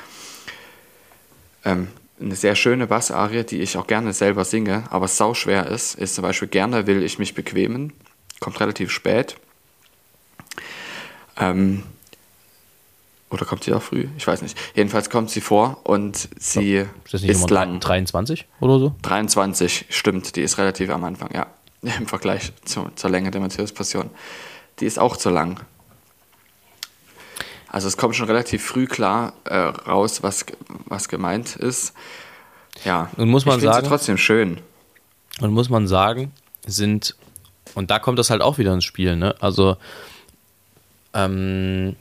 Ähm, 1.64 1.88
eine 2.20 2.34
sehr 2.34 2.54
schöne 2.54 2.86
Bassarie, 2.86 3.44
die 3.44 3.60
ich 3.60 3.76
auch 3.76 3.86
gerne 3.86 4.12
selber 4.12 4.44
singe, 4.44 4.84
aber 4.90 5.08
sau 5.08 5.34
schwer 5.34 5.66
ist, 5.66 5.94
ist 5.94 6.14
zum 6.14 6.22
Beispiel 6.22 6.48
Gerne 6.48 6.86
will 6.86 7.02
ich 7.02 7.18
mich 7.18 7.34
bequemen. 7.34 7.92
Kommt 8.40 8.60
relativ 8.60 8.90
spät. 8.90 9.36
Ähm, 11.36 11.82
oder 13.30 13.44
kommt 13.44 13.64
sie 13.64 13.72
auch 13.72 13.82
früh? 13.82 14.08
Ich 14.16 14.26
weiß 14.26 14.42
nicht. 14.42 14.56
Jedenfalls 14.74 15.10
kommt 15.10 15.30
sie 15.30 15.40
vor 15.40 15.80
und 15.84 16.28
sie 16.38 16.76
ist, 16.76 16.88
das 17.10 17.22
nicht 17.22 17.30
ist 17.30 17.50
lang. 17.50 17.78
23 17.78 18.46
oder 18.60 18.78
so? 18.78 18.94
23, 19.02 19.86
stimmt. 19.90 20.36
Die 20.36 20.42
ist 20.42 20.58
relativ 20.58 20.90
am 20.90 21.04
Anfang, 21.04 21.30
ja. 21.34 21.46
Im 21.82 22.06
Vergleich 22.06 22.52
zu, 22.64 22.90
zur 22.94 23.10
Länge 23.10 23.30
der 23.30 23.40
Matthäus-Passion. 23.40 24.10
Die 24.80 24.86
ist 24.86 24.98
auch 24.98 25.16
zu 25.16 25.30
lang. 25.30 25.60
Also 27.70 27.86
es 27.88 27.96
kommt 27.96 28.16
schon 28.16 28.26
relativ 28.26 28.64
früh 28.64 28.86
klar 28.86 29.34
äh, 29.44 29.56
raus, 29.56 30.22
was, 30.22 30.46
was 30.86 31.08
gemeint 31.08 31.56
ist. 31.56 31.92
Ja, 32.84 33.10
und 33.16 33.28
muss 33.28 33.44
man 33.44 33.58
ich 33.58 33.64
sagen, 33.64 33.86
trotzdem 33.86 34.16
schön. 34.16 34.60
Und 35.40 35.52
muss 35.52 35.68
man 35.68 35.86
sagen, 35.86 36.32
sind, 36.66 37.14
und 37.74 37.90
da 37.90 37.98
kommt 37.98 38.18
das 38.18 38.30
halt 38.30 38.40
auch 38.40 38.58
wieder 38.58 38.72
ins 38.72 38.84
Spiel, 38.84 39.16
ne? 39.16 39.34
Also, 39.40 39.76
ähm, 41.12 41.96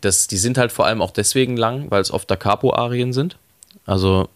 das, 0.00 0.26
die 0.26 0.36
sind 0.36 0.58
halt 0.58 0.72
vor 0.72 0.86
allem 0.86 1.02
auch 1.02 1.10
deswegen 1.10 1.56
lang, 1.56 1.90
weil 1.90 2.00
es 2.00 2.10
oft 2.10 2.30
Da 2.30 2.36
Capo-Arien 2.36 3.12
sind. 3.12 3.36
Also, 3.86 4.28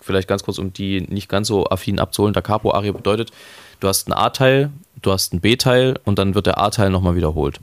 vielleicht 0.00 0.28
ganz 0.28 0.44
kurz, 0.44 0.58
um 0.58 0.72
die 0.72 1.02
nicht 1.02 1.28
ganz 1.28 1.48
so 1.48 1.66
affin 1.66 1.98
abzuholen. 1.98 2.34
Da 2.34 2.40
Capo-Arie 2.40 2.92
bedeutet, 2.92 3.32
du 3.80 3.88
hast 3.88 4.06
einen 4.06 4.18
A-Teil, 4.18 4.70
du 5.02 5.12
hast 5.12 5.32
einen 5.32 5.40
B-Teil 5.40 5.98
und 6.04 6.18
dann 6.18 6.34
wird 6.34 6.46
der 6.46 6.58
A-Teil 6.58 6.90
nochmal 6.90 7.16
wiederholt 7.16 7.60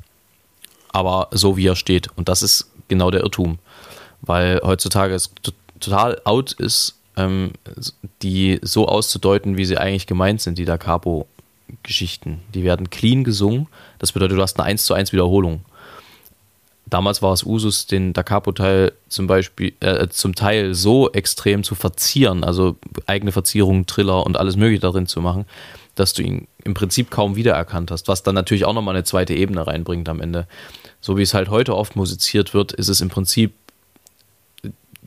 aber 0.96 1.28
so 1.32 1.58
wie 1.58 1.68
er 1.68 1.76
steht. 1.76 2.08
Und 2.16 2.30
das 2.30 2.42
ist 2.42 2.72
genau 2.88 3.12
der 3.12 3.22
Irrtum, 3.22 3.60
weil 4.22 4.62
heutzutage 4.64 5.14
es 5.14 5.30
total 5.78 6.22
out 6.24 6.54
ist, 6.54 6.96
ähm, 7.18 7.52
die 8.22 8.60
so 8.62 8.88
auszudeuten, 8.88 9.58
wie 9.58 9.66
sie 9.66 9.78
eigentlich 9.78 10.08
gemeint 10.08 10.40
sind, 10.40 10.58
die 10.58 10.64
Da 10.64 10.78
Capo-Geschichten. 10.78 12.40
Die 12.54 12.64
werden 12.64 12.90
clean 12.90 13.26
gesungen, 13.26 13.68
das 14.00 14.14
bedeutet, 14.14 14.38
du 14.38 14.42
hast 14.42 14.58
eine 14.58 14.68
1 14.68 14.86
zu 14.86 14.94
1 14.94 15.12
Wiederholung. 15.12 15.66
Damals 16.86 17.22
war 17.22 17.34
es 17.34 17.44
Usus, 17.44 17.88
den 17.88 18.14
Da 18.14 18.24
Capo-Teil 18.24 18.94
zum 19.10 19.28
Beispiel 19.28 19.74
äh, 19.82 20.08
zum 20.08 20.34
Teil 20.34 20.76
so 20.76 21.12
extrem 21.12 21.64
zu 21.64 21.76
verzieren, 21.76 22.46
also 22.46 22.78
eigene 23.06 23.34
Verzierungen, 23.34 23.86
Triller 23.86 24.26
und 24.26 24.38
alles 24.38 24.56
Mögliche 24.56 24.82
darin 24.82 25.08
zu 25.08 25.20
machen, 25.20 25.46
dass 25.96 26.14
du 26.14 26.24
ihn 26.24 26.48
im 26.64 26.74
Prinzip 26.74 27.12
kaum 27.12 27.36
wiedererkannt 27.36 27.92
hast, 27.92 28.08
was 28.08 28.24
dann 28.24 28.36
natürlich 28.36 28.64
auch 28.64 28.74
nochmal 28.74 28.96
eine 28.96 29.04
zweite 29.04 29.34
Ebene 29.34 29.68
reinbringt 29.68 30.08
am 30.08 30.22
Ende 30.22 30.48
so 31.06 31.18
wie 31.18 31.22
es 31.22 31.36
halt 31.36 31.50
heute 31.50 31.76
oft 31.76 31.96
musiziert 31.96 32.56
wird, 32.56 32.72
ist 32.72 32.88
es 32.88 33.00
im 33.00 33.10
Prinzip, 33.10 33.54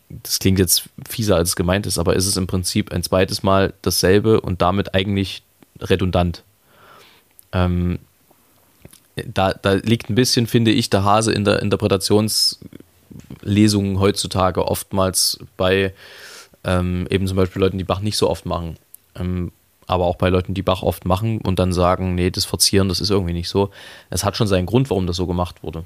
das 0.08 0.38
klingt 0.38 0.60
jetzt 0.60 0.84
fieser 1.08 1.34
als 1.34 1.48
es 1.48 1.56
gemeint 1.56 1.86
ist, 1.86 1.98
aber 1.98 2.14
ist 2.14 2.26
es 2.26 2.36
im 2.36 2.46
Prinzip 2.46 2.92
ein 2.92 3.02
zweites 3.02 3.42
Mal 3.42 3.74
dasselbe 3.82 4.40
und 4.40 4.62
damit 4.62 4.94
eigentlich 4.94 5.42
redundant. 5.80 6.44
Ähm, 7.50 7.98
da, 9.16 9.54
da 9.54 9.72
liegt 9.72 10.08
ein 10.08 10.14
bisschen, 10.14 10.46
finde 10.46 10.70
ich, 10.70 10.88
der 10.88 11.02
Hase 11.02 11.32
in 11.32 11.44
der 11.44 11.62
Interpretationslesung 11.62 13.98
heutzutage 13.98 14.68
oftmals 14.68 15.40
bei 15.56 15.92
ähm, 16.62 17.08
eben 17.10 17.26
zum 17.26 17.36
Beispiel 17.36 17.60
Leuten, 17.60 17.78
die 17.78 17.82
Bach 17.82 17.98
nicht 17.98 18.18
so 18.18 18.30
oft 18.30 18.46
machen. 18.46 18.76
Ähm, 19.16 19.50
aber 19.88 20.04
auch 20.04 20.16
bei 20.16 20.28
Leuten, 20.28 20.54
die 20.54 20.62
Bach 20.62 20.82
oft 20.82 21.06
machen 21.06 21.40
und 21.40 21.58
dann 21.58 21.72
sagen, 21.72 22.14
nee, 22.14 22.30
das 22.30 22.44
Verzieren, 22.44 22.88
das 22.88 23.00
ist 23.00 23.10
irgendwie 23.10 23.32
nicht 23.32 23.48
so. 23.48 23.70
Es 24.10 24.22
hat 24.22 24.36
schon 24.36 24.46
seinen 24.46 24.66
Grund, 24.66 24.90
warum 24.90 25.06
das 25.06 25.16
so 25.16 25.26
gemacht 25.26 25.62
wurde. 25.62 25.84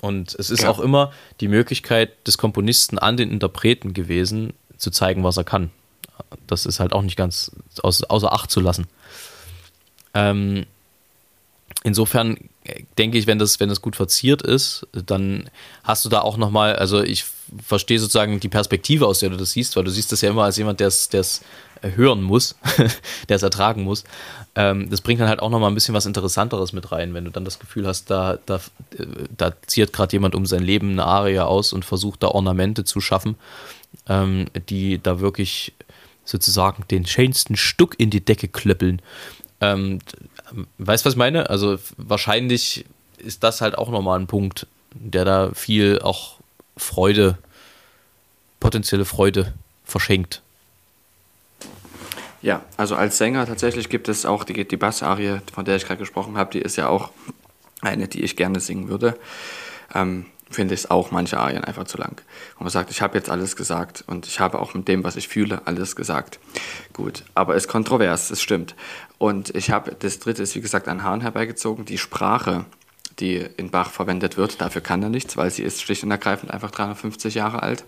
Und 0.00 0.34
es 0.34 0.50
ist 0.50 0.62
ja. 0.62 0.70
auch 0.70 0.78
immer 0.78 1.10
die 1.40 1.48
Möglichkeit 1.48 2.26
des 2.26 2.38
Komponisten 2.38 2.98
an 2.98 3.16
den 3.16 3.30
Interpreten 3.30 3.94
gewesen, 3.94 4.52
zu 4.76 4.90
zeigen, 4.90 5.24
was 5.24 5.36
er 5.38 5.44
kann. 5.44 5.70
Das 6.46 6.66
ist 6.66 6.78
halt 6.78 6.92
auch 6.92 7.02
nicht 7.02 7.16
ganz 7.16 7.50
aus, 7.82 8.04
außer 8.04 8.32
Acht 8.32 8.50
zu 8.50 8.60
lassen. 8.60 8.86
Ähm, 10.14 10.66
insofern 11.84 12.36
denke 12.96 13.18
ich, 13.18 13.26
wenn 13.26 13.38
das, 13.38 13.60
wenn 13.60 13.68
das 13.68 13.82
gut 13.82 13.96
verziert 13.96 14.42
ist, 14.42 14.86
dann 14.92 15.50
hast 15.84 16.04
du 16.04 16.08
da 16.08 16.20
auch 16.20 16.36
nochmal, 16.36 16.76
also 16.76 17.02
ich 17.02 17.24
verstehe 17.64 17.98
sozusagen 17.98 18.40
die 18.40 18.48
Perspektive, 18.48 19.06
aus 19.06 19.20
der 19.20 19.30
du 19.30 19.36
das 19.36 19.52
siehst, 19.52 19.76
weil 19.76 19.84
du 19.84 19.90
siehst 19.90 20.12
das 20.12 20.20
ja 20.20 20.30
immer 20.30 20.44
als 20.44 20.56
jemand, 20.56 20.80
der 20.80 20.88
es 20.88 21.40
hören 21.82 22.22
muss, 22.22 22.56
der 23.28 23.36
es 23.36 23.42
ertragen 23.42 23.84
muss. 23.84 24.04
Ähm, 24.54 24.90
das 24.90 25.00
bringt 25.00 25.20
dann 25.20 25.28
halt 25.28 25.40
auch 25.40 25.50
nochmal 25.50 25.70
ein 25.70 25.74
bisschen 25.74 25.94
was 25.94 26.06
Interessanteres 26.06 26.72
mit 26.72 26.90
rein, 26.90 27.14
wenn 27.14 27.24
du 27.24 27.30
dann 27.30 27.44
das 27.44 27.58
Gefühl 27.58 27.86
hast, 27.86 28.10
da, 28.10 28.38
da, 28.46 28.60
da 29.36 29.52
ziert 29.66 29.92
gerade 29.92 30.12
jemand 30.12 30.34
um 30.34 30.46
sein 30.46 30.62
Leben 30.62 30.92
eine 30.92 31.04
Aria 31.04 31.44
aus 31.44 31.72
und 31.72 31.84
versucht 31.84 32.22
da 32.22 32.28
Ornamente 32.28 32.84
zu 32.84 33.00
schaffen, 33.00 33.36
ähm, 34.08 34.46
die 34.68 35.00
da 35.02 35.20
wirklich 35.20 35.72
sozusagen 36.24 36.84
den 36.90 37.06
schönsten 37.06 37.56
Stuck 37.56 37.98
in 37.98 38.10
die 38.10 38.24
Decke 38.24 38.48
klöppeln. 38.48 39.00
Ähm, 39.60 40.00
weißt 40.78 41.04
du, 41.04 41.06
was 41.06 41.14
ich 41.14 41.18
meine? 41.18 41.50
Also 41.50 41.78
wahrscheinlich 41.96 42.84
ist 43.18 43.42
das 43.42 43.60
halt 43.60 43.76
auch 43.76 43.90
nochmal 43.90 44.18
ein 44.18 44.26
Punkt, 44.26 44.66
der 44.94 45.24
da 45.24 45.50
viel 45.54 46.00
auch 46.00 46.36
Freude, 46.76 47.38
potenzielle 48.60 49.04
Freude 49.04 49.52
verschenkt. 49.84 50.42
Ja, 52.40 52.62
also 52.76 52.94
als 52.94 53.18
Sänger 53.18 53.46
tatsächlich 53.46 53.88
gibt 53.88 54.08
es 54.08 54.24
auch 54.24 54.44
die, 54.44 54.66
die 54.66 54.76
Bassarie, 54.76 55.40
von 55.52 55.64
der 55.64 55.76
ich 55.76 55.84
gerade 55.84 55.98
gesprochen 55.98 56.36
habe, 56.36 56.52
die 56.52 56.60
ist 56.60 56.76
ja 56.76 56.88
auch 56.88 57.10
eine, 57.80 58.06
die 58.06 58.22
ich 58.22 58.36
gerne 58.36 58.60
singen 58.60 58.88
würde. 58.88 59.18
Ähm, 59.94 60.26
finde 60.50 60.74
ich 60.74 60.90
auch 60.90 61.10
manche 61.10 61.38
Arien 61.38 61.64
einfach 61.64 61.84
zu 61.84 61.98
lang. 61.98 62.22
Und 62.54 62.62
man 62.62 62.70
sagt, 62.70 62.90
ich 62.90 63.02
habe 63.02 63.18
jetzt 63.18 63.28
alles 63.28 63.56
gesagt 63.56 64.04
und 64.06 64.26
ich 64.26 64.40
habe 64.40 64.58
auch 64.60 64.74
mit 64.74 64.88
dem, 64.88 65.04
was 65.04 65.16
ich 65.16 65.28
fühle, 65.28 65.62
alles 65.66 65.94
gesagt. 65.96 66.38
Gut, 66.92 67.24
aber 67.34 67.54
es 67.54 67.64
ist 67.64 67.68
kontrovers, 67.68 68.30
es 68.30 68.40
stimmt. 68.40 68.74
Und 69.18 69.54
ich 69.54 69.70
habe, 69.70 69.96
das 69.98 70.20
dritte 70.20 70.42
ist 70.42 70.54
wie 70.54 70.60
gesagt 70.60 70.88
an 70.88 71.02
Hahn 71.02 71.20
herbeigezogen, 71.20 71.84
die 71.84 71.98
Sprache, 71.98 72.64
die 73.18 73.36
in 73.56 73.70
Bach 73.70 73.90
verwendet 73.90 74.36
wird, 74.36 74.60
dafür 74.60 74.80
kann 74.80 75.02
er 75.02 75.08
nichts, 75.08 75.36
weil 75.36 75.50
sie 75.50 75.64
ist 75.64 75.82
schlicht 75.82 76.04
und 76.04 76.10
ergreifend 76.10 76.52
einfach 76.52 76.70
350 76.70 77.34
Jahre 77.34 77.62
alt. 77.62 77.84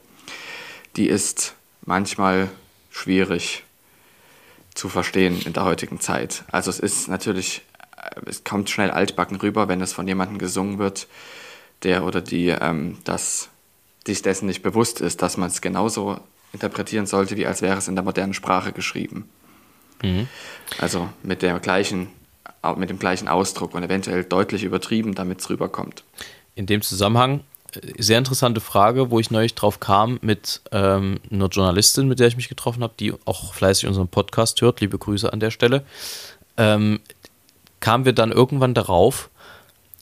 Die 0.97 1.07
ist 1.07 1.55
manchmal 1.83 2.51
schwierig 2.91 3.63
zu 4.75 4.89
verstehen 4.89 5.41
in 5.45 5.53
der 5.53 5.65
heutigen 5.65 6.01
Zeit. 6.01 6.45
Also 6.51 6.71
es 6.71 6.81
ist 6.81 7.09
natürlich, 7.09 7.63
es 8.27 8.43
kommt 8.43 8.71
schnell 8.71 8.91
altbacken 8.91 9.37
rüber, 9.37 9.69
wenn 9.69 9.81
es 9.81 9.93
von 9.93 10.09
jemandem 10.09 10.39
gesungen 10.39 10.79
wird, 10.79 11.07
der 11.85 12.05
oder 12.05 12.21
die 12.21 12.49
ähm, 12.49 12.99
das, 13.05 13.49
sich 14.05 14.23
dessen 14.23 14.47
nicht 14.47 14.63
bewusst 14.63 15.01
ist, 15.01 15.23
dass 15.23 15.37
man 15.37 15.49
es 15.49 15.61
genauso 15.61 16.19
interpretieren 16.53 17.07
sollte, 17.07 17.37
wie 17.37 17.47
als 17.47 17.63
wäre 17.63 17.79
es 17.79 17.89
in 17.89 17.95
der 17.95 18.05
modernen 18.05 18.35
Sprache 18.35 18.73
geschrieben. 18.73 19.29
Mhm. 20.03 20.29
Also 20.79 21.09
mit 21.23 21.43
der 21.43 21.59
gleichen, 21.59 22.09
mit 22.77 22.91
dem 22.91 22.99
gleichen 22.99 23.29
Ausdruck 23.29 23.75
und 23.75 23.83
eventuell 23.83 24.25
deutlich 24.25 24.65
übertrieben, 24.65 25.15
damit 25.15 25.41
es 25.41 25.51
rüberkommt. 25.51 26.05
In 26.55 26.67
dem 26.67 26.83
Zusammenhang 26.83 27.41
äh, 27.73 28.03
sehr 28.03 28.19
interessante 28.19 28.61
Frage, 28.61 29.11
wo 29.11 29.19
ich 29.19 29.31
neulich 29.31 29.55
drauf 29.55 29.81
kam 29.81 30.19
mit 30.23 30.61
ähm, 30.73 31.21
einer 31.31 31.47
Journalistin, 31.47 32.09
mit 32.09 32.21
der 32.21 32.29
ich 32.29 32.37
mich 32.37 32.49
getroffen 32.49 32.83
habe, 32.83 32.95
die 32.99 33.13
auch 33.25 33.55
fleißig 33.55 33.87
unseren 33.87 34.09
Podcast 34.09 34.61
hört. 34.61 34.81
Liebe 34.81 34.99
Grüße 34.99 35.33
an 35.33 35.41
der 35.41 35.51
Stelle. 35.51 35.85
Ähm, 36.57 37.01
kamen 37.81 38.05
wir 38.05 38.13
dann 38.13 38.33
irgendwann 38.33 38.75
darauf, 38.75 39.31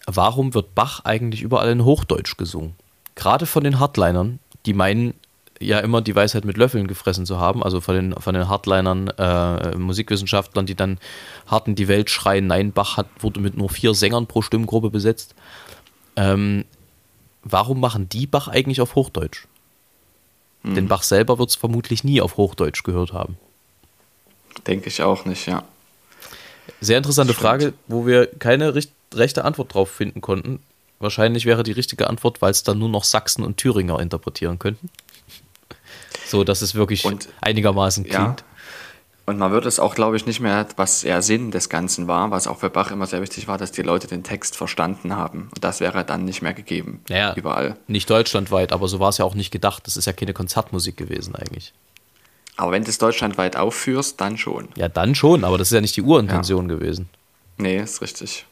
warum 0.07 0.55
wird 0.55 0.75
Bach 0.75 1.05
eigentlich 1.05 1.43
überall 1.43 1.71
in 1.71 1.85
Hochdeutsch 1.85 2.37
gesungen? 2.37 2.75
Gerade 3.15 3.47
von 3.47 3.65
den 3.65 3.79
Hardlinern, 3.79 4.39
die 4.67 4.75
meinen 4.75 5.15
ja 5.61 5.81
immer 5.81 6.01
die 6.01 6.15
Weisheit 6.15 6.45
mit 6.45 6.57
Löffeln 6.57 6.87
gefressen 6.87 7.27
zu 7.27 7.39
haben, 7.39 7.63
also 7.63 7.81
von 7.81 7.95
den, 7.95 8.13
von 8.15 8.35
den 8.35 8.49
Hardlinern, 8.49 9.09
äh, 9.09 9.77
Musikwissenschaftlern, 9.77 10.67
die 10.67 10.75
dann 10.75 10.99
hart 11.47 11.69
in 11.69 11.75
die 11.75 11.89
Welt 11.89 12.11
schreien, 12.11 12.47
nein, 12.47 12.73
Bach 12.73 12.97
hat, 12.97 13.07
wurde 13.21 13.41
mit 13.41 13.57
nur 13.57 13.69
vier 13.69 13.95
Sängern 13.95 14.27
pro 14.27 14.43
Stimmgruppe 14.43 14.91
besetzt. 14.91 15.35
Ähm, 16.17 16.65
warum 17.43 17.81
machen 17.81 18.09
die 18.09 18.27
Bach 18.27 18.49
eigentlich 18.49 18.81
auf 18.81 18.95
Hochdeutsch? 18.95 19.47
Hm. 20.63 20.75
Denn 20.75 20.89
Bach 20.89 21.03
selber 21.03 21.39
wird 21.39 21.51
es 21.51 21.57
vermutlich 21.57 22.05
nie 22.05 22.21
auf 22.21 22.37
Hochdeutsch 22.37 22.83
gehört 22.83 23.13
haben. 23.13 23.37
Denke 24.67 24.89
ich 24.89 25.03
auch 25.03 25.25
nicht, 25.25 25.47
ja. 25.47 25.63
Sehr 26.81 26.99
interessante 26.99 27.35
Frage, 27.35 27.73
wo 27.87 28.07
wir 28.07 28.27
keine 28.27 28.75
rechte 29.15 29.45
Antwort 29.45 29.75
drauf 29.75 29.91
finden 29.91 30.21
konnten. 30.21 30.61
Wahrscheinlich 31.01 31.45
wäre 31.45 31.63
die 31.63 31.73
richtige 31.73 32.09
Antwort, 32.09 32.43
weil 32.43 32.51
es 32.51 32.63
dann 32.63 32.79
nur 32.79 32.89
noch 32.89 33.05
Sachsen 33.05 33.45
und 33.45 33.57
Thüringer 33.57 34.01
interpretieren 34.01 34.59
könnten. 34.59 34.91
So, 36.29 36.45
dass 36.45 36.63
es 36.63 36.75
wirklich 36.75 37.05
und, 37.05 37.29
einigermaßen 37.41 38.05
klingt. 38.05 38.41
Ja. 38.41 38.47
Und 39.29 39.39
man 39.39 39.53
wird 39.53 39.67
es 39.67 39.79
auch, 39.79 39.95
glaube 39.95 40.17
ich, 40.17 40.25
nicht 40.25 40.41
mehr, 40.41 40.67
was 40.77 41.03
der 41.03 41.21
Sinn 41.21 41.51
des 41.51 41.69
Ganzen 41.69 42.09
war, 42.09 42.31
was 42.31 42.47
auch 42.47 42.61
für 42.61 42.71
Bach 42.71 42.91
immer 42.91 43.07
sehr 43.07 43.21
wichtig 43.21 43.47
war, 43.47 43.59
dass 43.59 43.73
die 43.73 43.83
Leute 43.83 44.07
den 44.07 44.23
Text 44.23 44.57
verstanden 44.57 45.17
haben. 45.17 45.51
Und 45.55 45.63
das 45.63 45.81
wäre 45.81 46.03
dann 46.03 46.25
nicht 46.25 46.41
mehr 46.41 46.55
gegeben. 46.55 47.03
Naja, 47.11 47.35
Überall. 47.35 47.77
Nicht 47.89 48.09
deutschlandweit, 48.09 48.73
aber 48.73 48.89
so 48.89 49.01
war 49.01 49.11
es 49.11 49.19
ja 49.19 49.27
auch 49.27 49.35
nicht 49.35 49.51
gedacht. 49.51 49.87
Das 49.87 49.99
ist 49.99 50.07
ja 50.07 50.15
keine 50.15 50.33
Konzertmusik 50.33 50.97
gewesen 50.97 51.35
eigentlich. 51.35 51.75
Aber 52.57 52.73
wenn 52.73 52.85
du 52.85 52.89
es 52.89 52.97
deutschlandweit 52.97 53.57
aufführst, 53.57 54.19
dann 54.19 54.39
schon. 54.39 54.69
Ja, 54.77 54.89
dann 54.89 55.15
schon, 55.15 55.45
aber 55.45 55.59
das 55.59 55.69
ist 55.69 55.75
ja 55.75 55.83
nicht 55.83 55.97
die 55.97 56.03
Urintention 56.03 56.67
gewesen. 56.67 57.11
Nee, 57.59 57.83
ist 57.83 58.01
richtig. 58.01 58.47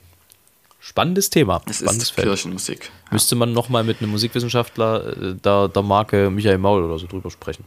Spannendes 0.89 1.31
Thema. 1.31 1.61
Es 1.69 1.79
spannendes 1.79 2.11
ist 2.11 2.17
Kirchenmusik. 2.17 2.93
Müsste 3.11 3.35
man 3.35 3.53
nochmal 3.53 3.83
mit 3.83 4.01
einem 4.01 4.13
Musikwissenschaftler 4.13 5.17
äh, 5.21 5.35
der, 5.35 5.67
der 5.67 5.83
Marke 5.83 6.31
Michael 6.31 6.59
Maul 6.59 6.85
oder 6.85 6.97
so 6.97 7.09
drüber 7.09 7.29
sprechen. 7.29 7.65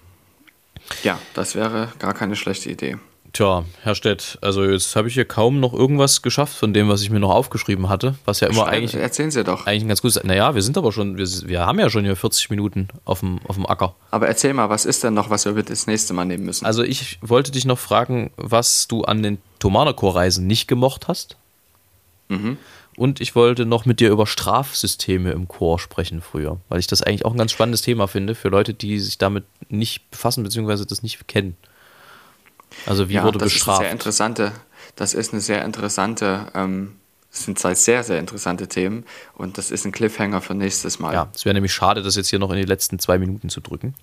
Ja, 1.03 1.19
das 1.33 1.53
wäre 1.53 1.89
gar 1.99 2.13
keine 2.13 2.37
schlechte 2.37 2.69
Idee. 2.69 2.95
Tja, 3.33 3.65
Herr 3.83 3.93
Stett, 3.93 4.37
also 4.41 4.63
jetzt 4.63 4.95
habe 4.95 5.09
ich 5.09 5.15
hier 5.15 5.25
kaum 5.25 5.59
noch 5.59 5.73
irgendwas 5.73 6.21
geschafft 6.21 6.55
von 6.55 6.73
dem, 6.73 6.87
was 6.87 7.01
ich 7.01 7.09
mir 7.09 7.19
noch 7.19 7.29
aufgeschrieben 7.35 7.89
hatte, 7.89 8.15
was 8.23 8.39
ja 8.39 8.47
immer 8.47 8.61
Schreiben- 8.63 8.77
eigentlich, 8.85 8.95
Erzählen 8.95 9.31
Sie 9.31 9.43
doch. 9.43 9.67
eigentlich 9.67 9.83
ein 9.83 9.87
ganz 9.89 10.01
gutes. 10.01 10.23
Naja, 10.23 10.55
wir 10.55 10.61
sind 10.61 10.77
aber 10.77 10.93
schon, 10.93 11.17
wir, 11.17 11.27
wir 11.27 11.65
haben 11.65 11.77
ja 11.77 11.89
schon 11.89 12.05
hier 12.05 12.15
40 12.15 12.49
Minuten 12.49 12.87
auf 13.03 13.19
dem, 13.19 13.39
auf 13.45 13.55
dem 13.57 13.65
Acker. 13.67 13.95
Aber 14.11 14.29
erzähl 14.29 14.53
mal, 14.53 14.69
was 14.69 14.85
ist 14.85 15.03
denn 15.03 15.13
noch, 15.13 15.29
was 15.29 15.43
wir 15.45 15.61
das 15.61 15.87
nächste 15.87 16.13
Mal 16.13 16.23
nehmen 16.23 16.45
müssen? 16.45 16.65
Also 16.65 16.83
ich 16.83 17.19
wollte 17.21 17.51
dich 17.51 17.65
noch 17.65 17.77
fragen, 17.79 18.31
was 18.37 18.87
du 18.87 19.03
an 19.03 19.21
den 19.21 19.39
Thomanerchor-Reisen 19.59 20.47
nicht 20.47 20.69
gemocht 20.69 21.09
hast. 21.09 21.35
Und 22.99 23.21
ich 23.21 23.33
wollte 23.33 23.65
noch 23.65 23.85
mit 23.85 24.01
dir 24.01 24.09
über 24.09 24.27
Strafsysteme 24.27 25.31
im 25.31 25.47
Chor 25.47 25.79
sprechen 25.79 26.19
früher, 26.21 26.57
weil 26.67 26.81
ich 26.81 26.87
das 26.87 27.01
eigentlich 27.01 27.23
auch 27.23 27.31
ein 27.31 27.37
ganz 27.37 27.53
spannendes 27.53 27.81
Thema 27.81 28.07
finde 28.09 28.35
für 28.35 28.49
Leute, 28.49 28.73
die 28.73 28.99
sich 28.99 29.17
damit 29.17 29.45
nicht 29.69 30.11
befassen 30.11 30.43
bzw. 30.43 30.83
das 30.83 31.01
nicht 31.01 31.25
kennen. 31.29 31.55
Also 32.85 33.07
wie 33.07 33.13
ja, 33.13 33.23
wurde 33.23 33.39
das 33.39 33.53
ist 33.55 33.65
eine 33.65 33.77
sehr 33.77 33.77
bestraft? 33.77 33.93
interessante, 33.93 34.51
das 34.97 35.13
ist 35.13 35.31
eine 35.31 35.39
sehr 35.41 35.63
interessante, 35.63 36.47
ähm, 36.53 36.97
das 37.31 37.45
sind 37.45 37.57
zwei 37.57 37.73
sehr, 37.73 38.03
sehr 38.03 38.19
interessante 38.19 38.67
Themen 38.67 39.05
und 39.33 39.57
das 39.57 39.71
ist 39.71 39.85
ein 39.85 39.93
Cliffhanger 39.93 40.41
für 40.41 40.53
nächstes 40.53 40.99
Mal. 40.99 41.13
Ja, 41.13 41.29
es 41.33 41.45
wäre 41.45 41.53
nämlich 41.53 41.71
schade, 41.73 42.01
das 42.01 42.17
jetzt 42.17 42.27
hier 42.29 42.39
noch 42.39 42.51
in 42.51 42.57
die 42.57 42.65
letzten 42.65 42.99
zwei 42.99 43.17
Minuten 43.17 43.47
zu 43.47 43.61
drücken. 43.61 43.95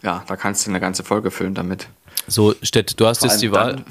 Ja, 0.00 0.22
da 0.28 0.36
kannst 0.36 0.64
du 0.64 0.70
eine 0.70 0.78
ganze 0.78 1.02
Folge 1.02 1.32
füllen 1.32 1.54
damit. 1.54 1.88
So, 2.28 2.54
Stett, 2.62 3.00
du 3.00 3.06
hast 3.08 3.18
Vor 3.18 3.28
jetzt 3.30 3.42
die 3.42 3.50
Wahl. 3.50 3.74
dann- 3.76 3.84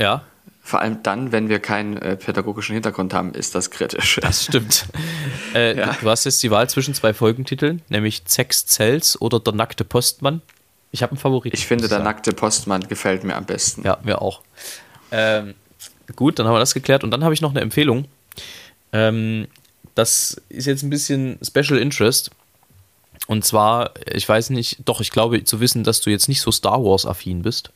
Ja, 0.00 0.24
Vor 0.66 0.80
allem 0.80 1.00
dann, 1.04 1.30
wenn 1.30 1.48
wir 1.48 1.60
keinen 1.60 1.96
äh, 1.96 2.16
pädagogischen 2.16 2.72
Hintergrund 2.74 3.14
haben, 3.14 3.32
ist 3.34 3.54
das 3.54 3.70
kritisch. 3.70 4.18
das 4.20 4.46
stimmt. 4.46 4.86
äh, 5.54 5.78
Ja. 5.78 5.96
Du 6.00 6.10
hast 6.10 6.24
jetzt 6.24 6.42
die 6.42 6.50
Wahl 6.50 6.68
zwischen 6.68 6.92
zwei 6.92 7.14
Folgentiteln, 7.14 7.82
nämlich 7.88 8.24
Zex 8.24 8.66
Zells 8.66 9.20
oder 9.20 9.38
Der 9.38 9.52
nackte 9.52 9.84
Postmann. 9.84 10.42
Ich 10.90 11.04
habe 11.04 11.12
einen 11.12 11.20
Favoriten. 11.20 11.56
Ich 11.56 11.66
finde, 11.68 11.86
der 11.88 12.00
nackte 12.00 12.32
Postmann 12.32 12.80
gefällt 12.88 13.22
mir 13.22 13.36
am 13.36 13.44
besten. 13.44 13.84
Ja, 13.84 13.98
mir 14.02 14.20
auch. 14.20 14.42
Ähm, 15.12 15.54
gut, 16.16 16.40
dann 16.40 16.48
haben 16.48 16.54
wir 16.56 16.58
das 16.58 16.74
geklärt. 16.74 17.04
Und 17.04 17.12
dann 17.12 17.22
habe 17.22 17.32
ich 17.32 17.40
noch 17.40 17.50
eine 17.50 17.60
Empfehlung. 17.60 18.08
Ähm, 18.92 19.46
das 19.94 20.42
ist 20.48 20.66
jetzt 20.66 20.82
ein 20.82 20.90
bisschen 20.90 21.38
Special 21.46 21.78
Interest. 21.78 22.32
Und 23.28 23.44
zwar, 23.44 23.92
ich 24.12 24.28
weiß 24.28 24.50
nicht, 24.50 24.78
doch, 24.84 25.00
ich 25.00 25.12
glaube 25.12 25.44
zu 25.44 25.60
wissen, 25.60 25.84
dass 25.84 26.00
du 26.00 26.10
jetzt 26.10 26.28
nicht 26.28 26.40
so 26.40 26.50
Star 26.50 26.82
Wars-affin 26.82 27.42
bist. 27.42 27.70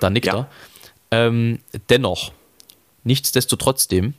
Da 0.00 0.10
nickt 0.10 0.26
Ja. 0.26 0.34
er. 0.36 0.46
Ähm, 1.10 1.58
dennoch, 1.88 2.32
nichtsdestotrotzdem 3.04 4.14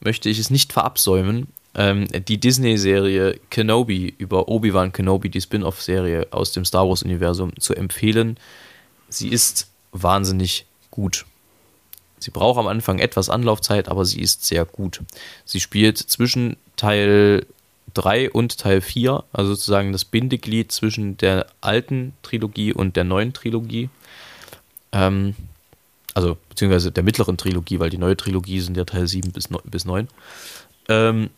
möchte 0.00 0.28
ich 0.28 0.38
es 0.38 0.50
nicht 0.50 0.72
verabsäumen, 0.72 1.48
ähm, 1.74 2.06
die 2.26 2.38
Disney-Serie 2.38 3.38
Kenobi 3.50 4.14
über 4.18 4.48
Obi-Wan 4.48 4.92
Kenobi, 4.92 5.28
die 5.28 5.40
Spin-off-Serie 5.40 6.28
aus 6.30 6.52
dem 6.52 6.64
Star 6.64 6.88
Wars-Universum, 6.88 7.58
zu 7.58 7.74
empfehlen. 7.74 8.38
Sie 9.08 9.28
ist 9.28 9.68
wahnsinnig 9.92 10.66
gut. 10.90 11.26
Sie 12.18 12.30
braucht 12.30 12.58
am 12.58 12.66
Anfang 12.66 12.98
etwas 12.98 13.28
Anlaufzeit, 13.28 13.88
aber 13.88 14.04
sie 14.04 14.20
ist 14.20 14.44
sehr 14.46 14.64
gut. 14.64 15.02
Sie 15.44 15.60
spielt 15.60 15.98
zwischen 15.98 16.56
Teil 16.76 17.44
3 17.94 18.30
und 18.30 18.58
Teil 18.58 18.80
4, 18.80 19.24
also 19.32 19.50
sozusagen 19.50 19.92
das 19.92 20.04
Bindeglied 20.04 20.72
zwischen 20.72 21.18
der 21.18 21.46
alten 21.60 22.14
Trilogie 22.22 22.72
und 22.72 22.96
der 22.96 23.04
neuen 23.04 23.32
Trilogie. 23.32 23.90
Ähm, 24.92 25.34
also 26.16 26.38
beziehungsweise 26.48 26.90
der 26.90 27.04
mittleren 27.04 27.36
Trilogie, 27.36 27.78
weil 27.78 27.90
die 27.90 27.98
neue 27.98 28.16
Trilogie 28.16 28.60
sind 28.60 28.74
ja 28.74 28.86
Teil 28.86 29.06
7 29.06 29.32
bis, 29.32 29.50
bis 29.64 29.84
9. 29.84 30.08
Ähm, 30.88 31.28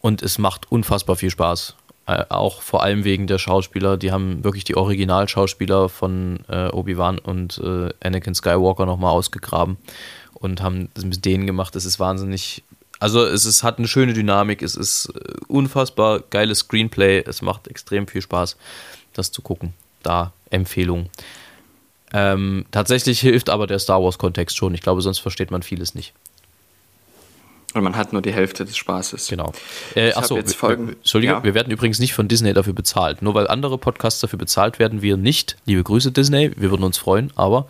und 0.00 0.20
es 0.20 0.38
macht 0.38 0.72
unfassbar 0.72 1.14
viel 1.14 1.30
Spaß. 1.30 1.76
Äh, 2.06 2.24
auch 2.28 2.60
vor 2.60 2.82
allem 2.82 3.04
wegen 3.04 3.28
der 3.28 3.38
Schauspieler. 3.38 3.98
Die 3.98 4.10
haben 4.10 4.42
wirklich 4.42 4.64
die 4.64 4.76
Originalschauspieler 4.76 5.88
von 5.88 6.40
äh, 6.48 6.70
Obi-Wan 6.70 7.20
und 7.20 7.58
äh, 7.58 7.90
Anakin 8.02 8.34
Skywalker 8.34 8.84
nochmal 8.84 9.12
ausgegraben 9.12 9.76
und 10.34 10.60
haben 10.60 10.88
das 10.94 11.04
mit 11.04 11.24
denen 11.24 11.46
gemacht. 11.46 11.76
Es 11.76 11.84
ist 11.84 12.00
wahnsinnig. 12.00 12.64
Also 12.98 13.24
es 13.24 13.44
ist, 13.46 13.62
hat 13.62 13.78
eine 13.78 13.86
schöne 13.86 14.12
Dynamik, 14.12 14.60
es 14.60 14.74
ist 14.74 15.12
äh, 15.14 15.34
unfassbar 15.46 16.18
geiles 16.30 16.60
Screenplay, 16.60 17.22
es 17.24 17.42
macht 17.42 17.68
extrem 17.68 18.08
viel 18.08 18.22
Spaß, 18.22 18.56
das 19.12 19.30
zu 19.30 19.40
gucken. 19.40 19.72
Da 20.02 20.32
Empfehlung. 20.50 21.10
Ähm, 22.12 22.66
tatsächlich 22.70 23.20
hilft 23.20 23.50
aber 23.50 23.66
der 23.66 23.78
Star 23.78 24.02
Wars-Kontext 24.02 24.56
schon. 24.56 24.74
Ich 24.74 24.80
glaube, 24.82 25.02
sonst 25.02 25.18
versteht 25.18 25.50
man 25.50 25.62
vieles 25.62 25.94
nicht. 25.94 26.12
Und 27.74 27.82
man 27.84 27.96
hat 27.96 28.12
nur 28.12 28.22
die 28.22 28.32
Hälfte 28.32 28.64
des 28.64 28.76
Spaßes. 28.76 29.28
Genau. 29.28 29.52
Äh, 29.94 30.12
achso, 30.14 30.36
jetzt 30.36 30.52
wir- 30.54 30.58
Folgen- 30.58 30.86
wir- 30.88 30.94
Entschuldigung, 30.94 31.36
Ja. 31.38 31.44
wir 31.44 31.52
werden 31.54 31.70
übrigens 31.70 31.98
nicht 31.98 32.14
von 32.14 32.26
Disney 32.26 32.54
dafür 32.54 32.72
bezahlt. 32.72 33.20
Nur 33.20 33.34
weil 33.34 33.48
andere 33.48 33.76
Podcasts 33.76 34.20
dafür 34.20 34.38
bezahlt 34.38 34.78
werden, 34.78 35.02
wir 35.02 35.16
nicht. 35.18 35.56
Liebe 35.66 35.82
Grüße, 35.82 36.10
Disney. 36.12 36.52
Wir 36.56 36.70
würden 36.70 36.84
uns 36.84 36.96
freuen, 36.96 37.32
aber 37.36 37.66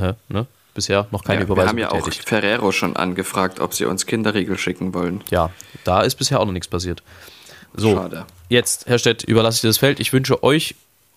äh, 0.00 0.14
ne, 0.28 0.46
bisher 0.72 1.08
noch 1.10 1.24
keine 1.24 1.40
Ja, 1.42 1.48
wir 1.48 1.52
Überweisung 1.52 1.68
haben 1.70 1.78
ja 1.78 1.90
auch 1.90 2.04
getätigt. 2.04 2.28
Ferrero 2.28 2.72
schon 2.72 2.96
angefragt, 2.96 3.60
ob 3.60 3.74
sie 3.74 3.84
uns 3.84 4.06
Kinderriegel 4.06 4.56
schicken 4.56 4.94
wollen. 4.94 5.22
Ja, 5.30 5.50
da 5.84 6.02
ist 6.02 6.14
bisher 6.14 6.40
auch 6.40 6.46
noch 6.46 6.52
nichts 6.52 6.68
passiert. 6.68 7.02
So, 7.74 7.96
Schade. 7.96 8.24
jetzt, 8.48 8.86
Herr 8.86 8.98
Stett, 8.98 9.24
überlasse 9.24 9.56
ich 9.56 9.60
dir 9.62 9.68
das 9.68 9.78
Feld. 9.78 10.00
Ich 10.00 10.12
wünsche 10.12 10.42
euch 10.42 10.74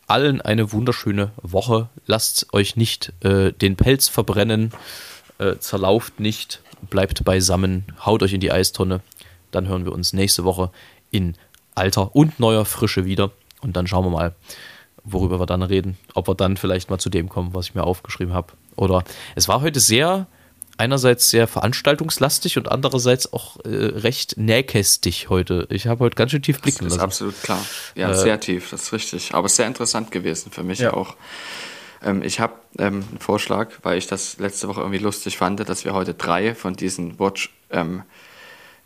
allen 0.08 0.42
eine 0.42 0.72
wunderschöne 0.72 1.32
Woche. 1.42 1.90
Lasst 2.06 2.54
euch 2.54 2.76
nicht 2.76 3.14
äh, 3.22 3.52
den 3.52 3.76
Pelz 3.76 4.08
verbrennen, 4.08 4.72
äh, 5.38 5.58
zerlauft 5.58 6.20
nicht, 6.20 6.62
bleibt 6.90 7.24
beisammen, 7.24 7.86
haut 8.06 8.24
euch 8.24 8.34
in 8.34 8.42
die 8.42 8.52
Eistonne. 8.52 9.02
Dann 9.52 9.68
hören 9.68 9.86
wir 9.86 9.92
uns 9.92 10.14
nächste 10.14 10.44
Woche 10.44 10.72
in 11.12 11.36
alter 11.76 12.16
und 12.16 12.40
neuer 12.40 12.66
Frische 12.66 13.06
wieder. 13.06 13.32
Und 13.62 13.76
dann 13.78 13.88
schauen 13.88 14.06
wir 14.06 14.12
mal, 14.12 14.36
worüber 15.04 15.40
wir 15.40 15.46
dann 15.46 15.64
reden. 15.64 15.98
Ob 16.14 16.28
wir 16.28 16.36
dann 16.36 16.58
vielleicht 16.58 16.90
mal 16.90 17.00
zu 17.00 17.10
dem 17.10 17.30
kommen, 17.30 17.54
was 17.54 17.68
ich 17.68 17.76
mir 17.76 17.84
aufgeschrieben 17.84 18.34
habe. 18.34 18.54
Oder 18.76 19.04
es 19.36 19.48
war 19.48 19.62
heute 19.62 19.80
sehr, 19.80 20.28
einerseits 20.78 21.30
sehr 21.30 21.48
veranstaltungslastig 21.48 22.58
und 22.58 22.72
andererseits 22.72 23.32
auch 23.32 23.58
äh, 23.66 23.70
recht 23.70 24.38
nähkästig 24.38 25.30
heute. 25.30 25.68
Ich 25.70 25.88
habe 25.88 26.00
heute 26.04 26.16
ganz 26.16 26.32
schön 26.32 26.42
tief 26.42 26.62
blicken 26.62 26.86
Das 26.86 26.94
ist 26.94 26.98
lassen. 26.98 27.04
absolut 27.04 27.42
klar. 27.44 27.64
Ja, 27.96 28.14
sehr 28.14 28.40
tief, 28.40 28.70
das 28.72 28.84
ist 28.84 28.94
richtig. 28.94 29.34
Aber 29.34 29.50
sehr 29.50 29.68
interessant 29.68 30.12
gewesen 30.12 30.52
für 30.52 30.64
mich 30.64 30.80
Ja. 30.80 30.94
auch. 30.94 31.16
Ähm, 32.04 32.22
ich 32.24 32.40
habe 32.40 32.54
ähm, 32.80 33.06
einen 33.10 33.20
Vorschlag, 33.20 33.70
weil 33.84 33.98
ich 33.98 34.08
das 34.08 34.38
letzte 34.40 34.68
Woche 34.68 34.82
irgendwie 34.82 35.00
lustig 35.00 35.38
fand, 35.38 35.68
dass 35.68 35.86
wir 35.86 35.94
heute 35.94 36.14
drei 36.14 36.54
von 36.56 36.76
diesen 36.76 37.20
Watch, 37.20 37.50
ähm, 37.70 38.04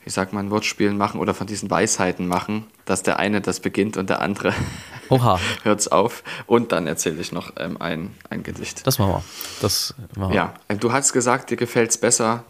wie 0.08 0.12
sagt 0.12 0.32
man, 0.32 0.51
Wortspielen 0.51 0.97
machen 0.97 1.20
oder 1.20 1.34
von 1.34 1.47
diesen 1.47 1.70
Weisheiten 1.70 2.30
machen, 2.30 2.66
dass 2.86 3.03
der 3.03 3.20
eine 3.20 3.41
das 3.41 3.60
beginnt 3.60 3.97
und 3.97 4.10
der 4.10 4.22
andere 4.22 4.53
Oha, 5.10 5.38
hört's 5.64 5.89
auf. 5.89 6.24
Und 6.45 6.72
dann 6.72 6.88
erzähle 6.88 7.20
ich 7.20 7.34
noch 7.34 7.51
ähm, 7.58 7.76
ein, 7.82 8.16
ein 8.30 8.41
Gedicht. 8.41 8.88
das 8.88 8.99
machen 8.99 9.12
wir. 9.12 9.24
Das 9.60 9.93
machen 10.16 10.30
wir. 10.32 10.36
Ja, 10.38 10.53
ähm, 10.70 10.80
du 10.80 10.93
hast 10.93 11.12
gesagt, 11.12 11.49
dir 11.49 11.58
gefällt 11.58 11.89
es 11.89 11.97
besser 11.97 12.45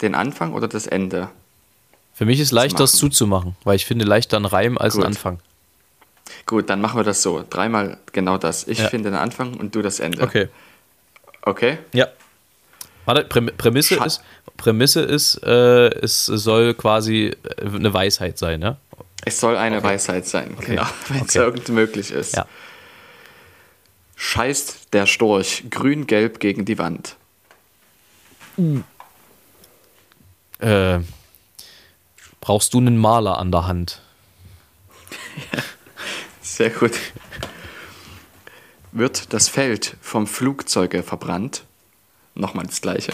den 0.00 0.14
Anfang 0.14 0.54
oder 0.54 0.66
das 0.66 0.86
Ende? 0.86 1.28
Für 2.14 2.24
mich 2.24 2.40
ist 2.40 2.52
leichter, 2.52 2.78
das 2.78 2.94
machen. 2.94 3.00
zuzumachen, 3.00 3.56
weil 3.64 3.76
ich 3.76 3.84
finde 3.84 4.06
leichter 4.06 4.38
einen 4.38 4.46
Reim 4.46 4.78
als 4.78 4.94
einen. 4.94 5.04
Anfang. 5.04 5.40
Gut, 6.46 6.70
dann 6.70 6.80
machen 6.80 6.98
wir 6.98 7.04
das 7.04 7.20
so. 7.20 7.44
Dreimal 7.50 7.98
genau 8.12 8.38
das. 8.38 8.66
Ich 8.66 8.78
Ja. 8.78 8.88
finde 8.88 9.10
den 9.10 9.18
Anfang 9.18 9.52
und 9.58 9.74
du 9.74 9.82
das 9.82 10.00
Ende. 10.00 10.22
Okay. 10.22 10.48
Okay? 11.42 11.76
Ja. 11.92 12.06
Warte, 13.06 13.24
Präm 13.24 13.50
Prämisse 13.56 13.96
Scha- 14.00 14.06
ist, 14.06 14.22
Prämisse 14.56 15.00
ist, 15.02 15.42
äh, 15.44 15.88
es 16.00 16.26
soll 16.26 16.74
quasi 16.74 17.34
äh, 17.58 17.66
eine 17.66 17.92
Weisheit 17.92 18.38
sein, 18.38 18.60
ne? 18.60 18.76
Es 19.26 19.40
soll 19.40 19.56
eine 19.56 19.82
Weisheit 19.82 20.26
sein, 20.26 20.56
genau, 20.60 20.86
wenn 21.08 21.16
es 21.24 21.30
Okay. 21.36 21.38
irgend 21.38 21.68
möglich 21.70 22.10
ist. 22.10 22.34
Ja. 22.36 22.46
Scheißt 24.16 24.92
der 24.94 25.06
Storch 25.06 25.64
grün-gelb 25.70 26.40
gegen 26.40 26.64
die 26.64 26.78
Wand. 26.78 27.16
Äh, 30.60 31.00
brauchst 32.40 32.74
du 32.74 32.78
einen 32.78 32.96
Maler 32.96 33.38
an 33.38 33.50
der 33.50 33.66
Hand? 33.66 34.00
Sehr 36.40 36.70
gut. 36.70 36.92
Wird 38.92 39.32
das 39.32 39.48
Feld 39.48 39.96
vom 40.00 40.26
Flugzeuge 40.26 41.02
verbrannt? 41.02 41.64
Nochmal 42.34 42.66
das 42.66 42.80
gleiche. 42.80 43.12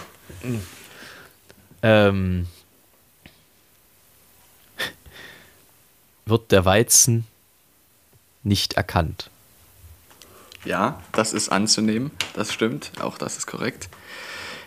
Ähm, 1.82 2.46
wird 6.24 6.52
der 6.52 6.64
Weizen 6.64 7.26
nicht 8.42 8.74
erkannt? 8.74 9.30
Ja, 10.64 11.02
das 11.12 11.32
ist 11.32 11.50
anzunehmen, 11.50 12.10
das 12.34 12.52
stimmt, 12.52 12.92
auch 13.00 13.18
das 13.18 13.36
ist 13.36 13.46
korrekt. 13.46 13.88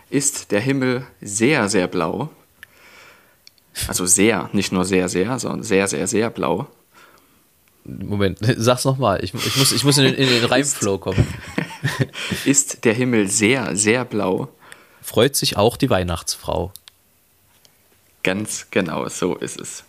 Ist 0.09 0.51
der 0.51 0.59
Himmel 0.59 1.07
sehr, 1.21 1.69
sehr 1.69 1.87
blau, 1.87 2.29
also 3.87 4.05
sehr, 4.05 4.49
nicht 4.53 4.71
nur 4.71 4.85
sehr, 4.85 5.09
sehr, 5.09 5.39
sondern 5.39 5.63
sehr, 5.63 5.87
sehr, 5.87 6.07
sehr 6.07 6.29
blau, 6.29 6.67
Moment, 7.85 8.39
sag's 8.57 8.85
nochmal. 8.85 9.23
Ich, 9.23 9.33
ich, 9.33 9.57
muss, 9.57 9.71
ich 9.71 9.83
muss 9.83 9.97
in 9.97 10.05
den, 10.05 10.15
in 10.15 10.29
den 10.29 10.45
Reimflow 10.49 10.97
kommen. 10.97 11.27
ist 12.45 12.85
der 12.85 12.93
Himmel 12.93 13.27
sehr, 13.27 13.75
sehr 13.75 14.05
blau, 14.05 14.49
Freut 15.03 15.35
sich 15.35 15.57
auch 15.57 15.75
die 15.75 15.89
Weihnachtsfrau. 15.89 16.71
Ganz 18.23 18.67
genau, 18.71 19.09
so 19.09 19.35
ist 19.35 19.59
es. 19.59 19.83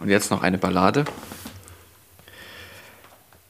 Und 0.00 0.10
jetzt 0.10 0.30
noch 0.30 0.42
eine 0.42 0.58
Ballade. 0.58 1.06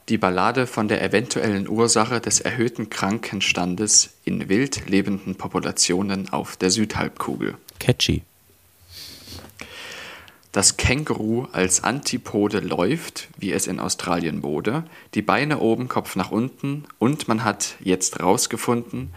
Die 0.09 0.18
Ballade 0.18 0.68
von 0.68 0.86
der 0.86 1.03
eventuellen 1.03 1.68
Ursache 1.68 2.20
des 2.20 2.40
erhöhten 2.40 2.90
Krankenstandes 2.90 4.11
in 4.24 4.49
wild 4.49 4.88
lebenden 4.88 5.34
Populationen 5.34 6.32
auf 6.32 6.57
der 6.57 6.70
Südhalbkugel. 6.70 7.57
Catchy. 7.80 8.22
Das 10.53 10.76
Känguru 10.76 11.46
als 11.53 11.82
Antipode 11.82 12.61
läuft, 12.61 13.28
wie 13.38 13.53
es 13.53 13.66
in 13.66 13.80
Australien 13.80 14.42
wurde, 14.42 14.84
die 15.14 15.22
Beine 15.22 15.61
oben, 15.61 15.88
Kopf 15.88 16.14
nach 16.14 16.30
unten 16.30 16.84
und 16.98 17.26
man 17.26 17.42
hat 17.42 17.76
jetzt 17.80 18.20
rausgefunden, 18.20 19.14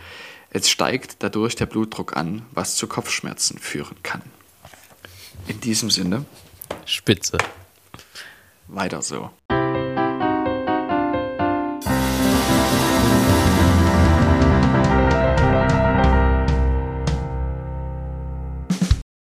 es 0.50 0.70
steigt 0.70 1.18
dadurch 1.20 1.58
der 1.58 1.66
Blutdruck 1.66 2.16
an, 2.16 2.44
was 2.54 2.76
zu 2.76 2.88
Kopfschmerzen 2.88 3.60
führen 3.60 3.98
kann. 4.02 4.22
In 5.48 5.60
diesem 5.60 5.92
Sinne, 5.92 6.24
Spitze. 6.86 7.38
weiter 8.70 9.02
so. 9.02 9.30